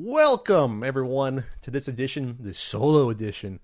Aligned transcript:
Welcome, 0.00 0.84
everyone, 0.84 1.42
to 1.62 1.72
this 1.72 1.88
edition, 1.88 2.36
the 2.38 2.54
solo 2.54 3.10
edition 3.10 3.58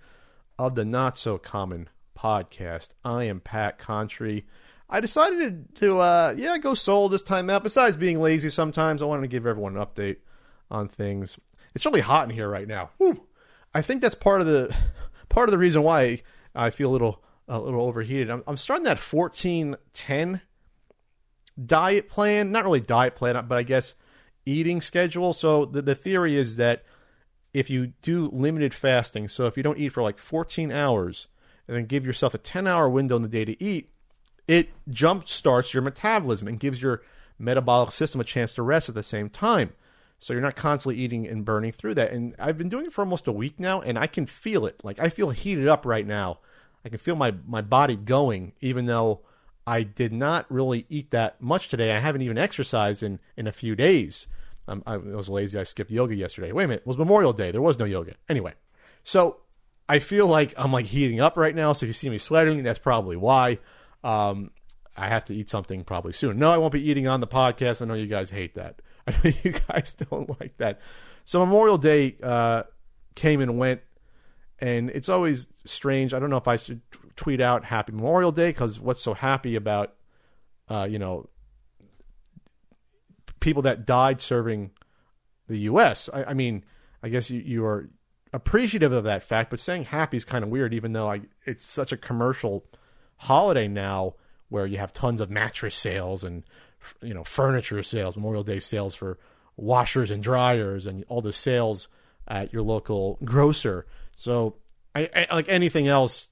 of 0.58 0.75
the 0.75 0.84
Not 0.84 1.17
So 1.17 1.39
Common 1.39 1.89
podcast. 2.18 2.89
I 3.05 3.23
am 3.23 3.39
Pat 3.39 3.79
Contri. 3.79 4.42
I 4.91 4.99
decided 4.99 5.76
to, 5.76 5.99
uh, 5.99 6.34
yeah, 6.36 6.58
go 6.58 6.75
solo 6.75 7.07
this 7.07 7.23
time 7.23 7.49
out. 7.50 7.62
Besides 7.62 7.97
being 7.97 8.20
lazy 8.20 8.50
sometimes, 8.50 9.00
I 9.00 9.05
wanted 9.05 9.23
to 9.23 9.29
give 9.29 9.46
everyone 9.46 9.77
an 9.77 9.86
update 9.86 10.16
on 10.73 10.89
things. 10.89 11.39
It's 11.73 11.86
really 11.86 12.00
hot 12.00 12.29
in 12.29 12.35
here 12.35 12.48
right 12.48 12.66
now. 12.66 12.91
I 13.73 13.80
think 13.80 14.03
that's 14.03 14.16
part 14.16 14.41
of 14.41 14.48
the 14.48 14.75
part 15.29 15.48
of 15.48 15.53
the 15.53 15.59
reason 15.59 15.85
why 15.85 16.21
I 16.53 16.71
feel 16.71 16.91
a 16.91 16.95
little 16.95 17.23
a 17.46 17.61
little 17.61 17.82
overheated. 17.82 18.29
I'm, 18.29 18.43
I'm 18.48 18.57
starting 18.57 18.87
that 18.87 18.98
1410 18.98 20.41
diet 21.64 22.09
plan, 22.09 22.51
not 22.51 22.64
really 22.64 22.80
diet 22.80 23.14
plan, 23.14 23.41
but 23.46 23.57
I 23.57 23.62
guess 23.62 23.95
eating 24.46 24.80
schedule. 24.80 25.32
So 25.32 25.64
the, 25.64 25.82
the 25.82 25.95
theory 25.95 26.36
is 26.36 26.56
that 26.56 26.84
if 27.52 27.70
you 27.70 27.88
do 28.02 28.28
limited 28.32 28.74
fasting, 28.74 29.28
so 29.28 29.46
if 29.46 29.56
you 29.56 29.62
don't 29.62 29.78
eat 29.78 29.91
for 29.91 30.02
like 30.02 30.19
14 30.19 30.73
hours 30.73 31.28
and 31.66 31.77
then 31.77 31.86
give 31.86 32.05
yourself 32.05 32.34
a 32.34 32.38
10 32.38 32.66
hour 32.66 32.88
window 32.88 33.16
in 33.16 33.22
the 33.22 33.28
day 33.28 33.45
to 33.45 33.62
eat, 33.62 33.91
it 34.46 34.70
jump 34.88 35.28
starts 35.28 35.72
your 35.72 35.83
metabolism 35.83 36.48
and 36.48 36.60
gives 36.60 36.83
your 36.83 37.02
metabolic 37.38 37.91
system 37.91 38.20
a 38.20 38.24
chance 38.24 38.52
to 38.52 38.62
rest 38.62 38.88
at 38.88 38.95
the 38.95 39.02
same 39.02 39.30
time. 39.30 39.72
So 40.19 40.33
you're 40.33 40.42
not 40.42 40.56
constantly 40.56 41.00
eating 41.02 41.27
and 41.27 41.45
burning 41.45 41.72
through 41.72 41.95
that. 41.95 42.12
And 42.12 42.34
I've 42.38 42.58
been 42.58 42.69
doing 42.69 42.86
it 42.86 42.92
for 42.92 43.02
almost 43.02 43.27
a 43.27 43.33
week 43.33 43.58
now, 43.61 43.80
and 43.80 43.98
I 43.98 44.06
can 44.06 44.27
feel 44.27 44.66
it. 44.66 44.83
Like 44.84 44.98
I 44.98 45.08
feel 45.08 45.30
heated 45.30 45.69
up 45.69 45.84
right 45.84 46.06
now. 46.06 46.38
I 46.84 46.88
can 46.88 46.98
feel 46.98 47.16
my, 47.16 47.34
my 47.47 47.62
body 47.62 47.97
going, 47.97 48.52
even 48.61 48.86
though 48.86 49.20
I 49.66 49.82
did 49.82 50.12
not 50.12 50.46
really 50.50 50.86
eat 50.88 51.10
that 51.10 51.41
much 51.41 51.68
today. 51.68 51.92
I 51.92 52.00
haven't 52.00 52.22
even 52.22 52.38
exercised 52.38 53.02
in, 53.02 53.18
in 53.36 53.46
a 53.46 53.52
few 53.52 53.74
days. 53.74 54.27
Um, 54.68 54.82
I 54.86 54.96
was 54.96 55.28
lazy. 55.28 55.59
I 55.59 55.64
skipped 55.64 55.91
yoga 55.91 56.14
yesterday. 56.14 56.52
Wait 56.52 56.64
a 56.64 56.68
minute. 56.68 56.82
It 56.82 56.86
was 56.86 56.98
Memorial 56.98 57.32
Day. 57.32 57.50
There 57.50 57.62
was 57.62 57.78
no 57.78 57.84
yoga. 57.84 58.14
Anyway, 58.28 58.55
so 59.02 59.39
I 59.89 59.98
feel 59.98 60.27
like 60.27 60.55
I'm 60.56 60.72
like 60.72 60.86
heating 60.86 61.20
up 61.20 61.36
right 61.36 61.55
now. 61.55 61.72
So 61.72 61.84
if 61.84 61.89
you 61.89 61.92
see 61.92 62.11
me 62.11 62.19
sweating, 62.19 62.62
that's 62.62 62.78
probably 62.78 63.16
why. 63.16 63.58
Um, 64.02 64.50
I 64.97 65.08
have 65.08 65.24
to 65.27 65.34
eat 65.34 65.50
something 65.50 65.84
probably 65.84 66.12
soon. 66.12 66.39
No, 66.39 66.50
I 66.50 66.58
won't 66.58 66.72
be 66.72 66.89
eating 66.89 67.08
on 67.08 67.20
the 67.20 67.27
podcast. 67.27 67.83
I 67.83 67.86
know 67.86 67.94
you 67.94 68.06
guys 68.06 68.30
hate 68.30 68.55
that. 68.55 68.80
I 69.06 69.12
know 69.12 69.33
you 69.42 69.52
guys 69.69 69.92
don't 69.92 70.41
like 70.41 70.56
that. 70.58 70.80
So 71.24 71.41
Memorial 71.41 71.78
Day 71.78 72.17
uh, 72.22 72.64
came 73.14 73.41
and 73.41 73.58
went, 73.58 73.80
and 74.58 74.91
it's 74.91 75.08
always 75.08 75.48
strange. 75.64 76.14
I 76.14 76.19
don't 76.19 76.30
know 76.30 76.36
if 76.36 76.48
I 76.48 76.56
should 76.56 76.80
tweet 77.16 77.41
out 77.41 77.64
Happy 77.64 77.92
Memorial 77.92 78.33
Day 78.33 78.50
because 78.50 78.80
what's 78.80 79.02
so 79.02 79.14
happy 79.14 79.56
about, 79.56 79.94
uh, 80.69 80.86
you 80.88 80.98
know, 80.98 81.28
people 83.41 83.62
that 83.62 83.86
died 83.86 84.20
serving 84.20 84.70
the 85.48 85.58
U.S. 85.61 86.08
I, 86.12 86.24
I 86.24 86.34
mean, 86.34 86.64
I 87.02 87.08
guess 87.08 87.30
you, 87.30 87.41
you 87.41 87.64
are 87.64 87.91
appreciative 88.33 88.92
of 88.92 89.05
that 89.05 89.22
fact, 89.22 89.50
but 89.50 89.61
saying 89.61 89.84
happy 89.84 90.16
is 90.16 90.24
kind 90.24 90.42
of 90.42 90.50
weird, 90.50 90.74
even 90.74 90.92
though 90.92 91.11
I, 91.11 91.22
it's 91.44 91.68
such 91.68 91.92
a 91.92 91.96
commercial 91.96 92.64
holiday 93.18 93.68
now 93.68 94.14
where 94.48 94.66
you 94.66 94.78
have 94.78 94.92
tons 94.92 95.20
of 95.20 95.30
mattress 95.30 95.77
sales 95.77 96.24
and 96.24 96.42
you 97.02 97.14
know 97.14 97.24
furniture 97.24 97.83
sales, 97.83 98.16
Memorial 98.16 98.42
Day 98.42 98.61
sales 98.61 98.94
for 98.94 99.18
washers 99.56 100.11
and 100.11 100.22
dryers, 100.22 100.86
and 100.86 101.05
all 101.08 101.22
the 101.22 101.33
sales 101.33 101.89
at 102.27 102.52
your 102.52 102.62
local 102.62 103.18
grocer. 103.24 103.86
So, 104.17 104.57
I, 104.95 105.11
I, 105.15 105.34
like 105.34 105.48
anything 105.48 105.89
else, 105.89 106.29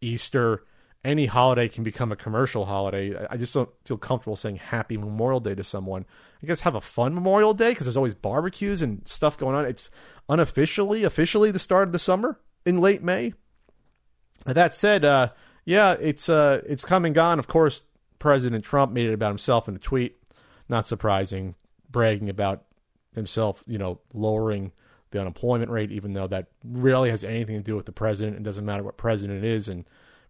Easter, 0.00 0.64
any 1.04 1.26
holiday 1.26 1.68
can 1.68 1.84
become 1.84 2.10
a 2.10 2.16
commercial 2.16 2.66
holiday. 2.66 3.14
I 3.30 3.36
just 3.36 3.54
don't 3.54 3.70
feel 3.84 3.96
comfortable 3.96 4.36
saying 4.36 4.56
Happy 4.56 4.96
Memorial 4.96 5.40
Day 5.40 5.54
to 5.54 5.62
someone. 5.62 6.04
I 6.42 6.46
guess 6.46 6.60
have 6.60 6.74
a 6.74 6.80
fun 6.80 7.14
Memorial 7.14 7.54
Day 7.54 7.70
because 7.70 7.86
there's 7.86 7.96
always 7.96 8.14
barbecues 8.14 8.82
and 8.82 9.06
stuff 9.06 9.38
going 9.38 9.54
on. 9.54 9.64
It's 9.64 9.90
unofficially, 10.28 11.04
officially 11.04 11.50
the 11.50 11.58
start 11.58 11.88
of 11.88 11.92
the 11.92 11.98
summer 11.98 12.40
in 12.64 12.80
late 12.80 13.02
May. 13.02 13.34
That 14.44 14.74
said, 14.74 15.04
uh, 15.04 15.30
yeah, 15.64 15.96
it's 16.00 16.28
uh, 16.28 16.62
it's 16.66 16.84
come 16.84 17.04
and 17.04 17.14
gone. 17.14 17.38
Of 17.38 17.46
course, 17.46 17.82
President 18.18 18.64
Trump 18.64 18.92
made 18.92 19.06
it 19.06 19.14
about 19.14 19.28
himself 19.28 19.68
in 19.68 19.76
a 19.76 19.80
tweet. 19.80 20.16
Not 20.68 20.86
surprising, 20.86 21.54
bragging 21.90 22.28
about 22.28 22.64
himself, 23.14 23.62
you 23.66 23.78
know, 23.78 24.00
lowering 24.12 24.72
the 25.10 25.20
unemployment 25.20 25.70
rate, 25.70 25.92
even 25.92 26.12
though 26.12 26.26
that 26.26 26.48
really 26.64 27.10
has 27.10 27.24
anything 27.24 27.56
to 27.56 27.62
do 27.62 27.76
with 27.76 27.86
the 27.86 27.92
president. 27.92 28.36
It 28.36 28.42
doesn't 28.42 28.64
matter 28.64 28.82
what 28.82 28.96
president 28.96 29.44
it 29.44 29.48
is, 29.48 29.68
and 29.68 29.84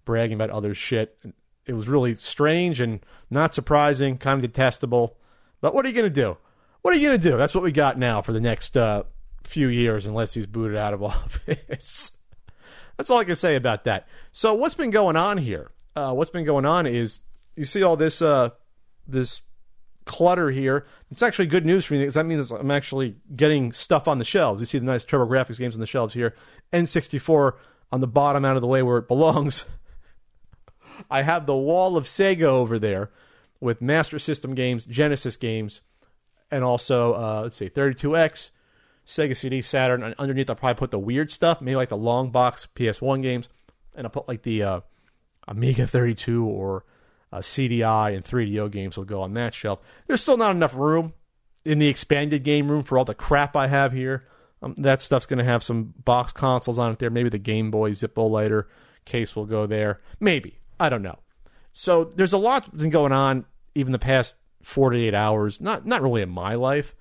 bragging 0.05 0.35
about 0.35 0.51
other 0.51 0.75
shit. 0.75 1.19
It 1.67 1.73
was 1.73 1.89
really 1.89 2.17
strange 2.17 2.81
and 2.81 3.05
not 3.31 3.55
surprising, 3.55 4.19
kind 4.19 4.43
of 4.43 4.51
detestable. 4.51 5.17
But 5.61 5.75
what 5.75 5.85
are 5.85 5.89
you 5.89 5.95
going 5.95 6.13
to 6.13 6.21
do? 6.21 6.37
What 6.83 6.95
are 6.95 6.99
you 6.99 7.09
going 7.09 7.21
to 7.21 7.31
do? 7.31 7.37
That's 7.37 7.55
what 7.55 7.65
we 7.65 7.73
got 7.73 7.99
now 7.99 8.23
for 8.23 8.33
the 8.33 8.41
next 8.41 8.77
uh, 8.77 9.03
few 9.43 9.69
years, 9.69 10.07
unless 10.07 10.35
he's 10.35 10.47
booted 10.47 10.77
out 10.77 10.95
of 10.95 11.03
office. 11.03 12.17
That's 12.97 13.11
all 13.11 13.19
I 13.19 13.25
can 13.25 13.37
say 13.37 13.57
about 13.57 13.85
that. 13.85 14.07
So, 14.33 14.55
what's 14.55 14.75
been 14.75 14.91
going 14.91 15.17
on 15.17 15.39
here? 15.39 15.71
Uh, 15.95 16.15
what's 16.15 16.31
been 16.31 16.45
going 16.45 16.65
on 16.65 16.87
is 16.87 17.21
you 17.57 17.65
see 17.65 17.83
all 17.83 17.97
this 17.97 18.23
uh, 18.23 18.51
this 19.07 19.43
clutter 20.07 20.51
here. 20.51 20.87
It's 21.11 21.23
actually 21.23 21.47
good 21.47 21.67
news 21.67 21.85
for 21.85 21.95
me 21.95 22.01
because 22.01 22.15
that 22.15 22.25
means 22.25 22.51
I'm 22.51 22.71
actually 22.71 23.17
getting 23.35 23.73
stuff 23.73 24.09
on 24.09 24.19
the 24.19 24.25
shelves. 24.25 24.61
You 24.61 24.67
see 24.67 24.79
the 24.79 24.87
nice 24.87 25.05
TurboGrafx 25.05 25.59
games 25.59 25.75
on 25.75 25.81
the 25.81 25.87
shelves 25.87 26.15
here. 26.15 26.35
N64 26.73 27.53
on 27.93 28.01
the 28.01 28.07
bottom 28.07 28.45
out 28.45 28.57
of 28.57 28.63
the 28.63 28.69
way 28.69 28.83
where 28.83 28.99
it 28.99 29.09
belongs. 29.09 29.67
I 31.11 31.23
have 31.23 31.45
the 31.45 31.57
wall 31.57 31.97
of 31.97 32.05
Sega 32.05 32.45
over 32.45 32.79
there 32.79 33.11
with 33.61 33.83
Master 33.83 34.19
System 34.19 34.55
games, 34.55 34.87
Genesis 34.87 35.37
games, 35.37 35.83
and 36.51 36.65
also 36.65 37.13
uh, 37.15 37.41
let's 37.43 37.57
see, 37.57 37.69
32X, 37.69 38.51
Sega 39.07 39.37
CD, 39.37 39.61
Saturn. 39.61 40.03
And 40.03 40.15
underneath, 40.19 40.49
I'll 40.49 40.57
probably 40.57 40.79
put 40.79 40.91
the 40.91 40.99
weird 40.99 41.31
stuff, 41.31 41.61
maybe 41.61 41.77
like 41.77 41.91
the 41.91 41.97
long 41.97 42.31
box 42.31 42.67
PS1 42.75 43.23
games, 43.23 43.49
and 43.95 44.07
I'll 44.07 44.11
put 44.11 44.29
like 44.29 44.43
the 44.43 44.63
uh, 44.63 44.81
Amiga 45.47 45.87
32 45.87 46.45
or 46.45 46.85
uh, 47.37 47.41
CDI 47.41 48.17
and 48.17 48.25
3DO 48.25 48.71
games 48.71 48.97
will 48.97 49.05
go 49.05 49.21
on 49.21 49.35
that 49.35 49.53
shelf. 49.53 49.81
There's 50.07 50.23
still 50.23 50.39
not 50.39 50.53
enough 50.53 50.75
room 50.75 51.13
in 51.67 51.79
the 51.79 51.89
expanded 51.89 52.45
game 52.45 52.71
room 52.71 52.83
for 52.83 52.97
all 52.97 53.05
the 53.05 53.15
crap 53.15 53.57
I 53.57 53.67
have 53.67 53.93
here. 53.93 54.27
Um, 54.63 54.75
that 54.79 55.03
stuff's 55.03 55.27
going 55.27 55.39
to 55.39 55.45
have 55.45 55.63
some 55.63 55.93
box 56.05 56.33
consoles 56.33 56.79
on 56.79 56.93
it 56.93 56.99
there. 56.99 57.11
Maybe 57.11 57.29
the 57.29 57.39
Game 57.39 57.71
Boy 57.71 57.91
Zippo 57.91 58.31
lighter 58.31 58.69
case 59.05 59.37
will 59.37 59.45
go 59.45 59.67
there. 59.67 60.01
Maybe. 60.19 60.61
I 60.81 60.89
don't 60.89 61.03
know. 61.03 61.19
So 61.75 62.05
there's 62.05 62.33
a 62.33 62.39
lot 62.39 62.75
been 62.75 62.89
going 62.89 63.13
on 63.13 63.45
even 63.75 63.93
the 63.93 63.99
past 63.99 64.37
48 64.63 65.13
hours. 65.13 65.61
Not 65.61 65.85
not 65.85 66.01
really 66.01 66.23
in 66.23 66.31
my 66.31 66.55
life, 66.55 66.95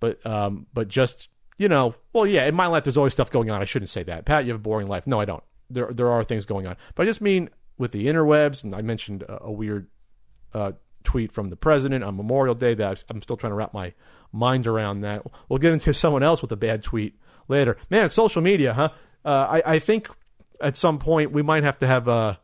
but 0.00 0.24
um, 0.24 0.66
but 0.72 0.88
just 0.88 1.28
you 1.58 1.68
know, 1.68 1.94
well, 2.14 2.26
yeah, 2.26 2.46
in 2.46 2.54
my 2.54 2.66
life 2.66 2.84
there's 2.84 2.96
always 2.96 3.12
stuff 3.12 3.30
going 3.30 3.50
on. 3.50 3.60
I 3.60 3.66
shouldn't 3.66 3.90
say 3.90 4.02
that. 4.04 4.24
Pat, 4.24 4.46
you 4.46 4.52
have 4.52 4.60
a 4.60 4.62
boring 4.62 4.86
life. 4.86 5.06
No, 5.06 5.20
I 5.20 5.26
don't. 5.26 5.44
There 5.68 5.92
there 5.92 6.10
are 6.10 6.24
things 6.24 6.46
going 6.46 6.66
on, 6.66 6.76
but 6.94 7.02
I 7.02 7.06
just 7.06 7.20
mean 7.20 7.50
with 7.82 7.90
the 7.90 8.06
interwebs, 8.06 8.62
and 8.62 8.72
I 8.76 8.80
mentioned 8.80 9.24
a, 9.24 9.42
a 9.46 9.50
weird 9.50 9.88
uh, 10.54 10.72
tweet 11.02 11.32
from 11.32 11.50
the 11.50 11.56
president 11.56 12.04
on 12.04 12.16
Memorial 12.16 12.54
Day 12.54 12.74
that 12.74 13.04
I'm 13.10 13.20
still 13.20 13.36
trying 13.36 13.50
to 13.50 13.56
wrap 13.56 13.74
my 13.74 13.92
mind 14.30 14.68
around 14.68 15.00
that. 15.00 15.26
We'll 15.48 15.58
get 15.58 15.72
into 15.72 15.92
someone 15.92 16.22
else 16.22 16.42
with 16.42 16.52
a 16.52 16.56
bad 16.56 16.84
tweet 16.84 17.18
later. 17.48 17.76
Man, 17.90 18.08
social 18.10 18.40
media, 18.40 18.72
huh? 18.72 18.90
Uh, 19.24 19.60
I, 19.66 19.74
I 19.74 19.78
think 19.80 20.08
at 20.60 20.76
some 20.76 21.00
point 21.00 21.32
we 21.32 21.42
might 21.42 21.64
have 21.64 21.76
to 21.80 21.88
have, 21.88 22.06
uh, 22.08 22.36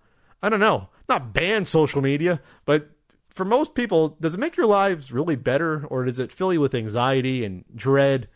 I 0.43 0.49
don't 0.49 0.59
know, 0.59 0.89
not 1.09 1.33
ban 1.33 1.65
social 1.65 2.03
media, 2.03 2.41
but 2.65 2.91
for 3.31 3.45
most 3.45 3.77
people, 3.77 4.17
does 4.21 4.35
it 4.35 4.41
make 4.41 4.57
your 4.57 4.67
lives 4.67 5.13
really 5.13 5.37
better 5.37 5.87
or 5.87 6.05
does 6.05 6.19
it 6.19 6.33
fill 6.33 6.53
you 6.53 6.61
with 6.61 6.75
anxiety 6.75 7.45
and 7.45 7.65
dread 7.77 8.27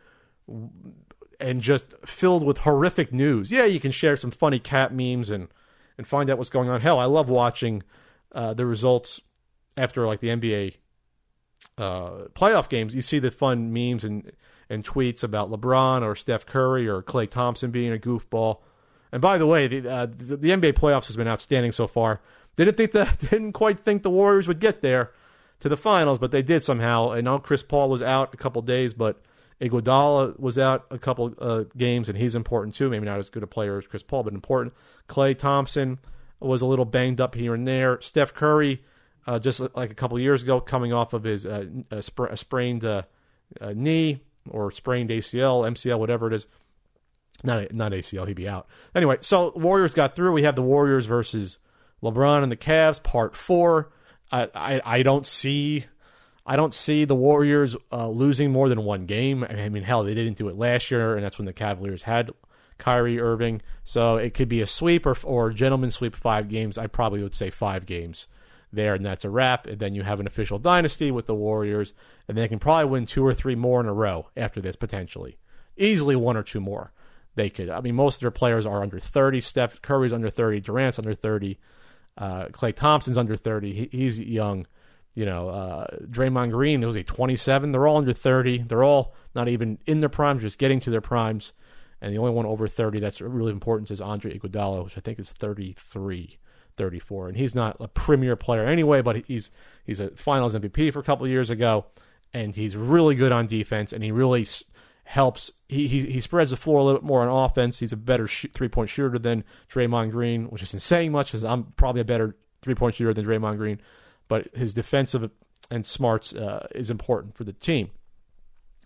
and 1.41 1.60
just 1.60 1.94
filled 2.06 2.46
with 2.46 2.58
horrific 2.58 3.12
news? 3.12 3.50
Yeah, 3.50 3.64
you 3.64 3.80
can 3.80 3.91
share 3.91 4.16
some 4.16 4.30
funny 4.30 4.60
cat 4.60 4.94
memes 4.94 5.30
and 5.30 5.48
and 6.02 6.08
find 6.08 6.28
out 6.30 6.36
what's 6.36 6.50
going 6.50 6.68
on. 6.68 6.80
Hell, 6.80 6.98
I 6.98 7.04
love 7.04 7.28
watching 7.28 7.84
uh, 8.32 8.54
the 8.54 8.66
results 8.66 9.20
after 9.76 10.04
like 10.04 10.18
the 10.18 10.28
NBA 10.28 10.76
uh, 11.78 12.26
playoff 12.34 12.68
games. 12.68 12.92
You 12.92 13.02
see 13.02 13.20
the 13.20 13.30
fun 13.30 13.72
memes 13.72 14.02
and 14.02 14.32
and 14.68 14.84
tweets 14.84 15.22
about 15.22 15.50
LeBron 15.50 16.03
or 16.03 16.16
Steph 16.16 16.44
Curry 16.44 16.88
or 16.88 17.03
Klay 17.03 17.30
Thompson 17.30 17.71
being 17.71 17.92
a 17.92 17.98
goofball. 17.98 18.60
And 19.12 19.21
by 19.21 19.36
the 19.36 19.47
way, 19.47 19.68
the, 19.68 19.88
uh, 19.88 20.06
the, 20.06 20.36
the 20.36 20.48
NBA 20.48 20.72
playoffs 20.72 21.06
has 21.06 21.16
been 21.16 21.28
outstanding 21.28 21.72
so 21.72 21.86
far. 21.86 22.21
Didn't 22.56 22.77
think 22.77 22.92
that 22.92 23.18
didn't 23.30 23.53
quite 23.53 23.78
think 23.78 24.03
the 24.03 24.10
Warriors 24.10 24.48
would 24.48 24.60
get 24.60 24.82
there 24.82 25.12
to 25.60 25.68
the 25.68 25.77
finals, 25.77 26.18
but 26.18 26.32
they 26.32 26.42
did 26.42 26.65
somehow. 26.65 27.10
And 27.10 27.27
now 27.27 27.38
Chris 27.38 27.62
Paul 27.62 27.91
was 27.91 28.03
out 28.03 28.34
a 28.34 28.36
couple 28.36 28.62
days, 28.62 28.94
but 28.94 29.21
Iguodala 29.62 30.38
was 30.41 30.59
out 30.59 30.86
a 30.91 30.98
couple 30.98 31.32
uh, 31.38 31.64
games, 31.76 32.09
and 32.09 32.18
he's 32.18 32.34
important 32.34 32.74
too. 32.74 32.91
Maybe 32.91 33.06
not 33.06 33.20
as 33.20 33.30
good 33.30 33.44
a 33.44 33.47
player 33.47 33.78
as 33.78 33.86
Chris 33.86 34.03
Paul, 34.03 34.24
but 34.24 34.34
important. 34.34 34.74
Klay 35.09 35.38
Thompson 35.38 36.00
was 36.41 36.62
a 36.62 36.66
little 36.66 36.84
banged 36.84 37.20
up 37.20 37.36
here 37.36 37.54
and 37.54 37.66
there. 37.66 38.00
Steph 38.00 38.34
Curry, 38.34 38.82
uh, 39.26 39.38
just 39.38 39.60
like 39.76 39.92
a 39.92 39.94
couple 39.94 40.18
years 40.18 40.42
ago, 40.42 40.60
coming 40.60 40.92
off 40.92 41.12
of 41.12 41.22
his 41.22 41.47
uh, 41.47 41.66
a, 41.92 42.03
a 42.24 42.36
sprained 42.36 42.84
uh, 42.84 43.03
uh, 43.60 43.72
knee 43.76 44.20
or 44.50 44.72
sprained 44.72 45.10
ACL, 45.10 45.62
MCL, 45.70 45.98
whatever 45.98 46.26
it 46.26 46.34
is. 46.34 46.47
Not 47.44 47.72
not 47.72 47.92
ACL, 47.92 48.26
he'd 48.26 48.36
be 48.36 48.48
out. 48.48 48.66
Anyway, 48.97 49.18
so 49.20 49.53
Warriors 49.54 49.94
got 49.94 50.16
through. 50.16 50.32
We 50.32 50.42
have 50.42 50.56
the 50.56 50.62
Warriors 50.62 51.06
versus 51.06 51.58
LeBron 52.03 52.42
and 52.42 52.50
the 52.50 52.56
Cavs, 52.56 53.00
part 53.03 53.36
four. 53.36 53.92
I, 54.32 54.48
I, 54.54 54.80
I 54.84 55.03
don't 55.03 55.26
see 55.26 55.84
I 56.44 56.56
don't 56.56 56.74
see 56.74 57.04
the 57.04 57.15
Warriors 57.15 57.77
uh, 57.92 58.09
losing 58.09 58.53
more 58.53 58.68
than 58.68 58.84
one 58.84 59.06
game. 59.06 59.44
I 59.44 59.68
mean, 59.68 59.84
hell, 59.84 60.03
they 60.03 60.15
didn't 60.15 60.36
do 60.36 60.48
it 60.48 60.56
last 60.56 60.91
year, 60.91 61.15
and 61.15 61.24
that's 61.24 61.39
when 61.39 61.47
the 61.47 61.53
Cavaliers 61.53 62.03
had 62.03 62.30
Kyrie 62.78 63.21
Irving. 63.21 63.62
So 63.84 64.16
it 64.16 64.34
could 64.34 64.48
be 64.48 64.60
a 64.60 64.66
sweep 64.66 65.06
or, 65.06 65.16
or 65.22 65.50
gentleman 65.50 65.91
sweep 65.91 66.16
five 66.16 66.48
games. 66.48 66.78
I 66.78 66.89
probably 66.89 67.22
would 67.22 67.34
say 67.34 67.50
five 67.50 67.86
games 67.86 68.27
there, 68.72 68.94
and 68.94 69.06
that's 69.06 69.24
a 69.24 69.30
wrap. 69.30 69.68
And 69.68 69.78
then 69.78 69.94
you 69.94 70.03
have 70.03 70.18
an 70.18 70.27
official 70.27 70.59
dynasty 70.59 71.12
with 71.12 71.27
the 71.27 71.34
Warriors, 71.34 71.92
and 72.27 72.36
they 72.36 72.48
can 72.48 72.59
probably 72.59 72.86
win 72.86 73.06
two 73.06 73.24
or 73.24 73.34
three 73.34 73.54
more 73.54 73.80
in 73.80 73.86
a 73.86 73.92
row 73.92 74.28
after 74.36 74.60
this, 74.60 74.74
potentially. 74.74 75.39
Easily 75.77 76.16
one 76.16 76.36
or 76.36 76.42
two 76.42 76.60
more. 76.60 76.92
They 77.34 77.50
could. 77.50 77.71
I 77.71 77.80
mean, 77.80 77.94
most 77.94 78.16
of 78.16 78.21
their 78.22 78.30
players 78.30 78.66
are 78.66 78.83
under 78.83 78.98
30. 78.98 79.41
Steph 79.41 79.80
Curry's 79.80 80.12
under 80.12 80.28
30. 80.28 80.60
Durant's 80.60 80.98
under 80.98 81.15
30. 81.15 81.59
Uh, 82.18 82.47
Klay 82.47 82.74
Thompson's 82.74 83.16
under 83.16 83.36
30. 83.36 83.72
He, 83.72 83.89
he's 83.91 84.18
young. 84.21 84.66
You 85.14 85.26
know, 85.26 85.50
uh, 85.50 85.86
Draymond 86.04 86.53
Green, 86.53 86.82
it 86.82 86.86
was 86.86 86.97
he 86.97 87.03
27? 87.03 87.72
They're 87.72 87.86
all 87.86 87.98
under 87.98 88.12
30. 88.12 88.59
They're 88.62 88.84
all 88.84 89.14
not 89.34 89.48
even 89.48 89.78
in 89.86 90.00
their 90.00 90.09
primes, 90.09 90.42
just 90.42 90.59
getting 90.59 90.80
to 90.80 90.91
their 90.91 91.03
primes. 91.03 91.53
And 92.00 92.12
the 92.12 92.18
only 92.18 92.32
one 92.32 92.47
over 92.47 92.66
30 92.66 92.98
that's 92.98 93.20
really 93.20 93.53
important 93.53 93.91
is 93.91 94.00
Andre 94.00 94.36
Iguodala, 94.36 94.84
which 94.84 94.98
I 94.98 95.00
think 95.00 95.18
is 95.18 95.30
33, 95.30 96.38
34. 96.76 97.28
And 97.28 97.36
he's 97.36 97.54
not 97.54 97.76
a 97.78 97.88
premier 97.88 98.36
player 98.36 98.64
anyway, 98.64 99.03
but 99.03 99.24
he's 99.26 99.50
he's 99.84 100.00
a 100.00 100.10
Finals 100.10 100.54
MVP 100.54 100.92
for 100.92 100.98
a 100.98 101.04
couple 101.04 101.28
years 101.28 101.50
ago, 101.50 101.86
and 102.32 102.54
he's 102.54 102.76
really 102.76 103.15
good 103.15 103.32
on 103.32 103.47
defense, 103.47 103.92
and 103.92 104.03
he 104.03 104.10
really 104.10 104.47
helps. 105.04 105.53
He, 105.68 105.86
he 105.86 106.06
he 106.06 106.20
spreads 106.20 106.50
the 106.50 106.56
floor 106.56 106.80
a 106.80 106.84
little 106.84 107.00
bit 107.00 107.06
more 107.06 107.20
on 107.20 107.44
offense. 107.44 107.78
He's 107.78 107.92
a 107.92 107.97
better 107.97 108.26
three 108.26 108.68
point 108.68 108.91
shooter 108.91 109.18
than 109.18 109.44
Draymond 109.70 110.10
Green, 110.10 110.47
which 110.47 110.62
isn't 110.65 110.80
saying 110.80 111.12
much, 111.12 111.28
because 111.28 111.44
I'm 111.44 111.72
probably 111.76 112.00
a 112.00 112.06
better 112.06 112.34
three 112.62 112.74
point 112.74 112.97
shooter 112.97 113.15
than 113.15 113.24
Draymond 113.26 113.58
Green 113.58 113.80
but 114.32 114.48
his 114.54 114.72
defensive 114.72 115.30
and 115.70 115.84
smarts 115.84 116.34
uh, 116.34 116.66
is 116.74 116.88
important 116.88 117.36
for 117.36 117.44
the 117.44 117.52
team. 117.52 117.90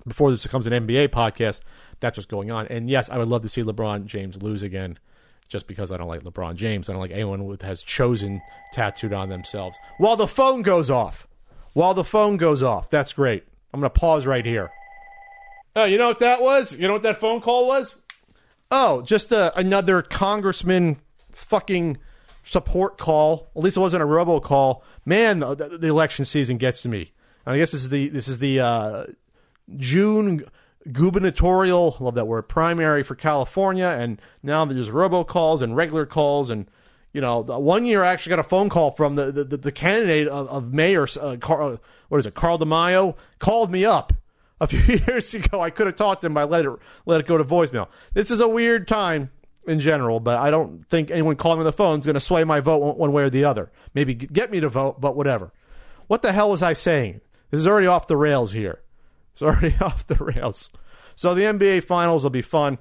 Before 0.04 0.32
this 0.32 0.42
becomes 0.42 0.66
an 0.66 0.72
NBA 0.72 1.10
podcast, 1.10 1.60
that's 2.00 2.18
what's 2.18 2.26
going 2.26 2.50
on. 2.50 2.66
And 2.66 2.90
yes, 2.90 3.08
I 3.08 3.16
would 3.16 3.28
love 3.28 3.42
to 3.42 3.48
see 3.48 3.62
LeBron 3.62 4.06
James 4.06 4.42
lose 4.42 4.64
again, 4.64 4.98
just 5.48 5.68
because 5.68 5.92
I 5.92 5.98
don't 5.98 6.08
like 6.08 6.24
LeBron 6.24 6.56
James. 6.56 6.88
I 6.88 6.94
don't 6.94 7.00
like 7.00 7.12
anyone 7.12 7.38
who 7.38 7.56
has 7.60 7.84
chosen 7.84 8.42
tattooed 8.72 9.12
on 9.12 9.28
themselves. 9.28 9.78
While 9.98 10.16
the 10.16 10.26
phone 10.26 10.62
goes 10.62 10.90
off, 10.90 11.28
while 11.74 11.94
the 11.94 12.02
phone 12.02 12.38
goes 12.38 12.60
off, 12.60 12.90
that's 12.90 13.12
great. 13.12 13.44
I'm 13.72 13.78
going 13.78 13.88
to 13.88 14.00
pause 14.00 14.26
right 14.26 14.44
here. 14.44 14.72
Oh, 15.76 15.84
you 15.84 15.96
know 15.96 16.08
what 16.08 16.18
that 16.18 16.42
was? 16.42 16.72
You 16.76 16.88
know 16.88 16.94
what 16.94 17.04
that 17.04 17.20
phone 17.20 17.40
call 17.40 17.68
was? 17.68 17.94
Oh, 18.72 19.00
just 19.02 19.32
uh, 19.32 19.52
another 19.54 20.02
congressman 20.02 20.98
fucking 21.30 21.98
support 22.46 22.96
call. 22.96 23.50
At 23.56 23.62
least 23.62 23.76
it 23.76 23.80
wasn't 23.80 24.04
a 24.04 24.06
robo 24.06 24.38
call. 24.38 24.84
Man, 25.04 25.40
the, 25.40 25.78
the 25.80 25.88
election 25.88 26.24
season 26.24 26.58
gets 26.58 26.80
to 26.82 26.88
me. 26.88 27.12
And 27.44 27.54
I 27.54 27.58
guess 27.58 27.72
this 27.72 27.82
is 27.82 27.88
the 27.88 28.08
this 28.08 28.28
is 28.28 28.38
the 28.38 28.60
uh, 28.60 29.06
June 29.76 30.44
gubernatorial, 30.90 31.96
love 31.98 32.14
that 32.14 32.26
word, 32.26 32.42
primary 32.42 33.02
for 33.02 33.16
California, 33.16 33.86
and 33.86 34.20
now 34.42 34.64
there's 34.64 34.90
robocalls 34.90 35.60
and 35.60 35.74
regular 35.74 36.06
calls, 36.06 36.48
and 36.48 36.70
you 37.12 37.20
know, 37.20 37.40
one 37.40 37.84
year 37.84 38.04
I 38.04 38.12
actually 38.12 38.30
got 38.30 38.38
a 38.38 38.44
phone 38.44 38.68
call 38.68 38.92
from 38.92 39.16
the 39.16 39.32
the, 39.32 39.44
the 39.56 39.72
candidate 39.72 40.28
of, 40.28 40.48
of 40.48 40.72
mayor, 40.72 41.08
uh, 41.20 41.36
Carl, 41.40 41.74
uh, 41.74 41.76
what 42.08 42.18
is 42.18 42.26
it, 42.26 42.34
Carl 42.34 42.58
DeMaio, 42.58 43.16
called 43.38 43.70
me 43.72 43.84
up 43.84 44.12
a 44.60 44.66
few 44.68 44.98
years 45.06 45.34
ago. 45.34 45.60
I 45.60 45.70
could 45.70 45.86
have 45.86 45.96
talked 45.96 46.20
to 46.20 46.28
him, 46.28 46.36
I 46.36 46.44
let 46.44 46.64
it 46.64 46.70
let 47.06 47.20
it 47.20 47.26
go 47.26 47.38
to 47.38 47.44
voicemail. 47.44 47.88
This 48.14 48.30
is 48.30 48.40
a 48.40 48.48
weird 48.48 48.86
time 48.86 49.30
in 49.66 49.80
general, 49.80 50.20
but 50.20 50.38
I 50.38 50.50
don't 50.50 50.86
think 50.88 51.10
anyone 51.10 51.36
calling 51.36 51.58
on 51.58 51.64
the 51.64 51.72
phone 51.72 52.00
is 52.00 52.06
going 52.06 52.14
to 52.14 52.20
sway 52.20 52.44
my 52.44 52.60
vote 52.60 52.96
one 52.96 53.12
way 53.12 53.24
or 53.24 53.30
the 53.30 53.44
other. 53.44 53.70
Maybe 53.94 54.14
get 54.14 54.50
me 54.50 54.60
to 54.60 54.68
vote, 54.68 55.00
but 55.00 55.16
whatever. 55.16 55.52
What 56.06 56.22
the 56.22 56.32
hell 56.32 56.50
was 56.50 56.62
I 56.62 56.72
saying? 56.72 57.20
This 57.50 57.60
is 57.60 57.66
already 57.66 57.86
off 57.86 58.06
the 58.06 58.16
rails 58.16 58.52
here. 58.52 58.82
It's 59.32 59.42
already 59.42 59.74
off 59.80 60.06
the 60.06 60.16
rails. 60.16 60.70
So 61.14 61.34
the 61.34 61.42
NBA 61.42 61.84
Finals 61.84 62.22
will 62.22 62.30
be 62.30 62.42
fun. 62.42 62.78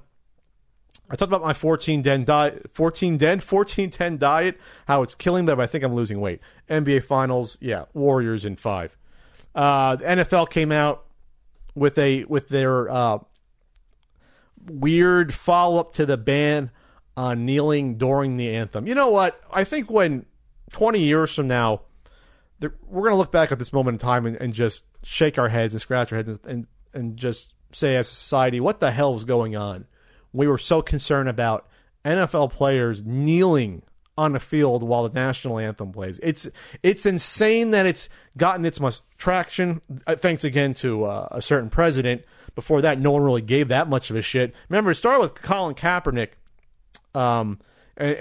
I 1.10 1.16
talked 1.16 1.30
about 1.30 1.44
my 1.44 1.54
14 1.54 2.02
den 2.02 2.24
diet, 2.24 2.72
14 2.74 3.18
den, 3.18 3.40
14 3.42 3.90
10 3.90 4.18
diet, 4.18 4.60
how 4.88 5.04
it's 5.04 5.16
killing 5.16 5.46
me, 5.46 5.54
but 5.54 5.62
I 5.62 5.68
think 5.68 5.84
I'm 5.84 5.94
losing 5.94 6.20
weight. 6.20 6.40
NBA 6.70 7.04
Finals, 7.04 7.58
yeah, 7.62 7.86
Warriors 7.94 8.46
in 8.46 8.56
five. 8.56 8.98
Uh, 9.54 9.96
the 9.96 10.06
NFL 10.06 10.50
came 10.50 10.72
out 10.72 11.06
with 11.76 11.98
a 11.98 12.24
with 12.26 12.50
their 12.50 12.90
uh, 12.90 13.20
weird 14.69 15.33
follow 15.33 15.79
up 15.79 15.94
to 15.95 16.06
the 16.06 16.17
ban 16.17 16.71
on 17.17 17.45
kneeling 17.45 17.97
during 17.97 18.38
the 18.38 18.53
anthem. 18.56 18.88
You 18.88 18.95
know 18.95 19.09
what? 19.09 19.39
I 19.51 19.63
think 19.63 19.89
when 19.89 20.25
20 20.71 21.00
years 21.00 21.33
from 21.33 21.47
now, 21.47 21.81
we're 22.59 23.03
going 23.03 23.12
to 23.12 23.17
look 23.17 23.31
back 23.31 23.51
at 23.51 23.59
this 23.59 23.71
moment 23.71 23.95
in 23.95 24.00
time 24.00 24.25
and, 24.25 24.35
and, 24.38 24.53
just 24.53 24.85
shake 25.03 25.38
our 25.38 25.50
heads 25.50 25.73
and 25.73 25.81
scratch 25.81 26.12
our 26.12 26.17
heads 26.17 26.29
and, 26.29 26.39
and, 26.45 26.67
and 26.94 27.17
just 27.17 27.53
say 27.71 27.95
as 27.95 28.07
a 28.07 28.12
society, 28.12 28.59
what 28.59 28.79
the 28.79 28.91
hell 28.91 29.13
was 29.13 29.23
going 29.23 29.56
on? 29.56 29.85
We 30.33 30.47
were 30.47 30.57
so 30.57 30.81
concerned 30.81 31.29
about 31.29 31.67
NFL 32.03 32.51
players 32.51 33.03
kneeling 33.06 33.83
on 34.17 34.33
the 34.33 34.39
field 34.39 34.83
while 34.83 35.07
the 35.07 35.13
national 35.13 35.59
anthem 35.59 35.91
plays. 35.91 36.19
It's 36.23 36.47
it's 36.81 37.06
insane 37.06 37.71
that 37.71 37.85
it's 37.85 38.07
gotten 38.38 38.65
its 38.65 38.79
much 38.79 39.01
traction. 39.17 39.81
Uh, 40.07 40.15
thanks 40.15 40.44
again 40.44 40.73
to 40.75 41.03
uh, 41.03 41.27
a 41.31 41.41
certain 41.41 41.69
president 41.69 42.23
before 42.56 42.81
that, 42.81 43.00
no 43.00 43.12
one 43.12 43.22
really 43.22 43.42
gave 43.42 43.68
that 43.68 43.88
much 43.90 44.10
of 44.10 44.16
a 44.16 44.22
shit. 44.22 44.56
Remember, 44.69 44.92
it 44.92 44.96
started 44.96 45.19
with 45.19 45.36
Colin 45.36 45.75
Kaepernick 45.75 46.30
um, 47.13 47.60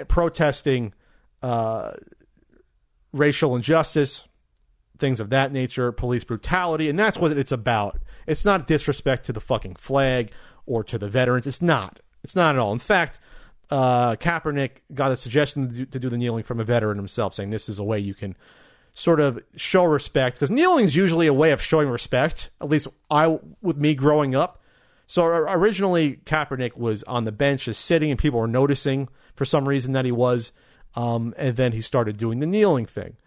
protesting 0.07 0.93
uh, 1.41 1.91
racial 3.13 3.55
injustice, 3.55 4.27
things 4.99 5.19
of 5.19 5.29
that 5.29 5.51
nature, 5.51 5.91
police 5.91 6.23
brutality, 6.23 6.89
and 6.89 6.99
that's 6.99 7.17
what 7.17 7.31
it's 7.31 7.51
about. 7.51 7.99
It's 8.27 8.45
not 8.45 8.67
disrespect 8.67 9.25
to 9.25 9.33
the 9.33 9.41
fucking 9.41 9.75
flag 9.75 10.31
or 10.65 10.83
to 10.83 10.97
the 10.97 11.09
veterans. 11.09 11.47
It's 11.47 11.61
not. 11.61 11.99
It's 12.23 12.35
not 12.35 12.55
at 12.55 12.59
all. 12.59 12.73
In 12.73 12.79
fact, 12.79 13.19
uh, 13.69 14.15
Kaepernick 14.15 14.81
got 14.93 15.11
a 15.11 15.15
suggestion 15.15 15.69
to 15.69 15.73
do, 15.73 15.85
to 15.85 15.99
do 15.99 16.09
the 16.09 16.17
kneeling 16.17 16.43
from 16.43 16.59
a 16.59 16.63
veteran 16.63 16.97
himself, 16.97 17.33
saying 17.33 17.49
this 17.51 17.69
is 17.69 17.79
a 17.79 17.83
way 17.83 17.99
you 17.99 18.13
can 18.13 18.35
sort 18.95 19.19
of 19.19 19.39
show 19.55 19.83
respect 19.83 20.37
because 20.37 20.49
kneeling 20.49 20.85
is 20.85 20.95
usually 20.95 21.27
a 21.27 21.33
way 21.33 21.51
of 21.51 21.61
showing 21.61 21.89
respect. 21.89 22.49
At 22.61 22.69
least 22.69 22.87
I, 23.11 23.37
with 23.61 23.77
me 23.77 23.93
growing 23.93 24.33
up. 24.33 24.61
So 25.05 25.25
originally, 25.25 26.21
Kaepernick 26.25 26.75
was 26.75 27.03
on 27.03 27.25
the 27.25 27.31
bench, 27.31 27.65
just 27.65 27.85
sitting, 27.85 28.09
and 28.09 28.19
people 28.19 28.39
were 28.39 28.47
noticing 28.47 29.09
for 29.35 29.45
some 29.45 29.67
reason 29.67 29.91
that 29.91 30.05
he 30.05 30.11
was. 30.11 30.51
Um, 30.95 31.35
and 31.37 31.57
then 31.57 31.73
he 31.73 31.81
started 31.81 32.17
doing 32.17 32.39
the 32.39 32.47
kneeling 32.47 32.85
thing. 32.85 33.17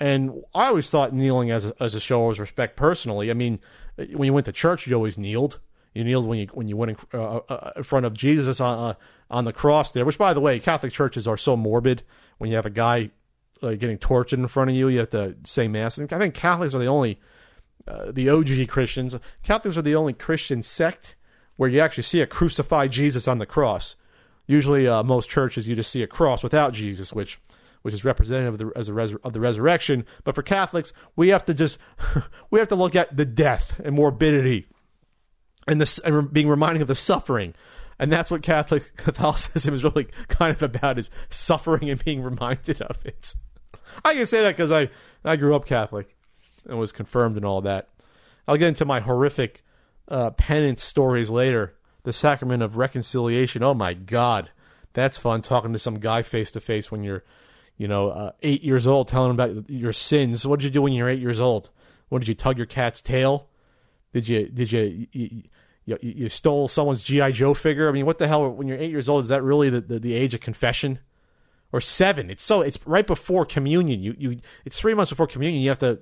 And 0.00 0.42
I 0.54 0.68
always 0.68 0.88
thought 0.88 1.12
kneeling 1.12 1.50
as 1.50 1.66
a, 1.66 1.74
as 1.78 1.94
a 1.94 2.00
show 2.00 2.28
of 2.30 2.38
respect 2.38 2.74
personally. 2.74 3.30
I 3.30 3.34
mean, 3.34 3.60
when 3.96 4.24
you 4.24 4.32
went 4.32 4.46
to 4.46 4.52
church, 4.52 4.86
you 4.86 4.96
always 4.96 5.18
kneeled. 5.18 5.60
You 5.94 6.04
kneeled 6.04 6.26
when 6.26 6.38
you 6.38 6.46
when 6.52 6.68
you 6.68 6.76
went 6.76 6.92
in, 6.92 7.20
uh, 7.20 7.40
uh, 7.48 7.72
in 7.76 7.82
front 7.82 8.06
of 8.06 8.14
Jesus 8.14 8.60
on 8.60 8.90
uh, 8.90 8.94
on 9.30 9.44
the 9.44 9.52
cross 9.52 9.92
there. 9.92 10.04
Which, 10.04 10.18
by 10.18 10.32
the 10.32 10.40
way, 10.40 10.58
Catholic 10.58 10.92
churches 10.92 11.26
are 11.26 11.36
so 11.36 11.56
morbid. 11.56 12.02
When 12.38 12.50
you 12.50 12.56
have 12.56 12.66
a 12.66 12.70
guy 12.70 13.10
like 13.60 13.78
getting 13.78 13.98
tortured 13.98 14.38
in 14.38 14.48
front 14.48 14.70
of 14.70 14.76
you. 14.76 14.88
You 14.88 14.98
have 14.98 15.10
to 15.10 15.36
say 15.44 15.68
mass. 15.68 15.98
And 15.98 16.12
I 16.12 16.18
think 16.18 16.34
Catholics 16.34 16.74
are 16.74 16.78
the 16.78 16.86
only, 16.86 17.20
uh, 17.86 18.12
the 18.12 18.28
OG 18.28 18.68
Christians. 18.68 19.16
Catholics 19.42 19.76
are 19.76 19.82
the 19.82 19.94
only 19.94 20.12
Christian 20.12 20.62
sect 20.62 21.16
where 21.56 21.68
you 21.68 21.80
actually 21.80 22.04
see 22.04 22.20
a 22.20 22.26
crucified 22.26 22.92
Jesus 22.92 23.28
on 23.28 23.38
the 23.38 23.46
cross. 23.46 23.96
Usually, 24.46 24.88
uh, 24.88 25.02
most 25.02 25.28
churches 25.28 25.68
you 25.68 25.76
just 25.76 25.90
see 25.90 26.02
a 26.02 26.06
cross 26.06 26.42
without 26.42 26.72
Jesus, 26.72 27.12
which 27.12 27.38
which 27.82 27.94
is 27.94 28.04
representative 28.04 28.54
of 28.54 28.58
the, 28.58 28.78
as 28.78 28.88
a 28.88 28.92
res- 28.92 29.14
of 29.22 29.32
the 29.32 29.40
resurrection. 29.40 30.04
But 30.24 30.34
for 30.34 30.42
Catholics, 30.42 30.92
we 31.16 31.28
have 31.28 31.44
to 31.44 31.54
just 31.54 31.78
we 32.50 32.58
have 32.58 32.68
to 32.68 32.74
look 32.74 32.96
at 32.96 33.16
the 33.16 33.24
death 33.24 33.78
and 33.84 33.94
morbidity, 33.94 34.66
and 35.66 35.80
this 35.80 35.98
and 35.98 36.32
being 36.32 36.48
reminding 36.48 36.82
of 36.82 36.88
the 36.88 36.94
suffering. 36.94 37.54
And 37.98 38.12
that's 38.12 38.30
what 38.30 38.42
Catholic 38.42 38.96
Catholicism 38.96 39.74
is 39.74 39.84
really 39.84 40.08
kind 40.28 40.54
of 40.54 40.62
about: 40.62 40.98
is 40.98 41.10
suffering 41.28 41.90
and 41.90 42.02
being 42.02 42.22
reminded 42.22 42.80
of 42.80 43.04
it. 43.04 43.34
I 44.04 44.14
can 44.14 44.26
say 44.26 44.42
that 44.42 44.56
because 44.56 44.70
I, 44.72 44.90
I 45.24 45.36
grew 45.36 45.54
up 45.54 45.66
Catholic 45.66 46.16
and 46.66 46.78
was 46.78 46.92
confirmed 46.92 47.36
and 47.36 47.44
all 47.44 47.60
that. 47.62 47.88
I'll 48.46 48.56
get 48.56 48.68
into 48.68 48.84
my 48.84 49.00
horrific 49.00 49.64
uh, 50.08 50.30
penance 50.30 50.82
stories 50.82 51.30
later. 51.30 51.74
The 52.04 52.12
sacrament 52.12 52.62
of 52.62 52.76
reconciliation. 52.76 53.62
Oh 53.62 53.74
my 53.74 53.92
God, 53.92 54.50
that's 54.94 55.18
fun 55.18 55.42
talking 55.42 55.72
to 55.72 55.78
some 55.78 55.98
guy 55.98 56.22
face 56.22 56.50
to 56.52 56.60
face 56.60 56.90
when 56.90 57.02
you're, 57.02 57.24
you 57.76 57.86
know, 57.86 58.08
uh, 58.08 58.32
eight 58.42 58.62
years 58.62 58.86
old, 58.86 59.08
telling 59.08 59.30
him 59.30 59.38
about 59.38 59.68
your 59.68 59.92
sins. 59.92 60.46
What 60.46 60.60
did 60.60 60.64
you 60.64 60.70
do 60.70 60.82
when 60.82 60.92
you 60.92 61.04
were 61.04 61.10
eight 61.10 61.20
years 61.20 61.40
old? 61.40 61.70
What 62.08 62.20
did 62.20 62.28
you 62.28 62.34
tug 62.34 62.56
your 62.56 62.66
cat's 62.66 63.02
tail? 63.02 63.48
Did 64.12 64.28
you 64.28 64.48
did 64.48 64.72
you 64.72 65.06
you, 65.12 65.42
you, 65.84 65.98
you 66.00 66.28
stole 66.28 66.68
someone's 66.68 67.04
GI 67.04 67.32
Joe 67.32 67.52
figure? 67.52 67.88
I 67.88 67.92
mean, 67.92 68.06
what 68.06 68.18
the 68.18 68.28
hell? 68.28 68.48
When 68.50 68.68
you're 68.68 68.78
eight 68.78 68.90
years 68.90 69.08
old, 69.08 69.24
is 69.24 69.28
that 69.28 69.42
really 69.42 69.68
the, 69.68 69.82
the, 69.82 69.98
the 69.98 70.14
age 70.14 70.32
of 70.32 70.40
confession? 70.40 71.00
Or 71.72 71.80
seven. 71.80 72.30
It's 72.30 72.42
so 72.42 72.60
it's 72.60 72.78
right 72.86 73.06
before 73.06 73.44
communion. 73.44 74.02
You 74.02 74.14
you 74.18 74.38
it's 74.64 74.78
three 74.78 74.94
months 74.94 75.10
before 75.10 75.26
communion. 75.26 75.62
You 75.62 75.68
have 75.68 75.78
to 75.78 76.00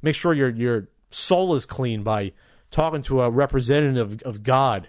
make 0.00 0.14
sure 0.14 0.32
your 0.32 0.50
your 0.50 0.88
soul 1.10 1.54
is 1.54 1.66
clean 1.66 2.02
by 2.02 2.32
talking 2.70 3.02
to 3.02 3.22
a 3.22 3.30
representative 3.30 4.22
of, 4.22 4.42
God. 4.42 4.88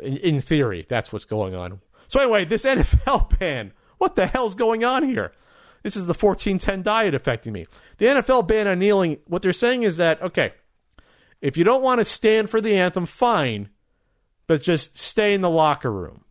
In, 0.00 0.16
in, 0.16 0.40
theory, 0.40 0.84
that's 0.88 1.12
what's 1.12 1.24
going 1.24 1.54
on. 1.54 1.80
So 2.08 2.20
anyway, 2.20 2.44
this 2.44 2.64
NFL 2.66 3.38
ban. 3.38 3.72
What 3.98 4.16
the 4.16 4.26
hell's 4.26 4.54
going 4.54 4.84
on 4.84 5.02
here? 5.02 5.32
This 5.82 5.96
is 5.96 6.06
the 6.06 6.14
1410 6.14 6.82
diet 6.82 7.14
affecting 7.14 7.52
me. 7.52 7.66
The 7.98 8.06
NFL 8.06 8.46
ban 8.46 8.66
on 8.66 8.78
kneeling, 8.78 9.18
what 9.26 9.42
they're 9.42 9.52
saying 9.52 9.82
is 9.82 9.96
that, 9.96 10.20
okay, 10.22 10.52
if 11.40 11.56
you 11.56 11.64
don't 11.64 11.82
want 11.82 12.00
to 12.00 12.04
stand 12.04 12.50
for 12.50 12.60
the 12.60 12.76
anthem, 12.76 13.06
fine, 13.06 13.68
but 14.46 14.62
just 14.62 14.96
stay 14.96 15.34
in 15.34 15.40
the 15.40 15.50
locker 15.50 15.92
room. 15.92 16.24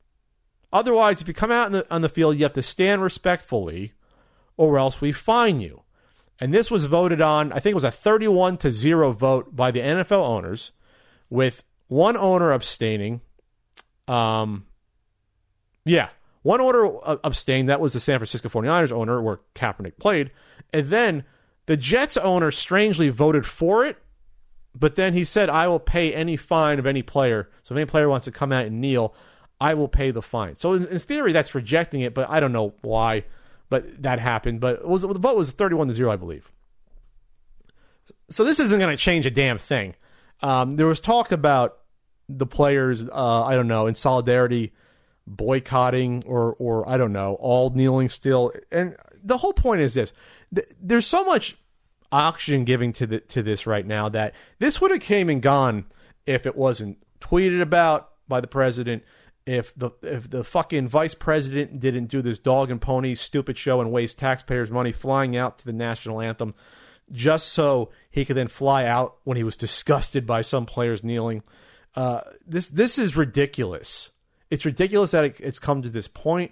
Otherwise, 0.71 1.21
if 1.21 1.27
you 1.27 1.33
come 1.33 1.51
out 1.51 1.71
the, 1.71 1.85
on 1.93 2.01
the 2.01 2.09
field, 2.09 2.35
you 2.37 2.43
have 2.43 2.53
to 2.53 2.61
stand 2.61 3.01
respectfully, 3.01 3.93
or 4.57 4.77
else 4.77 4.99
we 4.99 5.11
fine 5.11 5.59
you. 5.59 5.83
And 6.39 6.53
this 6.53 6.69
was 6.69 6.85
voted 6.85 7.21
on, 7.21 7.51
I 7.51 7.59
think 7.59 7.71
it 7.71 7.75
was 7.75 7.83
a 7.83 7.91
31 7.91 8.57
to 8.57 8.71
0 8.71 9.11
vote 9.11 9.55
by 9.55 9.71
the 9.71 9.79
NFL 9.79 10.23
owners, 10.23 10.71
with 11.29 11.63
one 11.87 12.17
owner 12.17 12.51
abstaining. 12.51 13.21
Um, 14.07 14.65
yeah, 15.85 16.09
one 16.43 16.61
owner 16.61 16.97
abstained. 17.23 17.69
That 17.69 17.81
was 17.81 17.93
the 17.93 17.99
San 17.99 18.19
Francisco 18.19 18.49
49ers 18.49 18.91
owner, 18.91 19.21
where 19.21 19.39
Kaepernick 19.55 19.97
played. 19.97 20.31
And 20.71 20.87
then 20.87 21.23
the 21.65 21.77
Jets 21.77 22.17
owner 22.17 22.51
strangely 22.51 23.09
voted 23.09 23.45
for 23.45 23.85
it, 23.85 23.97
but 24.75 24.95
then 24.95 25.13
he 25.13 25.23
said, 25.23 25.49
I 25.49 25.67
will 25.67 25.79
pay 25.79 26.13
any 26.13 26.37
fine 26.37 26.77
of 26.77 26.85
any 26.85 27.01
player. 27.01 27.49
So 27.63 27.73
if 27.73 27.77
any 27.77 27.85
player 27.85 28.07
wants 28.07 28.25
to 28.25 28.31
come 28.31 28.51
out 28.51 28.65
and 28.65 28.79
kneel, 28.79 29.15
I 29.59 29.73
will 29.73 29.87
pay 29.87 30.11
the 30.11 30.21
fine. 30.21 30.55
So 30.55 30.73
in, 30.73 30.87
in 30.87 30.99
theory, 30.99 31.31
that's 31.31 31.55
rejecting 31.55 32.01
it, 32.01 32.13
but 32.13 32.29
I 32.29 32.39
don't 32.39 32.51
know 32.51 32.73
why. 32.81 33.25
But 33.69 34.03
that 34.03 34.19
happened. 34.19 34.61
But 34.61 34.87
was, 34.87 35.01
the 35.01 35.19
vote 35.19 35.35
was 35.35 35.51
31 35.51 35.87
to 35.87 35.93
0, 35.93 36.11
I 36.11 36.15
believe. 36.15 36.49
So 38.29 38.43
this 38.43 38.59
isn't 38.59 38.79
going 38.79 38.95
to 38.95 39.01
change 39.01 39.25
a 39.25 39.31
damn 39.31 39.57
thing. 39.57 39.95
Um, 40.41 40.71
there 40.71 40.85
was 40.85 40.99
talk 40.99 41.31
about 41.31 41.79
the 42.29 42.45
players, 42.45 43.03
uh, 43.03 43.43
I 43.43 43.55
don't 43.55 43.67
know, 43.67 43.87
in 43.87 43.95
solidarity 43.95 44.73
boycotting 45.25 46.23
or, 46.25 46.55
or 46.59 46.87
I 46.87 46.97
don't 46.97 47.11
know, 47.11 47.35
all 47.39 47.69
kneeling 47.71 48.09
still. 48.09 48.53
And 48.71 48.95
the 49.23 49.37
whole 49.37 49.53
point 49.53 49.81
is 49.81 49.93
this 49.93 50.13
there's 50.81 51.05
so 51.05 51.25
much 51.25 51.57
oxygen 52.11 52.63
giving 52.63 52.93
to 52.93 53.05
the 53.05 53.19
to 53.19 53.43
this 53.43 53.67
right 53.67 53.85
now 53.85 54.07
that 54.09 54.33
this 54.59 54.79
would 54.79 54.91
have 54.91 55.01
came 55.01 55.29
and 55.29 55.41
gone 55.41 55.85
if 56.25 56.45
it 56.45 56.55
wasn't 56.55 56.97
tweeted 57.19 57.61
about 57.61 58.11
by 58.27 58.39
the 58.39 58.47
president 58.47 59.03
if 59.47 59.73
the 59.75 59.89
if 60.03 60.29
the 60.29 60.43
fucking 60.43 60.87
vice 60.87 61.15
president 61.15 61.79
didn't 61.79 62.07
do 62.07 62.21
this 62.21 62.37
dog 62.37 62.69
and 62.69 62.81
pony 62.81 63.15
stupid 63.15 63.57
show 63.57 63.81
and 63.81 63.91
waste 63.91 64.19
taxpayers 64.19 64.69
money 64.69 64.91
flying 64.91 65.35
out 65.35 65.57
to 65.57 65.65
the 65.65 65.73
national 65.73 66.21
anthem 66.21 66.53
just 67.11 67.47
so 67.47 67.89
he 68.11 68.25
could 68.25 68.35
then 68.35 68.49
fly 68.49 68.85
out 68.85 69.15
when 69.23 69.37
he 69.37 69.43
was 69.43 69.55
disgusted 69.55 70.27
by 70.27 70.41
some 70.41 70.65
players 70.65 71.03
kneeling 71.03 71.41
uh, 71.95 72.21
this 72.45 72.67
this 72.67 72.99
is 72.99 73.15
ridiculous 73.15 74.11
it's 74.51 74.65
ridiculous 74.65 75.11
that 75.11 75.23
it, 75.23 75.39
it's 75.39 75.59
come 75.59 75.81
to 75.81 75.89
this 75.89 76.07
point. 76.07 76.51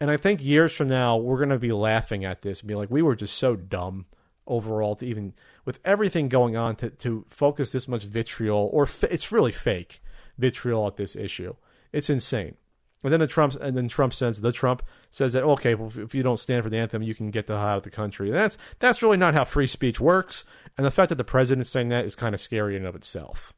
and 0.00 0.10
i 0.10 0.16
think 0.16 0.42
years 0.42 0.74
from 0.74 0.88
now 0.88 1.16
we're 1.16 1.36
going 1.36 1.50
to 1.50 1.58
be 1.58 1.72
laughing 1.72 2.24
at 2.24 2.40
this 2.40 2.60
and 2.60 2.68
be 2.68 2.74
like 2.74 2.90
we 2.90 3.02
were 3.02 3.14
just 3.14 3.36
so 3.36 3.54
dumb 3.54 4.06
overall 4.46 4.94
to 4.96 5.06
even 5.06 5.34
with 5.64 5.78
everything 5.84 6.28
going 6.28 6.56
on 6.56 6.74
to 6.76 6.88
to 6.90 7.24
focus 7.28 7.72
this 7.72 7.86
much 7.86 8.04
vitriol 8.04 8.70
or 8.72 8.86
fa- 8.86 9.12
it's 9.12 9.30
really 9.30 9.52
fake 9.52 10.00
vitriol 10.38 10.86
at 10.86 10.96
this 10.96 11.16
issue. 11.16 11.54
It's 11.94 12.10
insane. 12.10 12.56
And 13.02 13.12
then 13.12 13.20
the 13.20 13.26
Trump 13.26 13.54
and 13.60 13.76
then 13.76 13.88
Trump 13.88 14.14
says 14.14 14.40
the 14.40 14.50
Trump 14.50 14.82
says 15.10 15.34
that 15.34 15.44
okay, 15.44 15.74
well, 15.74 15.92
if 15.94 16.14
you 16.14 16.22
don't 16.22 16.38
stand 16.38 16.64
for 16.64 16.70
the 16.70 16.78
anthem, 16.78 17.02
you 17.02 17.14
can 17.14 17.30
get 17.30 17.46
the 17.46 17.56
hell 17.56 17.66
out 17.66 17.76
of 17.76 17.82
the 17.82 17.90
country. 17.90 18.28
And 18.28 18.36
that's 18.36 18.56
that's 18.78 19.02
really 19.02 19.18
not 19.18 19.34
how 19.34 19.44
free 19.44 19.66
speech 19.66 20.00
works. 20.00 20.44
And 20.76 20.86
the 20.86 20.90
fact 20.90 21.10
that 21.10 21.16
the 21.16 21.24
president's 21.24 21.70
saying 21.70 21.90
that 21.90 22.06
is 22.06 22.16
kind 22.16 22.34
of 22.34 22.40
scary 22.40 22.74
in 22.74 22.82
and 22.82 22.88
of 22.88 22.96
itself. 22.96 23.52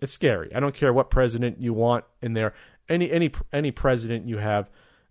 It's 0.00 0.12
scary. 0.12 0.54
I 0.54 0.60
don't 0.60 0.74
care 0.74 0.92
what 0.92 1.08
president 1.08 1.62
you 1.62 1.72
want 1.72 2.04
in 2.20 2.34
there. 2.34 2.52
Any 2.88 3.10
any 3.10 3.30
any 3.52 3.70
president 3.70 4.26
you 4.26 4.38
have 4.38 4.70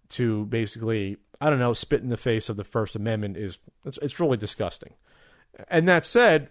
to 0.10 0.46
basically 0.46 1.18
I 1.40 1.50
don't 1.50 1.60
know, 1.60 1.74
spit 1.74 2.02
in 2.02 2.10
the 2.10 2.18
face 2.18 2.50
of 2.50 2.58
the 2.58 2.64
First 2.64 2.96
Amendment 2.96 3.38
is 3.38 3.58
it's, 3.86 3.98
it's 4.00 4.20
really 4.20 4.38
disgusting. 4.38 4.94
And 5.70 5.88
that 5.88 6.06
said, 6.06 6.50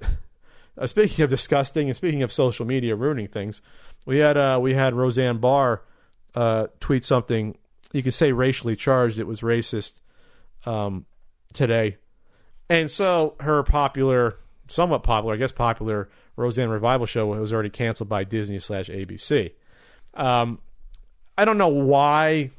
uh, 0.77 0.87
speaking 0.87 1.23
of 1.23 1.31
disgusting 1.31 1.89
and 1.89 1.97
speaking 1.97 2.23
of 2.23 2.33
social 2.33 2.67
media 2.67 2.97
ruining 2.97 3.29
things, 3.29 3.61
we 4.07 4.19
had 4.19 4.37
uh, 4.37 4.59
we 4.61 4.75
had 4.75 4.95
Roseanne 4.95 5.39
Barr 5.39 5.83
uh, 6.35 6.67
tweet 6.81 7.05
something. 7.05 7.57
You 7.93 8.03
could 8.03 8.15
say 8.15 8.33
racially 8.33 8.77
charged. 8.77 9.19
It 9.19 9.27
was 9.27 9.41
racist 9.41 9.93
um, 10.67 11.07
today, 11.53 11.99
and 12.69 12.91
so 12.91 13.37
her 13.41 13.63
popular, 13.63 14.39
somewhat 14.69 15.03
popular, 15.03 15.35
I 15.35 15.37
guess 15.37 15.53
popular 15.53 16.09
Roseanne 16.37 16.71
revival 16.71 17.07
show 17.07 17.27
was 17.27 17.53
already 17.53 17.71
canceled 17.71 18.09
by 18.09 18.25
Disney 18.25 18.59
slash 18.59 18.89
ABC. 18.89 19.53
Um, 20.15 20.61
I 21.39 21.45
don't 21.45 21.59
know 21.59 21.69
why 21.69 22.51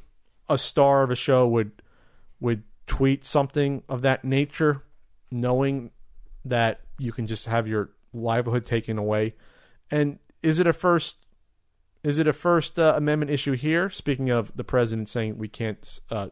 a 0.48 0.56
star 0.56 1.02
of 1.02 1.10
a 1.10 1.16
show 1.16 1.46
would 1.48 1.82
would 2.40 2.62
tweet 2.86 3.24
something 3.24 3.82
of 3.88 4.02
that 4.02 4.24
nature, 4.24 4.82
knowing 5.30 5.90
that 6.44 6.80
you 6.98 7.12
can 7.12 7.26
just 7.26 7.46
have 7.46 7.66
your 7.66 7.90
livelihood 8.16 8.66
taken 8.66 8.98
away. 8.98 9.34
And 9.90 10.18
is 10.42 10.58
it 10.58 10.66
a 10.66 10.72
first? 10.72 11.16
Is 12.02 12.18
it 12.18 12.28
a 12.28 12.32
First 12.32 12.78
uh, 12.78 12.94
Amendment 12.96 13.32
issue 13.32 13.54
here? 13.54 13.90
Speaking 13.90 14.30
of 14.30 14.56
the 14.56 14.62
president 14.62 15.08
saying 15.08 15.38
we 15.38 15.48
can't, 15.48 15.98
uh, 16.08 16.28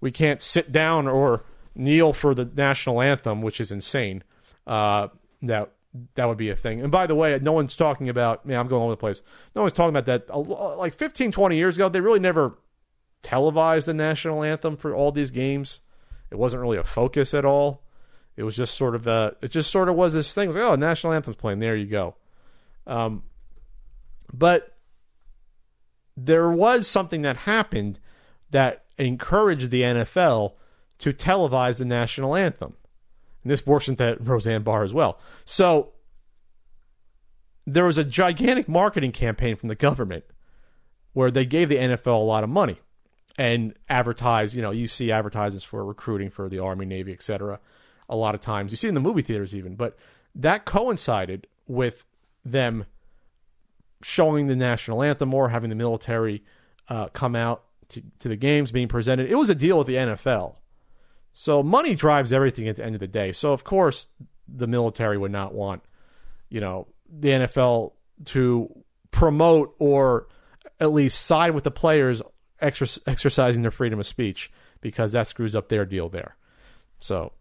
we 0.00 0.10
can't 0.10 0.42
sit 0.42 0.72
down 0.72 1.06
or 1.06 1.44
kneel 1.76 2.12
for 2.12 2.34
the 2.34 2.44
national 2.44 3.00
anthem, 3.00 3.40
which 3.40 3.60
is 3.60 3.70
insane. 3.70 4.24
Uh, 4.66 5.08
that 5.42 5.70
that 6.16 6.26
would 6.26 6.36
be 6.36 6.50
a 6.50 6.56
thing. 6.56 6.80
And 6.80 6.90
by 6.90 7.06
the 7.06 7.14
way, 7.14 7.38
no 7.40 7.52
one's 7.52 7.76
talking 7.76 8.08
about. 8.08 8.44
Man, 8.44 8.58
I'm 8.58 8.66
going 8.66 8.80
all 8.80 8.88
over 8.88 8.94
the 8.94 9.00
place. 9.00 9.22
No 9.54 9.62
one's 9.62 9.72
talking 9.72 9.96
about 9.96 10.06
that. 10.06 10.36
Like 10.36 10.94
15, 10.94 11.30
20 11.30 11.56
years 11.56 11.76
ago, 11.76 11.88
they 11.88 12.00
really 12.00 12.18
never 12.18 12.58
televised 13.22 13.86
the 13.86 13.94
national 13.94 14.42
anthem 14.42 14.76
for 14.76 14.94
all 14.94 15.12
these 15.12 15.30
games. 15.30 15.80
It 16.32 16.38
wasn't 16.38 16.62
really 16.62 16.78
a 16.78 16.82
focus 16.82 17.34
at 17.34 17.44
all. 17.44 17.83
It 18.36 18.42
was 18.42 18.56
just 18.56 18.74
sort 18.74 18.94
of 18.94 19.06
a, 19.06 19.36
it 19.42 19.50
just 19.50 19.70
sort 19.70 19.88
of 19.88 19.94
was 19.94 20.12
this 20.12 20.34
thing. 20.34 20.48
Was 20.48 20.56
like, 20.56 20.64
oh, 20.64 20.74
national 20.74 21.12
anthem's 21.12 21.36
playing. 21.36 21.60
There 21.60 21.76
you 21.76 21.86
go. 21.86 22.16
Um, 22.86 23.22
but 24.32 24.76
there 26.16 26.50
was 26.50 26.88
something 26.88 27.22
that 27.22 27.38
happened 27.38 27.98
that 28.50 28.84
encouraged 28.98 29.70
the 29.70 29.82
NFL 29.82 30.54
to 30.98 31.12
televise 31.12 31.78
the 31.78 31.84
national 31.84 32.36
anthem. 32.36 32.74
And 33.42 33.50
this 33.50 33.66
works 33.66 33.88
into 33.88 34.16
Roseanne 34.20 34.62
Barr 34.62 34.84
as 34.84 34.92
well. 34.92 35.18
So 35.44 35.92
there 37.66 37.84
was 37.84 37.98
a 37.98 38.04
gigantic 38.04 38.68
marketing 38.68 39.12
campaign 39.12 39.56
from 39.56 39.68
the 39.68 39.74
government 39.74 40.24
where 41.12 41.30
they 41.30 41.46
gave 41.46 41.68
the 41.68 41.76
NFL 41.76 42.14
a 42.14 42.24
lot 42.24 42.44
of 42.44 42.50
money 42.50 42.78
and 43.38 43.74
advertise. 43.88 44.54
You 44.54 44.62
know, 44.62 44.70
you 44.70 44.88
see 44.88 45.10
advertisements 45.10 45.64
for 45.64 45.84
recruiting 45.84 46.30
for 46.30 46.48
the 46.48 46.58
Army, 46.58 46.86
Navy, 46.86 47.12
etc. 47.12 47.60
A 48.08 48.16
lot 48.16 48.34
of 48.34 48.40
times 48.40 48.70
you 48.70 48.76
see 48.76 48.88
in 48.88 48.94
the 48.94 49.00
movie 49.00 49.22
theaters 49.22 49.54
even, 49.54 49.76
but 49.76 49.96
that 50.34 50.64
coincided 50.64 51.46
with 51.66 52.04
them 52.44 52.86
showing 54.02 54.46
the 54.46 54.56
national 54.56 55.02
anthem 55.02 55.32
or 55.32 55.48
having 55.48 55.70
the 55.70 55.76
military 55.76 56.44
uh, 56.88 57.08
come 57.08 57.34
out 57.34 57.64
to, 57.88 58.02
to 58.18 58.28
the 58.28 58.36
games 58.36 58.70
being 58.70 58.88
presented. 58.88 59.30
It 59.30 59.36
was 59.36 59.48
a 59.48 59.54
deal 59.54 59.78
with 59.78 59.86
the 59.86 59.94
NFL. 59.94 60.56
So 61.32 61.62
money 61.62 61.94
drives 61.94 62.32
everything 62.32 62.68
at 62.68 62.76
the 62.76 62.84
end 62.84 62.94
of 62.94 63.00
the 63.00 63.08
day. 63.08 63.32
So 63.32 63.52
of 63.52 63.64
course 63.64 64.08
the 64.46 64.66
military 64.66 65.16
would 65.16 65.32
not 65.32 65.54
want, 65.54 65.82
you 66.48 66.60
know, 66.60 66.88
the 67.08 67.28
NFL 67.28 67.92
to 68.26 68.84
promote 69.10 69.74
or 69.78 70.28
at 70.80 70.92
least 70.92 71.24
side 71.24 71.54
with 71.54 71.64
the 71.64 71.70
players 71.70 72.20
exercising 72.60 73.62
their 73.62 73.70
freedom 73.70 73.98
of 73.98 74.06
speech 74.06 74.50
because 74.80 75.12
that 75.12 75.28
screws 75.28 75.56
up 75.56 75.68
their 75.68 75.84
deal 75.84 76.08
there. 76.08 76.36
So 77.00 77.32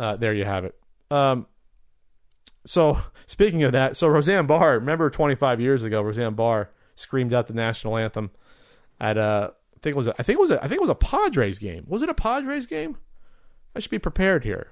uh, 0.00 0.16
there 0.16 0.32
you 0.32 0.44
have 0.44 0.64
it. 0.64 0.74
Um, 1.10 1.46
so 2.64 2.98
speaking 3.26 3.62
of 3.62 3.72
that, 3.72 3.96
so 3.96 4.08
Roseanne 4.08 4.46
Barr, 4.46 4.78
remember 4.78 5.10
25 5.10 5.60
years 5.60 5.84
ago, 5.84 6.02
Roseanne 6.02 6.34
Barr 6.34 6.70
screamed 6.96 7.34
out 7.34 7.46
the 7.46 7.54
national 7.54 7.96
anthem 7.96 8.30
at 8.98 9.16
a, 9.16 9.20
uh, 9.20 9.50
I 9.76 9.78
think 9.82 9.94
it 9.94 9.96
was 9.96 10.06
a, 10.08 10.14
I 10.18 10.22
think 10.22 10.38
it 10.38 10.40
was 10.40 10.50
a, 10.50 10.58
I 10.62 10.68
think 10.68 10.78
it 10.78 10.82
was 10.82 10.90
a 10.90 10.94
Padres 10.94 11.58
game. 11.58 11.84
Was 11.86 12.02
it 12.02 12.08
a 12.08 12.14
Padres 12.14 12.66
game? 12.66 12.98
I 13.74 13.80
should 13.80 13.90
be 13.90 13.98
prepared 13.98 14.44
here. 14.44 14.68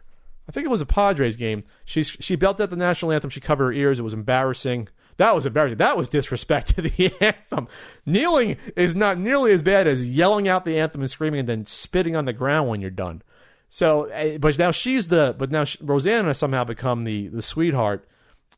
I 0.48 0.52
think 0.52 0.64
it 0.64 0.70
was 0.70 0.80
a 0.80 0.86
Padres 0.86 1.36
game. 1.36 1.62
She 1.84 2.02
she 2.02 2.36
belted 2.36 2.64
out 2.64 2.70
the 2.70 2.76
national 2.76 3.12
anthem. 3.12 3.30
She 3.30 3.40
covered 3.40 3.66
her 3.66 3.72
ears. 3.72 3.98
It 3.98 4.02
was 4.02 4.14
embarrassing. 4.14 4.88
That 5.18 5.34
was 5.34 5.46
embarrassing. 5.46 5.78
That 5.78 5.96
was 5.96 6.08
disrespect 6.08 6.74
to 6.74 6.82
the 6.82 7.12
anthem. 7.20 7.68
Kneeling 8.04 8.56
is 8.76 8.94
not 8.94 9.18
nearly 9.18 9.52
as 9.52 9.62
bad 9.62 9.86
as 9.86 10.08
yelling 10.08 10.46
out 10.46 10.64
the 10.64 10.78
anthem 10.78 11.00
and 11.00 11.10
screaming 11.10 11.40
and 11.40 11.48
then 11.48 11.66
spitting 11.66 12.16
on 12.16 12.24
the 12.24 12.32
ground 12.32 12.68
when 12.68 12.80
you're 12.80 12.90
done. 12.90 13.22
So, 13.68 14.04
eh, 14.04 14.38
but 14.38 14.58
now 14.58 14.70
she's 14.70 15.08
the, 15.08 15.34
but 15.38 15.50
now 15.50 15.64
she, 15.64 15.78
Rosanna 15.80 16.34
somehow 16.34 16.64
become 16.64 17.04
the 17.04 17.28
the 17.28 17.42
sweetheart 17.42 18.08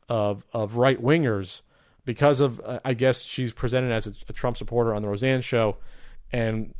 of 0.07 0.45
of 0.53 0.75
right 0.75 1.01
wingers 1.01 1.61
because 2.05 2.39
of 2.39 2.61
uh, 2.63 2.79
I 2.85 2.93
guess 2.93 3.23
she's 3.23 3.51
presented 3.51 3.91
as 3.91 4.07
a, 4.07 4.13
a, 4.29 4.33
Trump 4.33 4.57
supporter 4.57 4.93
on 4.93 5.01
the 5.01 5.09
Roseanne 5.09 5.41
show, 5.41 5.77
and 6.31 6.73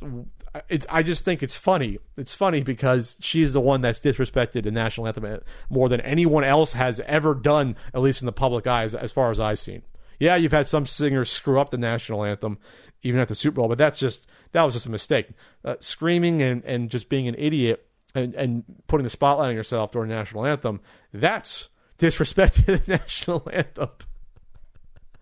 it's 0.68 0.86
I 0.88 1.02
just 1.02 1.24
think 1.24 1.42
it's 1.42 1.56
funny. 1.56 1.98
It's 2.16 2.32
funny 2.34 2.62
because 2.62 3.16
she's 3.20 3.52
the 3.52 3.60
one 3.60 3.82
that's 3.82 4.00
disrespected 4.00 4.64
the 4.64 4.70
national 4.70 5.06
anthem 5.06 5.40
more 5.68 5.88
than 5.88 6.00
anyone 6.00 6.44
else 6.44 6.72
has 6.72 7.00
ever 7.00 7.34
done, 7.34 7.76
at 7.92 8.00
least 8.00 8.22
in 8.22 8.26
the 8.26 8.32
public 8.32 8.66
eyes, 8.66 8.94
as 8.94 9.12
far 9.12 9.30
as 9.30 9.38
I've 9.38 9.58
seen. 9.58 9.82
Yeah, 10.18 10.36
you've 10.36 10.52
had 10.52 10.68
some 10.68 10.86
singers 10.86 11.30
screw 11.30 11.60
up 11.60 11.70
the 11.70 11.78
national 11.78 12.24
anthem, 12.24 12.58
even 13.02 13.20
at 13.20 13.28
the 13.28 13.34
Super 13.34 13.56
Bowl, 13.56 13.68
but 13.68 13.78
that's 13.78 13.98
just 13.98 14.26
that 14.52 14.62
was 14.62 14.74
just 14.74 14.86
a 14.86 14.90
mistake. 14.90 15.28
Uh, 15.64 15.76
screaming 15.80 16.40
and 16.40 16.64
and 16.64 16.90
just 16.90 17.10
being 17.10 17.28
an 17.28 17.34
idiot 17.36 17.86
and, 18.14 18.34
and 18.34 18.64
putting 18.86 19.04
the 19.04 19.10
spotlight 19.10 19.50
on 19.50 19.54
yourself 19.54 19.92
during 19.92 20.08
the 20.08 20.14
national 20.14 20.46
anthem, 20.46 20.80
that's 21.12 21.68
disrespect 21.98 22.54
to 22.56 22.76
the 22.78 22.82
national 22.86 23.48
anthem. 23.52 23.90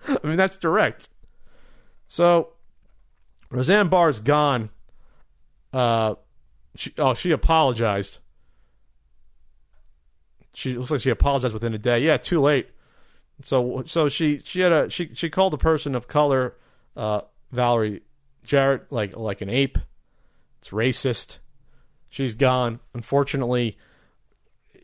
I 0.06 0.18
mean, 0.26 0.36
that's 0.36 0.56
direct. 0.56 1.08
So, 2.08 2.54
Roseanne 3.50 3.88
Barr's 3.88 4.20
gone. 4.20 4.70
Uh, 5.72 6.14
she, 6.74 6.92
oh, 6.98 7.14
she 7.14 7.30
apologized. 7.30 8.18
She 10.54 10.74
looks 10.74 10.90
like 10.90 11.00
she 11.00 11.10
apologized 11.10 11.54
within 11.54 11.74
a 11.74 11.78
day. 11.78 12.00
Yeah, 12.00 12.16
too 12.16 12.40
late. 12.40 12.70
So, 13.42 13.84
so 13.86 14.08
she 14.08 14.40
she 14.44 14.60
had 14.60 14.72
a 14.72 14.90
she 14.90 15.14
she 15.14 15.30
called 15.30 15.52
the 15.52 15.58
person 15.58 15.94
of 15.94 16.08
color, 16.08 16.56
uh, 16.96 17.22
Valerie 17.52 18.02
Jarrett, 18.44 18.90
like 18.90 19.16
like 19.16 19.40
an 19.40 19.48
ape. 19.48 19.78
It's 20.58 20.70
racist. 20.70 21.38
She's 22.10 22.34
gone. 22.34 22.80
Unfortunately, 22.92 23.78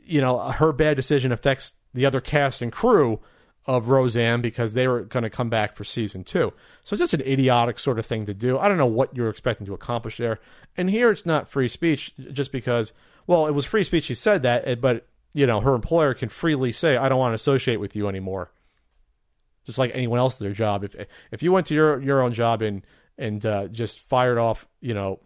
you 0.05 0.21
know 0.21 0.39
her 0.39 0.73
bad 0.73 0.97
decision 0.97 1.33
affects 1.33 1.73
the 1.93 2.07
other 2.07 2.21
cast 2.21 2.63
and 2.63 2.73
crew 2.73 3.21
of 3.67 3.89
Roseanne 3.89 4.41
because 4.41 4.75
they 4.75 4.87
were 4.87 5.03
going 5.03 5.25
to 5.25 5.31
come 5.31 5.51
back 5.51 5.75
for 5.75 5.83
season 5.83 6.23
two. 6.23 6.53
So 6.85 6.95
it's 6.95 7.01
just 7.01 7.15
an 7.15 7.23
idiotic 7.23 7.81
sort 7.81 7.99
of 7.99 8.07
thing 8.07 8.25
to 8.27 8.35
do. 8.35 8.57
I 8.59 8.69
don't 8.69 8.79
know 8.79 8.87
what 8.87 9.17
you're 9.17 9.29
expecting 9.29 9.67
to 9.67 9.75
accomplish 9.75 10.19
there. 10.19 10.39
And 10.77 10.89
here 10.89 11.11
it's 11.11 11.27
not 11.27 11.49
free 11.49 11.67
speech 11.67 12.13
just 12.33 12.53
because, 12.53 12.93
well, 13.27 13.47
it 13.49 13.53
was 13.53 13.65
free 13.65 13.83
speech. 13.83 14.05
She 14.05 14.15
said 14.15 14.45
that, 14.45 14.67
eh, 14.67 14.77
but 14.77 15.07
you 15.35 15.47
know 15.47 15.61
her 15.61 15.75
employer 15.75 16.15
can 16.15 16.29
freely 16.29 16.73
say, 16.73 16.97
"I 16.97 17.09
don't 17.09 17.19
want 17.19 17.33
to 17.33 17.37
associate 17.37 17.81
with 17.81 17.95
you 17.95 18.09
anymore." 18.09 18.53
Just 19.65 19.79
like 19.79 19.91
anyone 19.93 20.19
else, 20.19 20.35
at 20.35 20.41
their 20.41 20.53
job. 20.53 20.85
If 20.85 20.95
if 21.31 21.43
you 21.43 21.53
went 21.53 21.67
to 21.67 21.75
your 21.75 22.01
your 22.01 22.23
own 22.23 22.33
job 22.33 22.63
and 22.63 22.87
and 23.19 23.45
uh, 23.45 23.69
just 23.69 24.01
fired 24.01 24.39
off, 24.39 24.67
you 24.81 24.95
know, 24.95 25.21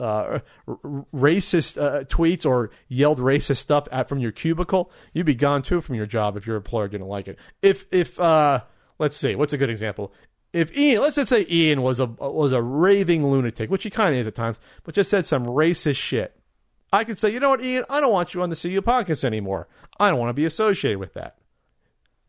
uh, 0.00 0.40
racist 0.66 1.80
uh, 1.80 2.04
tweets 2.04 2.46
or 2.46 2.70
yelled 2.88 3.18
racist 3.18 3.56
stuff 3.58 3.88
at 3.90 4.08
from 4.08 4.18
your 4.18 4.32
cubicle, 4.32 4.90
you'd 5.12 5.26
be 5.26 5.34
gone 5.34 5.62
too 5.62 5.80
from 5.80 5.94
your 5.94 6.06
job 6.06 6.36
if 6.36 6.46
your 6.46 6.56
employer 6.56 6.88
didn't 6.88 7.08
like 7.08 7.28
it. 7.28 7.38
If 7.62 7.86
if 7.90 8.18
uh, 8.20 8.62
let's 8.98 9.16
see, 9.16 9.34
what's 9.34 9.52
a 9.52 9.58
good 9.58 9.70
example? 9.70 10.12
If 10.52 10.76
Ian, 10.76 11.02
let's 11.02 11.16
just 11.16 11.28
say 11.28 11.46
Ian 11.50 11.82
was 11.82 12.00
a 12.00 12.06
was 12.06 12.52
a 12.52 12.62
raving 12.62 13.26
lunatic, 13.26 13.70
which 13.70 13.82
he 13.82 13.90
kind 13.90 14.14
of 14.14 14.20
is 14.20 14.26
at 14.26 14.34
times, 14.34 14.60
but 14.84 14.94
just 14.94 15.10
said 15.10 15.26
some 15.26 15.46
racist 15.46 15.96
shit, 15.96 16.38
I 16.92 17.04
could 17.04 17.18
say, 17.18 17.32
you 17.32 17.40
know 17.40 17.50
what, 17.50 17.60
Ian, 17.62 17.84
I 17.90 18.00
don't 18.00 18.12
want 18.12 18.34
you 18.34 18.42
on 18.42 18.50
the 18.50 18.56
CU 18.56 18.80
podcast 18.80 19.24
anymore. 19.24 19.68
I 19.98 20.10
don't 20.10 20.18
want 20.18 20.30
to 20.30 20.34
be 20.34 20.46
associated 20.46 20.98
with 20.98 21.14
that. 21.14 21.36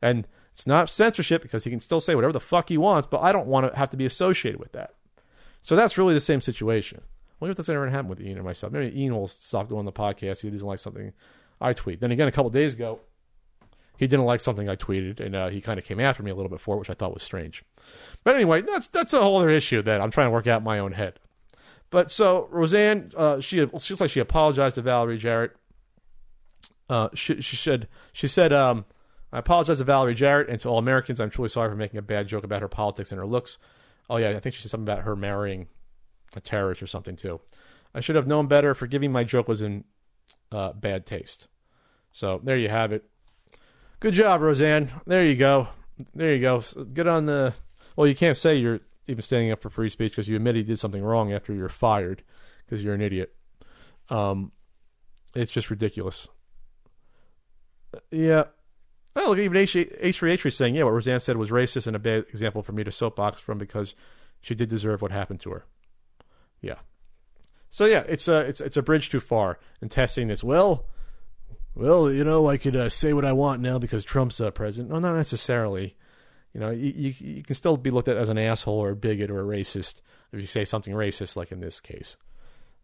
And 0.01 0.27
it's 0.53 0.67
not 0.67 0.89
censorship 0.89 1.41
because 1.41 1.63
he 1.63 1.69
can 1.69 1.79
still 1.79 2.01
say 2.01 2.15
whatever 2.15 2.33
the 2.33 2.39
fuck 2.39 2.69
he 2.69 2.77
wants, 2.77 3.07
but 3.09 3.21
I 3.21 3.31
don't 3.31 3.47
want 3.47 3.71
to 3.71 3.77
have 3.77 3.89
to 3.91 3.97
be 3.97 4.05
associated 4.05 4.59
with 4.59 4.73
that. 4.73 4.95
So 5.61 5.75
that's 5.75 5.97
really 5.97 6.13
the 6.13 6.19
same 6.19 6.41
situation 6.41 7.01
wonder 7.39 7.51
if 7.51 7.57
that's 7.57 7.69
ever 7.69 7.87
happened 7.89 8.09
with 8.09 8.21
Ian 8.21 8.39
or 8.39 8.43
myself. 8.43 8.73
Maybe 8.73 8.99
Ian 9.01 9.15
will 9.15 9.27
stop 9.27 9.69
doing 9.69 9.85
the 9.85 9.91
podcast. 9.91 10.41
He 10.41 10.49
doesn't 10.49 10.67
like 10.67 10.79
something 10.79 11.13
I 11.61 11.73
tweet. 11.73 11.99
Then 11.99 12.11
again, 12.11 12.27
a 12.27 12.31
couple 12.31 12.49
days 12.49 12.73
ago, 12.73 12.99
he 13.97 14.07
didn't 14.07 14.25
like 14.25 14.39
something 14.39 14.69
I 14.69 14.75
tweeted, 14.75 15.19
and 15.19 15.35
uh, 15.35 15.49
he 15.49 15.59
kind 15.59 15.77
of 15.77 15.83
came 15.85 15.99
after 15.99 16.23
me 16.23 16.31
a 16.31 16.35
little 16.35 16.49
bit 16.49 16.61
for 16.61 16.75
it, 16.75 16.79
which 16.79 16.89
I 16.89 16.93
thought 16.93 17.13
was 17.13 17.23
strange. 17.23 17.65
But 18.23 18.35
anyway, 18.35 18.61
that's 18.61 18.87
that's 18.87 19.13
a 19.13 19.21
whole 19.21 19.37
other 19.37 19.49
issue 19.49 19.81
that 19.81 19.99
I'm 19.99 20.11
trying 20.11 20.27
to 20.27 20.31
work 20.31 20.47
out 20.47 20.61
in 20.61 20.65
my 20.65 20.79
own 20.79 20.93
head. 20.93 21.19
But 21.89 22.11
so 22.11 22.47
Roseanne, 22.51 23.11
uh, 23.17 23.41
she 23.41 23.57
she 23.57 23.63
looks 23.65 24.01
like 24.01 24.09
she 24.09 24.19
apologized 24.19 24.75
to 24.75 24.81
Valerie 24.81 25.17
Jarrett. 25.17 25.51
Uh, 26.89 27.09
she, 27.13 27.41
she 27.41 27.55
said 27.55 27.87
she 28.13 28.27
said 28.27 28.53
um, 28.53 28.85
I 29.31 29.39
apologize 29.39 29.79
to 29.79 29.83
Valerie 29.83 30.15
Jarrett 30.15 30.49
and 30.49 30.59
to 30.61 30.69
all 30.69 30.77
Americans. 30.77 31.19
I'm 31.19 31.29
truly 31.29 31.49
sorry 31.49 31.69
for 31.69 31.75
making 31.75 31.97
a 31.97 32.03
bad 32.03 32.27
joke 32.27 32.43
about 32.43 32.61
her 32.61 32.67
politics 32.67 33.11
and 33.11 33.19
her 33.19 33.27
looks. 33.27 33.57
Oh 34.09 34.17
yeah, 34.17 34.29
I 34.29 34.39
think 34.39 34.55
she 34.55 34.61
said 34.61 34.71
something 34.71 34.91
about 34.91 35.03
her 35.03 35.15
marrying 35.15 35.67
a 36.35 36.41
terrorist 36.41 36.81
or 36.81 36.87
something 36.87 37.15
too. 37.15 37.39
I 37.93 37.99
should 38.01 38.15
have 38.15 38.27
known 38.27 38.47
better. 38.47 38.75
Forgiving 38.75 39.11
my 39.11 39.23
joke 39.23 39.47
was 39.47 39.61
in 39.61 39.83
uh, 40.51 40.73
bad 40.73 41.05
taste. 41.05 41.47
So 42.11 42.39
there 42.43 42.57
you 42.57 42.69
have 42.69 42.91
it. 42.91 43.09
Good 43.99 44.13
job, 44.13 44.41
Roseanne. 44.41 44.91
There 45.05 45.25
you 45.25 45.35
go. 45.35 45.67
There 46.13 46.33
you 46.33 46.41
go. 46.41 46.63
Get 46.93 47.07
on 47.07 47.25
the. 47.25 47.53
Well, 47.95 48.07
you 48.07 48.15
can't 48.15 48.37
say 48.37 48.55
you're 48.55 48.79
even 49.07 49.21
standing 49.21 49.51
up 49.51 49.61
for 49.61 49.69
free 49.69 49.89
speech 49.89 50.13
because 50.13 50.27
you 50.27 50.35
admit 50.35 50.55
you 50.55 50.63
did 50.63 50.79
something 50.79 51.03
wrong 51.03 51.33
after 51.33 51.53
you're 51.53 51.67
fired 51.69 52.23
because 52.65 52.83
you're 52.83 52.93
an 52.93 53.01
idiot. 53.01 53.33
Um, 54.09 54.51
it's 55.35 55.51
just 55.51 55.69
ridiculous. 55.69 56.27
Yeah. 58.11 58.45
Oh, 59.15 59.29
look, 59.29 59.39
even 59.39 59.57
H3H 59.57 60.45
is 60.45 60.55
saying, 60.55 60.75
yeah, 60.75 60.83
what 60.83 60.93
Roseanne 60.93 61.19
said 61.19 61.37
was 61.37 61.49
racist 61.49 61.87
and 61.87 61.95
a 61.95 61.99
bad 61.99 62.25
example 62.29 62.61
for 62.63 62.71
me 62.71 62.83
to 62.83 62.91
soapbox 62.91 63.39
from 63.39 63.57
because 63.57 63.95
she 64.39 64.55
did 64.55 64.69
deserve 64.69 65.01
what 65.01 65.11
happened 65.11 65.41
to 65.41 65.49
her. 65.49 65.65
Yeah. 66.61 66.75
So 67.69 67.85
yeah, 67.85 68.03
it's 68.07 68.27
a 68.27 68.39
it's 68.41 68.61
it's 68.61 68.77
a 68.77 68.81
bridge 68.81 69.09
too 69.09 69.19
far 69.19 69.59
in 69.81 69.89
testing 69.89 70.27
this. 70.27 70.43
Well, 70.43 70.85
well, 71.75 72.11
you 72.11 72.23
know, 72.23 72.47
I 72.47 72.57
could 72.57 72.75
uh, 72.75 72.89
say 72.89 73.13
what 73.13 73.25
I 73.25 73.31
want 73.31 73.61
now 73.61 73.77
because 73.77 74.03
Trump's 74.03 74.41
uh, 74.41 74.51
president. 74.51 74.91
No, 74.91 74.99
not 74.99 75.15
necessarily. 75.15 75.95
You 76.53 76.59
know, 76.59 76.71
you, 76.71 76.91
you, 76.95 77.13
you 77.19 77.43
can 77.43 77.55
still 77.55 77.77
be 77.77 77.91
looked 77.91 78.07
at 78.07 78.17
as 78.17 78.27
an 78.27 78.39
asshole 78.39 78.79
or 78.79 78.89
a 78.89 78.95
bigot 78.95 79.29
or 79.29 79.39
a 79.39 79.57
racist 79.57 80.01
if 80.31 80.39
you 80.39 80.47
say 80.47 80.65
something 80.65 80.93
racist, 80.93 81.35
like 81.35 81.51
in 81.51 81.59
this 81.59 81.79
case. 81.79 82.17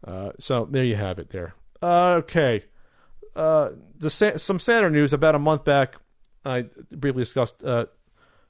Uh, 0.03 0.31
so 0.39 0.67
there 0.69 0.83
you 0.83 0.95
have 0.95 1.19
it. 1.19 1.29
There. 1.29 1.55
okay. 1.81 2.63
Uh, 3.35 3.71
the 3.97 4.09
some 4.09 4.59
sadder 4.59 4.89
news. 4.89 5.13
About 5.13 5.35
a 5.35 5.39
month 5.39 5.63
back, 5.65 5.95
I 6.45 6.65
briefly 6.91 7.23
discussed 7.23 7.63
uh, 7.63 7.87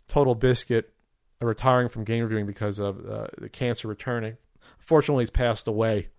Total 0.07 0.35
Biscuit 0.35 0.91
retiring 1.41 1.89
from 1.89 2.03
game 2.03 2.23
reviewing 2.23 2.45
because 2.45 2.79
of 2.79 3.05
uh, 3.07 3.27
the 3.37 3.49
cancer 3.49 3.87
returning. 3.87 4.37
Fortunately, 4.85 5.23
he's 5.23 5.31
passed 5.31 5.67
away, 5.67 6.09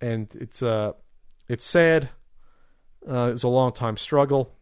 and 0.00 0.28
it's 0.34 0.62
uh, 0.62 0.92
it's 1.48 1.64
sad. 1.64 2.10
Uh, 3.08 3.30
it's 3.32 3.42
a 3.42 3.48
long 3.48 3.72
time 3.72 3.96
struggle, 3.96 4.52